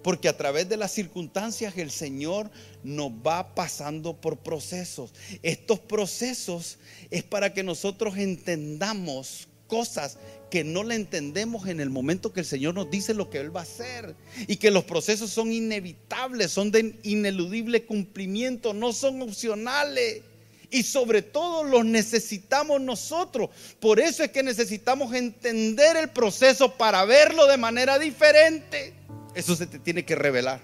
Porque 0.03 0.29
a 0.29 0.37
través 0.37 0.69
de 0.69 0.77
las 0.77 0.91
circunstancias 0.91 1.77
el 1.77 1.91
Señor 1.91 2.49
nos 2.83 3.11
va 3.11 3.53
pasando 3.53 4.15
por 4.15 4.37
procesos. 4.37 5.13
Estos 5.43 5.79
procesos 5.79 6.77
es 7.11 7.23
para 7.23 7.53
que 7.53 7.63
nosotros 7.63 8.17
entendamos 8.17 9.49
cosas 9.67 10.17
que 10.49 10.63
no 10.63 10.83
le 10.83 10.95
entendemos 10.95 11.67
en 11.67 11.79
el 11.79 11.89
momento 11.89 12.33
que 12.33 12.39
el 12.39 12.45
Señor 12.45 12.73
nos 12.73 12.89
dice 12.89 13.13
lo 13.13 13.29
que 13.29 13.39
Él 13.39 13.55
va 13.55 13.61
a 13.61 13.63
hacer. 13.63 14.15
Y 14.47 14.55
que 14.55 14.71
los 14.71 14.83
procesos 14.83 15.29
son 15.29 15.51
inevitables, 15.51 16.51
son 16.51 16.71
de 16.71 16.95
ineludible 17.03 17.85
cumplimiento, 17.85 18.73
no 18.73 18.93
son 18.93 19.21
opcionales. 19.21 20.23
Y 20.71 20.83
sobre 20.83 21.21
todo 21.21 21.63
los 21.63 21.83
necesitamos 21.83 22.79
nosotros. 22.79 23.49
Por 23.79 23.99
eso 23.99 24.23
es 24.23 24.31
que 24.31 24.43
necesitamos 24.43 25.13
entender 25.13 25.97
el 25.97 26.09
proceso 26.09 26.77
para 26.77 27.05
verlo 27.05 27.47
de 27.47 27.57
manera 27.57 27.97
diferente. 27.97 28.93
Eso 29.33 29.55
se 29.55 29.65
te 29.65 29.79
tiene 29.79 30.05
que 30.05 30.15
revelar. 30.15 30.61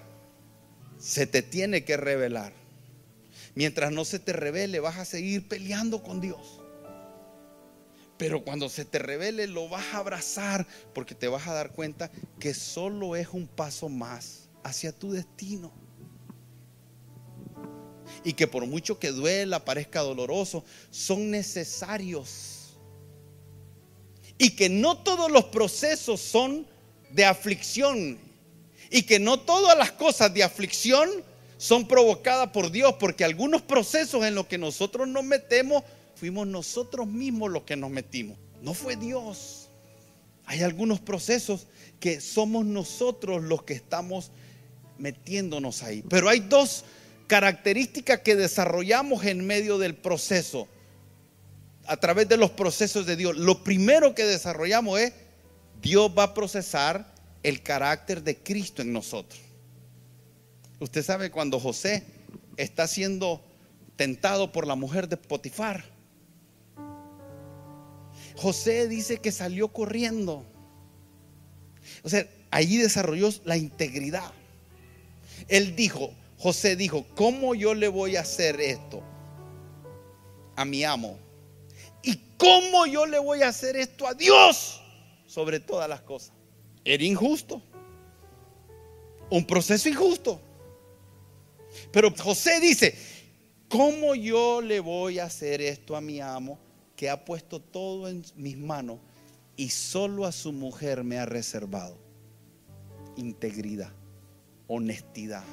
Se 1.00 1.26
te 1.26 1.42
tiene 1.42 1.84
que 1.84 1.98
revelar. 1.98 2.54
Mientras 3.56 3.92
no 3.92 4.06
se 4.06 4.20
te 4.20 4.34
revele, 4.34 4.80
vas 4.80 4.98
a 4.98 5.06
seguir 5.06 5.48
peleando 5.48 6.04
con 6.04 6.22
Dios. 6.22 6.62
Pero 8.18 8.44
cuando 8.44 8.70
se 8.70 8.86
te 8.86 9.00
revele, 9.00 9.48
lo 9.48 9.68
vas 9.70 9.86
a 9.94 9.98
abrazar 9.98 10.68
porque 10.94 11.16
te 11.16 11.28
vas 11.28 11.48
a 11.48 11.54
dar 11.54 11.72
cuenta 11.72 12.12
que 12.40 12.54
solo 12.54 13.16
es 13.16 13.30
un 13.30 13.48
paso 13.48 13.90
más 13.90 14.50
hacia 14.64 14.92
tu 14.92 15.12
destino 15.12 15.85
y 18.26 18.34
que 18.34 18.48
por 18.48 18.66
mucho 18.66 18.98
que 18.98 19.12
duela, 19.12 19.64
parezca 19.64 20.02
doloroso, 20.02 20.66
son 20.90 21.30
necesarios. 21.30 22.76
Y 24.40 24.50
que 24.50 24.68
no 24.68 24.98
todos 24.98 25.32
los 25.32 25.46
procesos 25.46 26.20
son 26.20 26.68
de 27.12 27.24
aflicción. 27.24 28.18
Y 28.90 29.04
que 29.04 29.20
no 29.20 29.40
todas 29.40 29.78
las 29.78 29.92
cosas 29.92 30.34
de 30.34 30.44
aflicción 30.44 31.08
son 31.58 31.88
provocadas 31.88 32.50
por 32.50 32.72
Dios, 32.72 32.96
porque 33.00 33.24
algunos 33.24 33.62
procesos 33.62 34.26
en 34.26 34.34
los 34.34 34.48
que 34.48 34.58
nosotros 34.58 35.08
nos 35.08 35.24
metemos, 35.24 35.84
fuimos 36.16 36.48
nosotros 36.48 37.06
mismos 37.06 37.52
los 37.52 37.62
que 37.62 37.76
nos 37.76 37.92
metimos. 37.92 38.38
No 38.64 38.74
fue 38.74 38.96
Dios. 38.96 39.70
Hay 40.46 40.64
algunos 40.64 41.00
procesos 41.00 41.68
que 42.00 42.20
somos 42.22 42.66
nosotros 42.66 43.44
los 43.44 43.62
que 43.64 43.74
estamos 43.74 44.32
metiéndonos 44.98 45.84
ahí. 45.84 46.04
Pero 46.10 46.28
hay 46.28 46.40
dos 46.40 46.86
características 47.28 48.20
que 48.20 48.36
desarrollamos 48.36 49.26
en 49.26 49.46
medio 49.46 49.78
del 49.78 49.96
proceso, 49.96 50.68
a 51.88 51.98
través 51.98 52.28
de 52.28 52.38
los 52.38 52.52
procesos 52.52 53.06
de 53.06 53.16
Dios. 53.16 53.38
Lo 53.38 53.64
primero 53.64 54.16
que 54.16 54.26
desarrollamos 54.26 55.00
es, 55.00 55.14
Dios 55.82 56.12
va 56.18 56.24
a 56.24 56.34
procesar 56.34 57.14
el 57.44 57.62
carácter 57.62 58.24
de 58.24 58.38
Cristo 58.38 58.82
en 58.82 58.92
nosotros. 58.92 59.40
Usted 60.80 61.04
sabe 61.04 61.32
cuando 61.32 61.60
José 61.60 62.04
está 62.58 62.88
siendo 62.88 63.44
tentado 63.96 64.52
por 64.52 64.68
la 64.68 64.76
mujer 64.76 65.08
de 65.08 65.18
Potifar. 65.18 65.86
José 68.36 68.88
dice 68.88 69.18
que 69.18 69.32
salió 69.32 69.70
corriendo. 69.70 70.46
O 72.04 72.10
sea, 72.10 72.28
allí 72.52 72.78
desarrolló 72.78 73.30
la 73.46 73.58
integridad. 73.58 74.32
Él 75.48 75.76
dijo, 75.76 76.14
José 76.46 76.76
dijo, 76.76 77.08
¿cómo 77.16 77.56
yo 77.56 77.74
le 77.74 77.88
voy 77.88 78.18
a 78.18 78.22
hacer 78.22 78.62
esto 78.62 79.02
a 80.56 80.64
mi 80.64 80.84
amo? 80.84 81.18
¿Y 82.04 82.18
cómo 82.38 82.86
yo 82.86 83.08
le 83.08 83.18
voy 83.18 83.42
a 83.42 83.48
hacer 83.48 83.76
esto 83.76 84.06
a 84.06 84.14
Dios 84.14 84.80
sobre 85.26 85.60
todas 85.60 85.90
las 85.90 86.02
cosas? 86.02 86.34
Era 86.84 87.04
injusto. 87.04 87.64
Un 89.32 89.44
proceso 89.44 89.90
injusto. 89.90 90.40
Pero 91.92 92.14
José 92.16 92.60
dice, 92.60 92.96
¿cómo 93.68 94.14
yo 94.14 94.62
le 94.62 94.80
voy 94.82 95.18
a 95.18 95.24
hacer 95.24 95.62
esto 95.62 95.96
a 95.96 96.02
mi 96.02 96.22
amo 96.22 96.60
que 96.96 97.10
ha 97.10 97.26
puesto 97.26 97.60
todo 97.60 98.08
en 98.08 98.24
mis 98.36 98.56
manos 98.56 99.00
y 99.58 99.70
solo 99.70 100.28
a 100.28 100.32
su 100.32 100.52
mujer 100.52 101.04
me 101.04 101.18
ha 101.18 101.26
reservado? 101.26 101.98
Integridad, 103.18 103.94
honestidad 104.68 105.44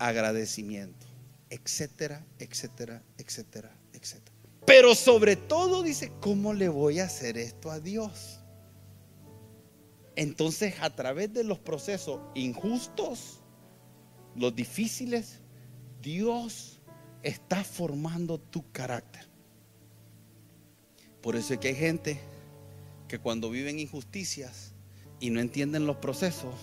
agradecimiento, 0.00 1.06
etcétera, 1.50 2.26
etcétera, 2.38 3.04
etcétera, 3.18 3.70
etcétera. 3.92 4.36
Pero 4.66 4.94
sobre 4.94 5.36
todo 5.36 5.82
dice, 5.82 6.10
¿cómo 6.20 6.54
le 6.54 6.68
voy 6.68 7.00
a 7.00 7.04
hacer 7.04 7.36
esto 7.36 7.70
a 7.70 7.80
Dios? 7.80 8.40
Entonces, 10.16 10.74
a 10.80 10.94
través 10.96 11.32
de 11.32 11.44
los 11.44 11.58
procesos 11.58 12.20
injustos, 12.34 13.40
los 14.34 14.54
difíciles, 14.56 15.40
Dios 16.00 16.80
está 17.22 17.62
formando 17.62 18.38
tu 18.38 18.72
carácter. 18.72 19.28
Por 21.20 21.36
eso 21.36 21.54
es 21.54 21.60
que 21.60 21.68
hay 21.68 21.74
gente 21.74 22.20
que 23.06 23.18
cuando 23.18 23.50
viven 23.50 23.78
injusticias 23.78 24.72
y 25.20 25.28
no 25.28 25.40
entienden 25.40 25.86
los 25.86 25.96
procesos, 25.96 26.54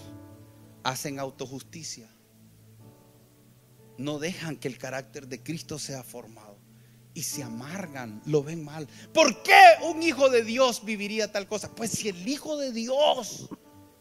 hacen 0.84 1.20
autojusticia 1.20 2.10
no 3.98 4.20
dejan 4.20 4.58
que 4.58 4.68
el 4.68 4.78
carácter 4.78 5.28
de 5.28 5.42
Cristo 5.42 5.80
sea 5.80 6.04
formado. 6.04 6.58
Y 7.14 7.24
se 7.24 7.42
amargan, 7.42 8.22
lo 8.26 8.44
ven 8.44 8.64
mal. 8.64 8.88
¿Por 9.12 9.42
qué 9.42 9.60
un 9.90 10.04
hijo 10.04 10.30
de 10.30 10.44
Dios 10.44 10.86
viviría 10.86 11.32
tal 11.32 11.48
cosa? 11.48 11.74
Pues 11.74 11.90
si 11.92 12.10
el 12.10 12.28
hijo 12.28 12.58
de 12.58 12.72
Dios, 12.72 13.50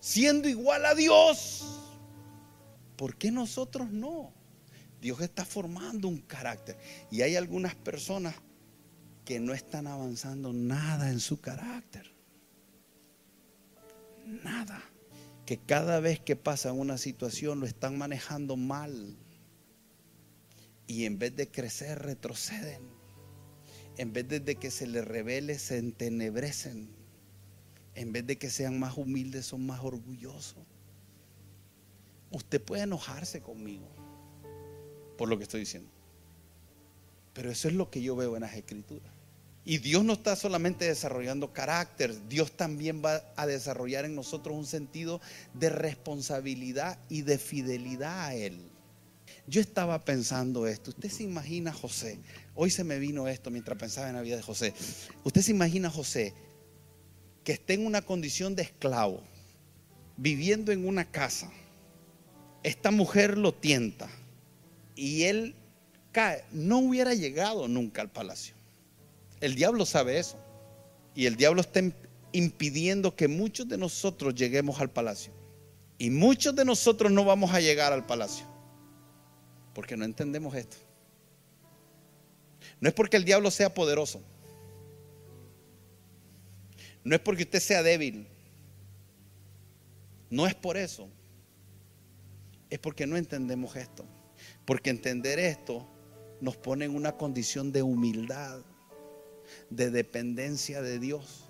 siendo 0.00 0.48
igual 0.48 0.84
a 0.84 0.94
Dios, 0.94 1.64
¿por 2.96 3.16
qué 3.16 3.30
nosotros 3.30 3.90
no? 3.90 4.34
Dios 5.00 5.20
está 5.22 5.46
formando 5.46 6.08
un 6.08 6.18
carácter. 6.18 6.76
Y 7.10 7.22
hay 7.22 7.36
algunas 7.36 7.74
personas 7.74 8.34
que 9.24 9.40
no 9.40 9.54
están 9.54 9.86
avanzando 9.86 10.52
nada 10.52 11.08
en 11.10 11.20
su 11.20 11.40
carácter. 11.40 12.12
Nada. 14.26 14.82
Que 15.46 15.58
cada 15.58 16.00
vez 16.00 16.20
que 16.20 16.36
pasa 16.36 16.72
una 16.72 16.98
situación 16.98 17.60
lo 17.60 17.66
están 17.66 17.96
manejando 17.96 18.56
mal 18.56 19.16
y 20.86 21.04
en 21.04 21.18
vez 21.18 21.34
de 21.36 21.48
crecer 21.48 22.00
retroceden. 22.00 22.82
En 23.96 24.12
vez 24.12 24.28
de 24.28 24.56
que 24.56 24.70
se 24.70 24.86
les 24.86 25.04
revele, 25.04 25.58
se 25.58 25.78
entenebrecen. 25.78 26.88
En 27.94 28.12
vez 28.12 28.26
de 28.26 28.36
que 28.36 28.50
sean 28.50 28.78
más 28.78 28.96
humildes, 28.98 29.46
son 29.46 29.66
más 29.66 29.80
orgullosos. 29.82 30.62
Usted 32.30 32.60
puede 32.60 32.82
enojarse 32.82 33.40
conmigo 33.40 33.88
por 35.16 35.28
lo 35.28 35.38
que 35.38 35.44
estoy 35.44 35.60
diciendo. 35.60 35.90
Pero 37.32 37.50
eso 37.50 37.68
es 37.68 37.74
lo 37.74 37.90
que 37.90 38.02
yo 38.02 38.16
veo 38.16 38.36
en 38.36 38.42
las 38.42 38.54
escrituras. 38.54 39.12
Y 39.64 39.78
Dios 39.78 40.04
no 40.04 40.12
está 40.12 40.36
solamente 40.36 40.84
desarrollando 40.84 41.52
carácter, 41.52 42.28
Dios 42.28 42.52
también 42.52 43.02
va 43.04 43.24
a 43.34 43.46
desarrollar 43.46 44.04
en 44.04 44.14
nosotros 44.14 44.56
un 44.56 44.64
sentido 44.64 45.20
de 45.54 45.70
responsabilidad 45.70 47.00
y 47.08 47.22
de 47.22 47.36
fidelidad 47.36 48.26
a 48.26 48.34
Él. 48.34 48.60
Yo 49.46 49.60
estaba 49.60 50.04
pensando 50.04 50.66
esto, 50.66 50.90
usted 50.90 51.08
se 51.08 51.22
imagina 51.22 51.70
a 51.70 51.74
José, 51.74 52.18
hoy 52.54 52.70
se 52.70 52.82
me 52.82 52.98
vino 52.98 53.28
esto 53.28 53.50
mientras 53.50 53.78
pensaba 53.78 54.08
en 54.08 54.16
la 54.16 54.22
vida 54.22 54.36
de 54.36 54.42
José, 54.42 54.74
usted 55.22 55.40
se 55.40 55.52
imagina 55.52 55.88
a 55.88 55.92
José 55.92 56.34
que 57.44 57.52
esté 57.52 57.74
en 57.74 57.86
una 57.86 58.02
condición 58.02 58.56
de 58.56 58.62
esclavo, 58.62 59.22
viviendo 60.16 60.72
en 60.72 60.88
una 60.88 61.04
casa, 61.04 61.50
esta 62.64 62.90
mujer 62.90 63.38
lo 63.38 63.54
tienta 63.54 64.08
y 64.96 65.24
él 65.24 65.54
cae, 66.10 66.42
no 66.50 66.78
hubiera 66.78 67.14
llegado 67.14 67.68
nunca 67.68 68.02
al 68.02 68.10
palacio. 68.10 68.54
El 69.40 69.54
diablo 69.54 69.84
sabe 69.84 70.18
eso. 70.18 70.38
Y 71.14 71.26
el 71.26 71.36
diablo 71.36 71.60
está 71.60 71.80
impidiendo 72.32 73.14
que 73.14 73.28
muchos 73.28 73.68
de 73.68 73.78
nosotros 73.78 74.34
lleguemos 74.34 74.80
al 74.80 74.90
palacio. 74.90 75.32
Y 75.98 76.10
muchos 76.10 76.54
de 76.56 76.64
nosotros 76.64 77.12
no 77.12 77.24
vamos 77.24 77.52
a 77.52 77.60
llegar 77.60 77.92
al 77.92 78.06
palacio. 78.06 78.46
Porque 79.76 79.94
no 79.94 80.06
entendemos 80.06 80.54
esto. 80.54 80.78
No 82.80 82.88
es 82.88 82.94
porque 82.94 83.18
el 83.18 83.26
diablo 83.26 83.50
sea 83.50 83.74
poderoso. 83.74 84.22
No 87.04 87.14
es 87.14 87.20
porque 87.20 87.42
usted 87.42 87.60
sea 87.60 87.82
débil. 87.82 88.26
No 90.30 90.46
es 90.46 90.54
por 90.54 90.78
eso. 90.78 91.10
Es 92.70 92.78
porque 92.78 93.06
no 93.06 93.18
entendemos 93.18 93.76
esto. 93.76 94.06
Porque 94.64 94.88
entender 94.88 95.38
esto 95.38 95.86
nos 96.40 96.56
pone 96.56 96.86
en 96.86 96.96
una 96.96 97.18
condición 97.18 97.70
de 97.70 97.82
humildad 97.82 98.62
de 99.68 99.90
dependencia 99.90 100.80
de 100.80 100.98
Dios, 100.98 101.44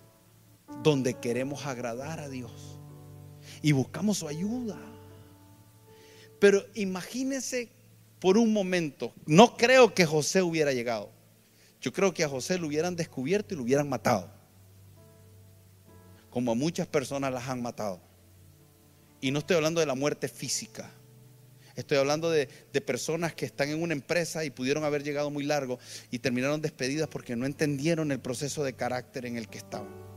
donde 0.82 1.14
queremos 1.14 1.64
agradar 1.64 2.18
a 2.18 2.28
Dios 2.28 2.80
y 3.62 3.70
buscamos 3.70 4.18
su 4.18 4.26
ayuda. 4.26 4.80
Pero 6.40 6.66
imagínense 6.74 7.75
por 8.20 8.38
un 8.38 8.52
momento, 8.52 9.12
no 9.26 9.56
creo 9.56 9.94
que 9.94 10.06
José 10.06 10.42
hubiera 10.42 10.72
llegado. 10.72 11.10
Yo 11.80 11.92
creo 11.92 12.14
que 12.14 12.24
a 12.24 12.28
José 12.28 12.58
lo 12.58 12.66
hubieran 12.66 12.96
descubierto 12.96 13.54
y 13.54 13.56
lo 13.56 13.62
hubieran 13.62 13.88
matado. 13.88 14.30
Como 16.30 16.52
a 16.52 16.54
muchas 16.54 16.86
personas 16.86 17.32
las 17.32 17.48
han 17.48 17.62
matado. 17.62 18.00
Y 19.20 19.30
no 19.30 19.40
estoy 19.40 19.56
hablando 19.56 19.80
de 19.80 19.86
la 19.86 19.94
muerte 19.94 20.28
física. 20.28 20.90
Estoy 21.74 21.98
hablando 21.98 22.30
de, 22.30 22.48
personas 22.86 23.34
que 23.34 23.44
están 23.44 23.68
en 23.68 23.82
una 23.82 23.92
empresa 23.92 24.44
y 24.44 24.50
pudieron 24.50 24.84
haber 24.84 25.02
llegado 25.02 25.30
muy 25.30 25.44
largo 25.44 25.78
y 26.10 26.18
terminaron 26.18 26.62
despedidas 26.62 27.08
porque 27.08 27.36
no 27.36 27.44
entendieron 27.44 28.10
el 28.12 28.20
proceso 28.20 28.64
de 28.64 28.72
carácter 28.72 29.26
en 29.26 29.36
el 29.36 29.48
que 29.48 29.58
estaban. 29.58 30.15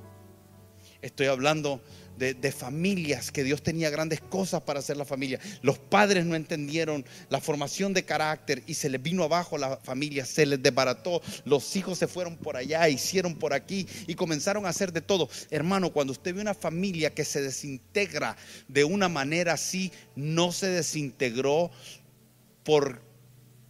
Estoy 1.02 1.28
hablando 1.28 1.82
de, 2.20 2.52
familias, 2.52 3.32
que 3.32 3.46
Dios 3.46 3.64
tenía 3.64 3.90
grandes 3.90 4.20
cosas 4.20 4.62
para 4.64 4.80
hacer 4.80 4.98
la 4.98 5.06
familia. 5.06 5.40
Los 5.62 5.80
padres 5.80 6.26
no 6.26 6.36
entendieron 6.36 7.06
la 7.30 7.40
formación 7.40 7.94
de 7.94 8.04
carácter 8.04 8.62
y 8.68 8.74
se 8.74 8.90
les 8.90 9.02
vino 9.02 9.24
abajo 9.24 9.58
la 9.58 9.78
familia, 9.78 10.26
se 10.26 10.46
les 10.46 10.62
desbarató. 10.62 11.22
Los 11.46 11.76
hijos 11.78 11.98
se 11.98 12.08
fueron 12.08 12.36
por 12.36 12.58
allá, 12.58 12.90
hicieron 12.90 13.36
por 13.36 13.54
aquí 13.54 13.88
y 14.06 14.16
comenzaron 14.16 14.66
a 14.66 14.70
hacer 14.70 14.92
de 14.92 15.02
todo. 15.02 15.30
Hermano, 15.50 15.94
cuando 15.94 16.12
usted 16.12 16.36
ve 16.36 16.42
una 16.42 16.54
familia 16.54 17.14
que 17.14 17.24
se 17.24 17.42
desintegra 17.42 18.36
de 18.68 18.84
una 18.84 19.08
manera 19.08 19.54
así, 19.54 19.94
no 20.16 20.52
se 20.52 20.68
desintegró 20.68 21.72
por 22.64 23.09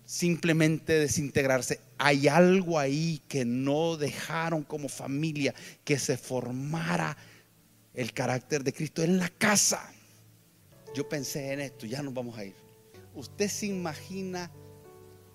simplemente 0.10 0.94
desintegrarse. 0.94 1.80
Hay 2.00 2.28
algo 2.28 2.80
ahí 2.80 3.22
que 3.28 3.46
no 3.46 3.96
dejaron 3.96 4.64
como 4.64 4.90
familia 4.90 5.54
que 5.84 6.00
se 6.00 6.18
formara 6.18 7.16
el 7.94 8.12
carácter 8.12 8.64
de 8.64 8.74
Cristo 8.74 9.04
en 9.04 9.20
la 9.20 9.30
casa. 9.30 9.94
Yo 10.96 11.08
pensé 11.08 11.54
en 11.54 11.60
esto, 11.60 11.86
ya 11.86 12.02
nos 12.02 12.16
vamos 12.16 12.40
a 12.40 12.46
ir. 12.46 12.56
¿Usted 13.14 13.50
se 13.50 13.68
imagina 13.68 14.50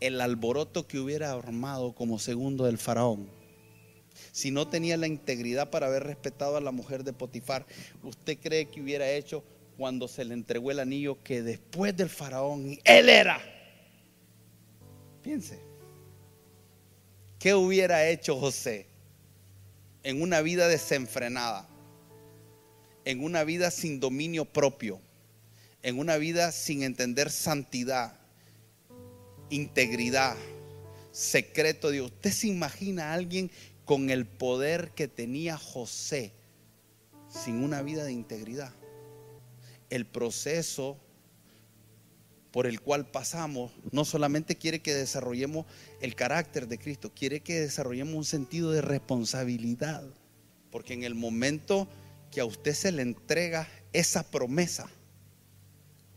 el 0.00 0.20
alboroto 0.20 0.88
que 0.88 0.98
hubiera 0.98 1.30
armado 1.30 1.94
como 1.94 2.18
segundo 2.18 2.64
del 2.64 2.78
faraón? 2.78 3.30
Si 4.32 4.50
no 4.50 4.66
tenía 4.66 4.96
la 4.96 5.06
integridad 5.06 5.70
para 5.70 5.86
haber 5.86 6.02
respetado 6.02 6.56
a 6.56 6.60
la 6.60 6.72
mujer 6.72 7.04
de 7.04 7.12
Potifar, 7.12 7.64
¿usted 8.02 8.38
cree 8.42 8.66
que 8.66 8.82
hubiera 8.82 9.08
hecho 9.08 9.44
cuando 9.76 10.08
se 10.08 10.24
le 10.24 10.34
entregó 10.34 10.72
el 10.72 10.80
anillo 10.80 11.22
que 11.22 11.42
después 11.42 11.96
del 11.96 12.08
faraón 12.08 12.76
él 12.82 13.08
era? 13.08 13.53
Piense. 15.24 15.58
¿Qué 17.40 17.54
hubiera 17.54 18.08
hecho 18.08 18.38
José 18.38 18.86
en 20.04 20.22
una 20.22 20.40
vida 20.40 20.68
desenfrenada? 20.68 21.68
en 23.04 23.22
una 23.22 23.44
vida 23.44 23.70
sin 23.70 24.00
dominio 24.00 24.44
propio, 24.44 25.00
en 25.82 25.98
una 25.98 26.16
vida 26.16 26.52
sin 26.52 26.82
entender 26.82 27.30
santidad, 27.30 28.16
integridad, 29.50 30.36
secreto 31.12 31.88
de 31.88 31.94
Dios. 31.94 32.10
¿Usted 32.10 32.32
se 32.32 32.46
imagina 32.48 33.10
a 33.10 33.14
alguien 33.14 33.50
con 33.84 34.10
el 34.10 34.26
poder 34.26 34.92
que 34.92 35.08
tenía 35.08 35.58
José 35.58 36.32
sin 37.28 37.62
una 37.62 37.82
vida 37.82 38.04
de 38.04 38.12
integridad? 38.12 38.72
El 39.90 40.06
proceso 40.06 40.98
por 42.55 42.68
el 42.68 42.80
cual 42.80 43.05
pasamos 43.05 43.72
no 43.90 44.05
solamente 44.05 44.55
quiere 44.55 44.80
que 44.80 44.94
desarrollemos 44.94 45.66
el 46.00 46.14
carácter 46.14 46.68
de 46.68 46.78
Cristo, 46.78 47.12
quiere 47.12 47.40
que 47.40 47.59
desarrollemos 47.59 48.14
un 48.14 48.24
sentido 48.24 48.70
de 48.70 48.80
responsabilidad. 48.80 50.05
Porque 50.70 50.94
en 50.94 51.02
el 51.02 51.16
momento 51.16 51.88
que 52.30 52.40
a 52.40 52.44
usted 52.44 52.72
se 52.74 52.92
le 52.92 53.02
entrega 53.02 53.68
esa 53.92 54.30
promesa, 54.30 54.88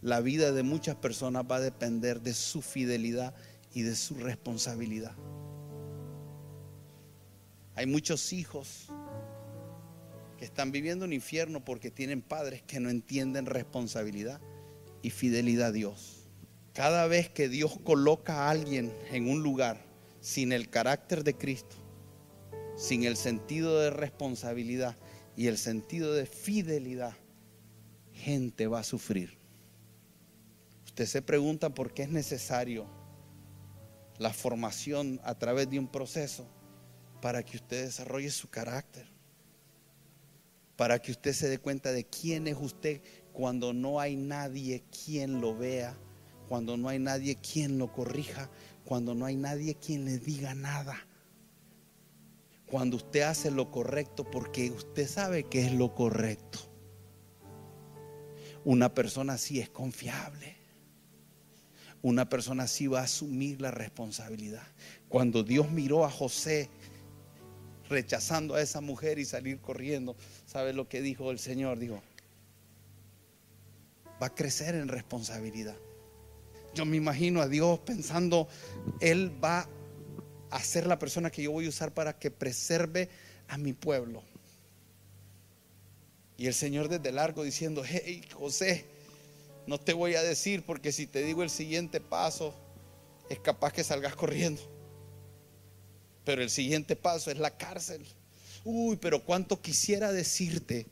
la 0.03 0.19
vida 0.19 0.51
de 0.51 0.61
muchas 0.61 0.95
personas 0.95 1.43
va 1.49 1.55
a 1.55 1.59
depender 1.59 2.21
de 2.21 2.35
su 2.35 2.61
fidelidad 2.61 3.33
y 3.73 3.81
de 3.81 3.95
su 3.95 4.13
responsabilidad. 4.13 5.15
Hay 7.73 7.87
muchos 7.87 8.31
hijos 8.31 8.89
que 10.37 10.45
están 10.45 10.71
viviendo 10.71 11.03
un 11.03 11.13
infierno 11.13 11.65
porque 11.65 11.89
tienen 11.89 12.21
padres 12.21 12.61
que 12.61 12.79
no 12.79 12.91
entienden 12.91 13.47
responsabilidad 13.47 14.39
y 15.01 15.09
fidelidad 15.09 15.69
a 15.69 15.71
Dios. 15.71 16.16
Cada 16.77 17.07
vez 17.07 17.27
que 17.27 17.49
Dios 17.49 17.79
coloca 17.83 18.35
a 18.35 18.49
alguien 18.51 18.93
en 19.09 19.27
un 19.27 19.41
lugar 19.41 19.83
sin 20.21 20.51
el 20.51 20.69
carácter 20.69 21.23
de 21.23 21.33
Cristo, 21.35 21.75
sin 22.75 23.03
el 23.03 23.17
sentido 23.17 23.79
de 23.79 23.89
responsabilidad, 23.89 24.95
y 25.35 25.47
el 25.47 25.57
sentido 25.57 26.13
de 26.13 26.27
fidelidad, 26.27 27.17
gente 28.13 28.67
va 28.67 28.81
a 28.81 28.83
sufrir. 28.83 29.39
Usted 30.85 31.07
se 31.07 31.23
pregunta 31.23 31.71
por 31.71 31.95
qué 31.95 32.03
es 32.03 32.09
necesario 32.09 32.85
la 34.19 34.31
formación 34.31 35.19
a 35.23 35.33
través 35.33 35.71
de 35.71 35.79
un 35.79 35.87
proceso 35.87 36.47
para 37.23 37.43
que 37.43 37.57
usted 37.57 37.85
desarrolle 37.85 38.29
su 38.29 38.51
carácter, 38.51 39.07
para 40.75 40.99
que 40.99 41.09
usted 41.09 41.33
se 41.33 41.49
dé 41.49 41.57
cuenta 41.57 41.91
de 41.91 42.03
quién 42.03 42.45
es 42.45 42.57
usted 42.59 43.01
cuando 43.33 43.73
no 43.73 43.99
hay 43.99 44.15
nadie 44.15 44.83
quien 44.91 45.41
lo 45.41 45.57
vea, 45.57 45.97
cuando 46.47 46.77
no 46.77 46.89
hay 46.89 46.99
nadie 46.99 47.35
quien 47.35 47.77
lo 47.77 47.91
corrija, 47.91 48.49
cuando 48.85 49.15
no 49.15 49.25
hay 49.25 49.35
nadie 49.35 49.75
quien 49.75 50.05
le 50.05 50.17
diga 50.17 50.53
nada 50.53 51.07
cuando 52.67 52.97
usted 52.97 53.21
hace 53.21 53.49
lo 53.49 53.71
correcto 53.71 54.29
porque 54.29 54.71
usted 54.71 55.07
sabe 55.07 55.45
que 55.45 55.65
es 55.65 55.71
lo 55.71 55.95
correcto. 55.95 56.59
Una 58.65 58.93
persona 58.93 59.33
así 59.33 59.61
es 59.61 59.69
confiable. 59.69 60.57
Una 62.01 62.27
persona 62.27 62.63
así 62.63 62.87
va 62.87 62.99
a 62.99 63.03
asumir 63.03 63.61
la 63.61 63.71
responsabilidad. 63.71 64.67
Cuando 65.07 65.43
Dios 65.43 65.71
miró 65.71 66.03
a 66.03 66.11
José 66.11 66.69
rechazando 67.89 68.55
a 68.55 68.61
esa 68.61 68.81
mujer 68.81 69.17
y 69.17 69.23
salir 69.23 69.61
corriendo, 69.61 70.17
¿sabe 70.45 70.73
lo 70.73 70.89
que 70.89 71.01
dijo 71.01 71.31
el 71.31 71.39
Señor? 71.39 71.79
Dijo, 71.79 72.01
va 74.21 74.27
a 74.27 74.35
crecer 74.35 74.75
en 74.75 74.89
responsabilidad. 74.89 75.77
Yo 76.77 76.85
me 76.85 76.95
imagino 76.95 77.41
a 77.41 77.47
Dios 77.47 77.79
pensando, 77.79 78.47
Él 79.01 79.43
va 79.43 79.67
a 80.51 80.63
ser 80.63 80.85
la 80.85 80.99
persona 80.99 81.31
que 81.31 81.41
yo 81.41 81.51
voy 81.51 81.65
a 81.65 81.69
usar 81.69 81.91
para 81.91 82.19
que 82.19 82.29
preserve 82.29 83.09
a 83.47 83.57
mi 83.57 83.73
pueblo. 83.73 84.21
Y 86.37 86.45
el 86.45 86.53
Señor 86.53 86.87
desde 86.87 87.11
largo 87.11 87.41
diciendo, 87.41 87.81
hey 87.83 88.21
José, 88.31 88.85
no 89.65 89.79
te 89.79 89.93
voy 89.93 90.13
a 90.13 90.21
decir 90.21 90.63
porque 90.67 90.91
si 90.91 91.07
te 91.07 91.23
digo 91.23 91.41
el 91.41 91.49
siguiente 91.49 91.99
paso, 91.99 92.53
es 93.27 93.39
capaz 93.39 93.73
que 93.73 93.83
salgas 93.83 94.15
corriendo. 94.15 94.61
Pero 96.25 96.43
el 96.43 96.51
siguiente 96.51 96.95
paso 96.95 97.31
es 97.31 97.39
la 97.39 97.57
cárcel. 97.57 98.05
Uy, 98.63 98.97
pero 98.97 99.23
cuánto 99.23 99.59
quisiera 99.63 100.11
decirte 100.11 100.85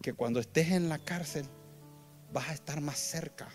que 0.00 0.14
cuando 0.14 0.40
estés 0.40 0.70
en 0.70 0.88
la 0.88 0.98
cárcel 0.98 1.44
vas 2.32 2.48
a 2.48 2.54
estar 2.54 2.80
más 2.80 2.98
cerca 2.98 3.50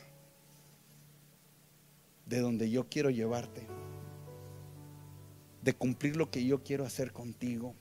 de 2.25 2.39
donde 2.39 2.69
yo 2.69 2.87
quiero 2.89 3.09
llevarte, 3.09 3.67
de 5.61 5.73
cumplir 5.73 6.15
lo 6.15 6.29
que 6.29 6.45
yo 6.45 6.63
quiero 6.63 6.85
hacer 6.85 7.11
contigo. 7.11 7.75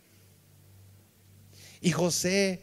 Y 1.80 1.90
José 1.92 2.60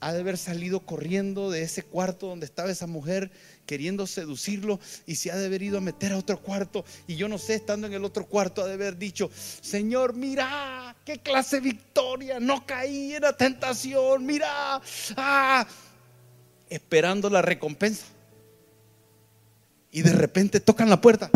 ha 0.00 0.12
de 0.12 0.20
haber 0.20 0.36
salido 0.36 0.80
corriendo 0.80 1.50
de 1.50 1.62
ese 1.62 1.82
cuarto 1.82 2.26
donde 2.26 2.46
estaba 2.46 2.70
esa 2.70 2.86
mujer 2.86 3.30
queriendo 3.66 4.06
seducirlo 4.06 4.80
y 5.06 5.14
se 5.14 5.30
ha 5.30 5.36
de 5.36 5.46
haber 5.46 5.62
ido 5.62 5.78
a 5.78 5.80
meter 5.80 6.12
a 6.12 6.18
otro 6.18 6.40
cuarto. 6.40 6.84
Y 7.06 7.16
yo 7.16 7.28
no 7.28 7.38
sé, 7.38 7.54
estando 7.54 7.86
en 7.86 7.92
el 7.92 8.04
otro 8.04 8.26
cuarto, 8.26 8.62
ha 8.62 8.66
de 8.66 8.74
haber 8.74 8.96
dicho, 8.96 9.30
Señor, 9.32 10.14
mira, 10.14 10.96
qué 11.04 11.18
clase 11.18 11.56
de 11.56 11.62
victoria, 11.62 12.40
no 12.40 12.66
caí 12.66 13.14
en 13.14 13.22
la 13.22 13.36
tentación, 13.36 14.26
mira, 14.26 14.80
ah, 15.16 15.66
esperando 16.68 17.30
la 17.30 17.42
recompensa. 17.42 18.06
Y 19.90 20.02
de 20.02 20.12
repente 20.12 20.60
tocan 20.60 20.88
la 20.88 21.00
puerta. 21.00 21.30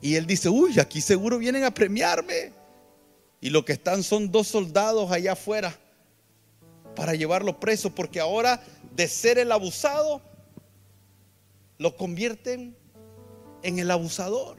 Y 0.00 0.16
él 0.16 0.26
dice, 0.26 0.48
uy, 0.48 0.78
aquí 0.78 1.00
seguro 1.00 1.38
vienen 1.38 1.64
a 1.64 1.72
premiarme. 1.72 2.52
Y 3.40 3.50
lo 3.50 3.64
que 3.64 3.72
están 3.72 4.02
son 4.02 4.30
dos 4.30 4.48
soldados 4.48 5.10
allá 5.10 5.32
afuera 5.32 5.78
para 6.94 7.14
llevarlo 7.14 7.58
preso, 7.58 7.94
porque 7.94 8.20
ahora 8.20 8.62
de 8.94 9.08
ser 9.08 9.38
el 9.38 9.50
abusado, 9.50 10.22
lo 11.78 11.96
convierten 11.96 12.76
en 13.62 13.78
el 13.78 13.90
abusador. 13.90 14.56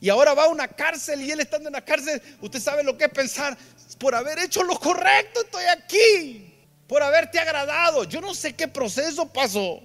Y 0.00 0.08
ahora 0.08 0.34
va 0.34 0.44
a 0.44 0.48
una 0.48 0.68
cárcel 0.68 1.22
y 1.22 1.30
él 1.30 1.40
estando 1.40 1.68
en 1.68 1.74
la 1.74 1.84
cárcel, 1.84 2.22
usted 2.40 2.60
sabe 2.60 2.82
lo 2.82 2.96
que 2.96 3.04
es 3.04 3.10
pensar, 3.10 3.56
por 3.98 4.14
haber 4.14 4.38
hecho 4.38 4.62
lo 4.62 4.78
correcto 4.78 5.40
estoy 5.42 5.64
aquí, 5.64 6.54
por 6.86 7.02
haberte 7.02 7.38
agradado. 7.38 8.04
Yo 8.04 8.20
no 8.20 8.34
sé 8.34 8.54
qué 8.54 8.68
proceso 8.68 9.26
pasó. 9.26 9.80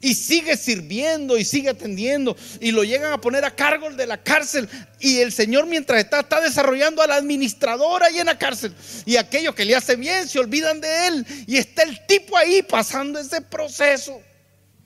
Y 0.00 0.14
sigue 0.14 0.56
sirviendo 0.56 1.36
y 1.36 1.44
sigue 1.44 1.70
atendiendo. 1.70 2.36
Y 2.60 2.70
lo 2.70 2.84
llegan 2.84 3.12
a 3.12 3.20
poner 3.20 3.44
a 3.44 3.54
cargo 3.54 3.90
de 3.90 4.06
la 4.06 4.22
cárcel. 4.22 4.68
Y 5.00 5.18
el 5.18 5.32
Señor 5.32 5.66
mientras 5.66 6.00
está, 6.00 6.20
está 6.20 6.40
desarrollando 6.40 7.02
a 7.02 7.06
la 7.06 7.16
administradora 7.16 8.06
ahí 8.06 8.18
en 8.18 8.26
la 8.26 8.38
cárcel. 8.38 8.74
Y 9.06 9.16
aquellos 9.16 9.54
que 9.54 9.64
le 9.64 9.74
hace 9.74 9.96
bien 9.96 10.28
se 10.28 10.38
olvidan 10.38 10.80
de 10.80 11.06
él. 11.08 11.26
Y 11.46 11.56
está 11.56 11.82
el 11.82 12.06
tipo 12.06 12.36
ahí 12.36 12.62
pasando 12.62 13.18
ese 13.18 13.40
proceso. 13.40 14.20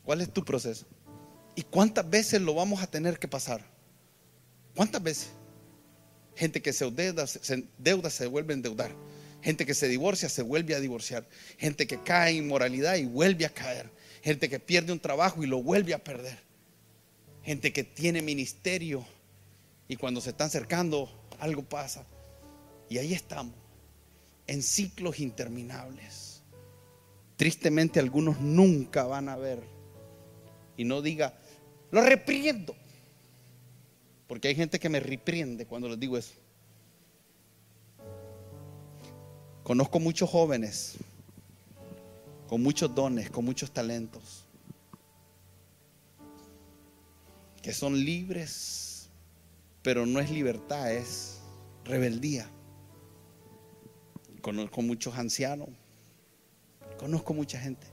¿Cuál 0.04 0.20
es 0.20 0.32
tu 0.32 0.44
proceso? 0.44 0.86
¿Y 1.54 1.62
cuántas 1.62 2.08
veces 2.08 2.40
lo 2.40 2.54
vamos 2.54 2.82
a 2.82 2.86
tener 2.86 3.18
que 3.18 3.28
pasar? 3.28 3.62
¿Cuántas 4.74 5.02
veces? 5.02 5.28
Gente 6.34 6.62
que 6.62 6.72
se 6.72 6.90
deuda, 6.90 7.26
se, 7.26 7.64
deuda, 7.78 8.08
se 8.08 8.26
vuelve 8.26 8.54
a 8.54 8.56
endeudar. 8.56 8.90
Gente 9.42 9.66
que 9.66 9.74
se 9.74 9.88
divorcia 9.88 10.28
se 10.28 10.42
vuelve 10.42 10.74
a 10.74 10.80
divorciar. 10.80 11.28
Gente 11.58 11.86
que 11.86 12.00
cae 12.02 12.30
en 12.30 12.44
inmoralidad 12.44 12.96
y 12.96 13.04
vuelve 13.04 13.44
a 13.44 13.50
caer 13.50 13.90
gente 14.22 14.48
que 14.48 14.60
pierde 14.60 14.92
un 14.92 15.00
trabajo 15.00 15.42
y 15.42 15.46
lo 15.46 15.62
vuelve 15.62 15.94
a 15.94 16.02
perder, 16.02 16.38
gente 17.42 17.72
que 17.72 17.84
tiene 17.84 18.22
ministerio 18.22 19.04
y 19.88 19.96
cuando 19.96 20.20
se 20.20 20.30
están 20.30 20.46
acercando 20.46 21.10
algo 21.38 21.62
pasa. 21.62 22.06
Y 22.88 22.98
ahí 22.98 23.12
estamos, 23.12 23.54
en 24.46 24.62
ciclos 24.62 25.18
interminables. 25.20 26.42
Tristemente 27.36 27.98
algunos 27.98 28.40
nunca 28.40 29.04
van 29.04 29.28
a 29.28 29.36
ver 29.36 29.62
y 30.76 30.84
no 30.84 31.02
diga, 31.02 31.34
lo 31.90 32.02
repriendo. 32.02 32.76
Porque 34.28 34.48
hay 34.48 34.54
gente 34.54 34.78
que 34.78 34.88
me 34.88 35.00
reprende 35.00 35.66
cuando 35.66 35.88
les 35.88 35.98
digo 35.98 36.16
eso. 36.16 36.32
Conozco 39.62 40.00
muchos 40.00 40.30
jóvenes 40.30 40.96
con 42.53 42.62
muchos 42.62 42.94
dones, 42.94 43.30
con 43.30 43.46
muchos 43.46 43.72
talentos, 43.72 44.44
que 47.62 47.72
son 47.72 47.98
libres, 47.98 49.09
pero 49.80 50.05
no 50.05 50.20
es 50.20 50.30
libertad, 50.30 50.92
es 50.92 51.40
rebeldía. 51.82 52.46
Conozco 54.42 54.82
muchos 54.82 55.16
ancianos, 55.16 55.70
conozco 56.98 57.32
mucha 57.32 57.59
gente. 57.59 57.86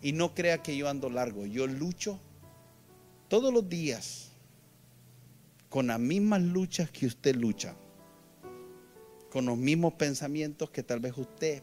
Y 0.00 0.12
no 0.12 0.34
crea 0.34 0.62
que 0.62 0.74
yo 0.78 0.88
ando 0.88 1.10
largo, 1.10 1.44
yo 1.44 1.66
lucho 1.66 2.18
todos 3.28 3.52
los 3.52 3.68
días 3.68 4.30
con 5.68 5.88
las 5.88 6.00
mismas 6.00 6.40
luchas 6.40 6.90
que 6.90 7.04
usted 7.04 7.36
lucha, 7.36 7.76
con 9.28 9.44
los 9.44 9.58
mismos 9.58 9.92
pensamientos 9.92 10.70
que 10.70 10.82
tal 10.82 11.00
vez 11.00 11.12
usted 11.18 11.62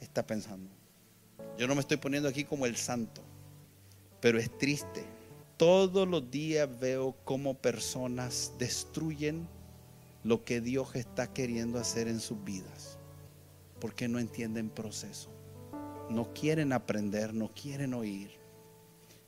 está 0.00 0.26
pensando. 0.26 0.77
Yo 1.58 1.66
no 1.66 1.74
me 1.74 1.80
estoy 1.80 1.96
poniendo 1.96 2.28
aquí 2.28 2.44
como 2.44 2.66
el 2.66 2.76
santo, 2.76 3.20
pero 4.20 4.38
es 4.38 4.56
triste. 4.58 5.04
Todos 5.56 6.06
los 6.06 6.30
días 6.30 6.68
veo 6.78 7.16
cómo 7.24 7.54
personas 7.54 8.52
destruyen 8.60 9.48
lo 10.22 10.44
que 10.44 10.60
Dios 10.60 10.94
está 10.94 11.32
queriendo 11.32 11.80
hacer 11.80 12.06
en 12.06 12.20
sus 12.20 12.44
vidas, 12.44 13.00
porque 13.80 14.06
no 14.06 14.20
entienden 14.20 14.70
proceso, 14.70 15.30
no 16.08 16.32
quieren 16.32 16.72
aprender, 16.72 17.34
no 17.34 17.52
quieren 17.52 17.92
oír. 17.92 18.30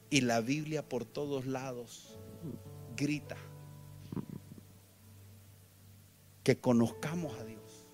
Y 0.09 0.21
la 0.21 0.41
Biblia 0.41 0.89
por 0.89 1.05
todos 1.05 1.47
lados 1.47 2.17
grita 2.97 3.37
que 6.45 6.61
conozcamos 6.61 7.37
a 7.41 7.45
Dios, 7.45 7.87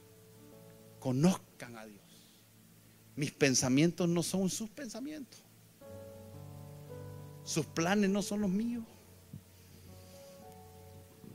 conozcan 0.98 1.78
a 1.78 1.86
Dios. 1.86 2.05
Mis 3.16 3.32
pensamientos 3.32 4.08
no 4.08 4.22
son 4.22 4.50
sus 4.50 4.68
pensamientos. 4.68 5.42
Sus 7.44 7.64
planes 7.64 8.10
no 8.10 8.22
son 8.22 8.42
los 8.42 8.50
míos. 8.50 8.84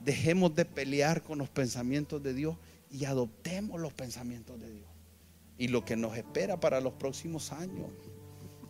Dejemos 0.04 0.54
de 0.54 0.64
pelear 0.64 1.22
con 1.22 1.38
los 1.38 1.48
pensamientos 1.48 2.22
de 2.22 2.34
Dios 2.34 2.56
y 2.90 3.04
adoptemos 3.04 3.80
los 3.80 3.92
pensamientos 3.92 4.60
de 4.60 4.70
Dios. 4.70 4.88
Y 5.58 5.68
lo 5.68 5.84
que 5.84 5.96
nos 5.96 6.16
espera 6.16 6.60
para 6.60 6.80
los 6.80 6.92
próximos 6.94 7.52
años 7.52 7.88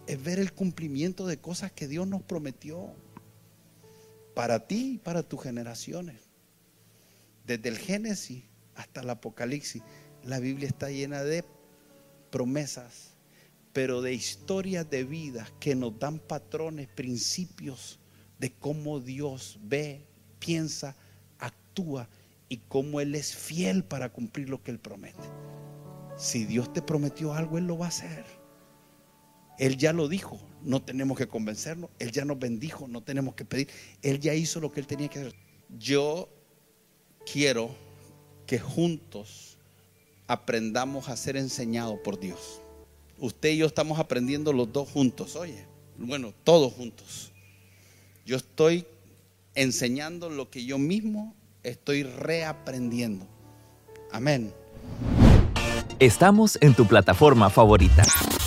es 0.06 0.22
ver 0.22 0.38
el 0.38 0.52
cumplimiento 0.52 1.26
de 1.26 1.38
cosas 1.38 1.72
que 1.72 1.88
Dios 1.88 2.06
nos 2.06 2.22
prometió 2.22 2.94
para 4.34 4.66
ti 4.66 4.94
y 4.94 4.98
para 4.98 5.22
tus 5.22 5.42
generaciones. 5.42 6.16
Desde 7.46 7.68
el 7.68 7.78
Génesis 7.78 8.44
hasta 8.74 9.00
el 9.00 9.10
Apocalipsis, 9.10 9.82
la 10.24 10.38
Biblia 10.38 10.68
está 10.68 10.90
llena 10.90 11.22
de 11.22 11.44
promesas, 12.32 13.12
pero 13.72 14.02
de 14.02 14.12
historias 14.12 14.90
de 14.90 15.04
vida 15.04 15.46
que 15.60 15.76
nos 15.76 15.96
dan 16.00 16.18
patrones, 16.18 16.88
principios 16.88 18.00
de 18.40 18.52
cómo 18.52 18.98
Dios 18.98 19.60
ve, 19.62 20.04
piensa, 20.40 20.96
actúa 21.38 22.08
y 22.48 22.56
cómo 22.68 23.00
Él 23.00 23.14
es 23.14 23.36
fiel 23.36 23.84
para 23.84 24.12
cumplir 24.12 24.48
lo 24.48 24.62
que 24.62 24.72
Él 24.72 24.80
promete. 24.80 25.22
Si 26.16 26.44
Dios 26.44 26.72
te 26.72 26.82
prometió 26.82 27.34
algo, 27.34 27.58
Él 27.58 27.66
lo 27.66 27.78
va 27.78 27.86
a 27.86 27.90
hacer. 27.90 28.24
Él 29.58 29.76
ya 29.76 29.92
lo 29.92 30.08
dijo, 30.08 30.40
no 30.62 30.82
tenemos 30.82 31.16
que 31.16 31.28
convencernos. 31.28 31.90
Él 31.98 32.10
ya 32.10 32.24
nos 32.24 32.38
bendijo, 32.38 32.88
no 32.88 33.02
tenemos 33.02 33.34
que 33.34 33.44
pedir. 33.44 33.68
Él 34.02 34.18
ya 34.18 34.34
hizo 34.34 34.60
lo 34.60 34.72
que 34.72 34.80
Él 34.80 34.86
tenía 34.86 35.08
que 35.08 35.20
hacer. 35.20 35.34
Yo 35.78 36.28
quiero 37.30 37.74
que 38.46 38.58
juntos 38.58 39.51
aprendamos 40.32 41.10
a 41.10 41.16
ser 41.16 41.36
enseñados 41.36 41.98
por 42.02 42.18
Dios. 42.18 42.62
Usted 43.18 43.50
y 43.50 43.58
yo 43.58 43.66
estamos 43.66 43.98
aprendiendo 43.98 44.54
los 44.54 44.72
dos 44.72 44.88
juntos, 44.88 45.36
oye, 45.36 45.66
bueno, 45.98 46.32
todos 46.42 46.72
juntos. 46.72 47.32
Yo 48.24 48.36
estoy 48.36 48.86
enseñando 49.54 50.30
lo 50.30 50.48
que 50.48 50.64
yo 50.64 50.78
mismo 50.78 51.34
estoy 51.62 52.04
reaprendiendo. 52.04 53.26
Amén. 54.10 54.54
Estamos 55.98 56.56
en 56.62 56.74
tu 56.74 56.86
plataforma 56.86 57.50
favorita. 57.50 58.02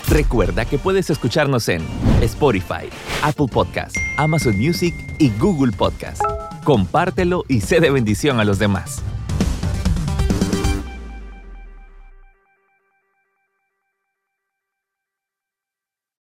Recuerda 0.09 0.65
que 0.65 0.79
puedes 0.79 1.11
escucharnos 1.11 1.69
en 1.69 1.85
Spotify, 2.21 2.89
Apple 3.21 3.47
Podcast, 3.47 3.95
Amazon 4.17 4.57
Music 4.57 4.95
y 5.19 5.29
Google 5.37 5.71
Podcast. 5.71 6.21
Compártelo 6.63 7.45
y 7.47 7.61
sé 7.61 7.79
de 7.79 7.91
bendición 7.91 8.39
a 8.39 8.43
los 8.43 8.57
demás. 8.57 9.03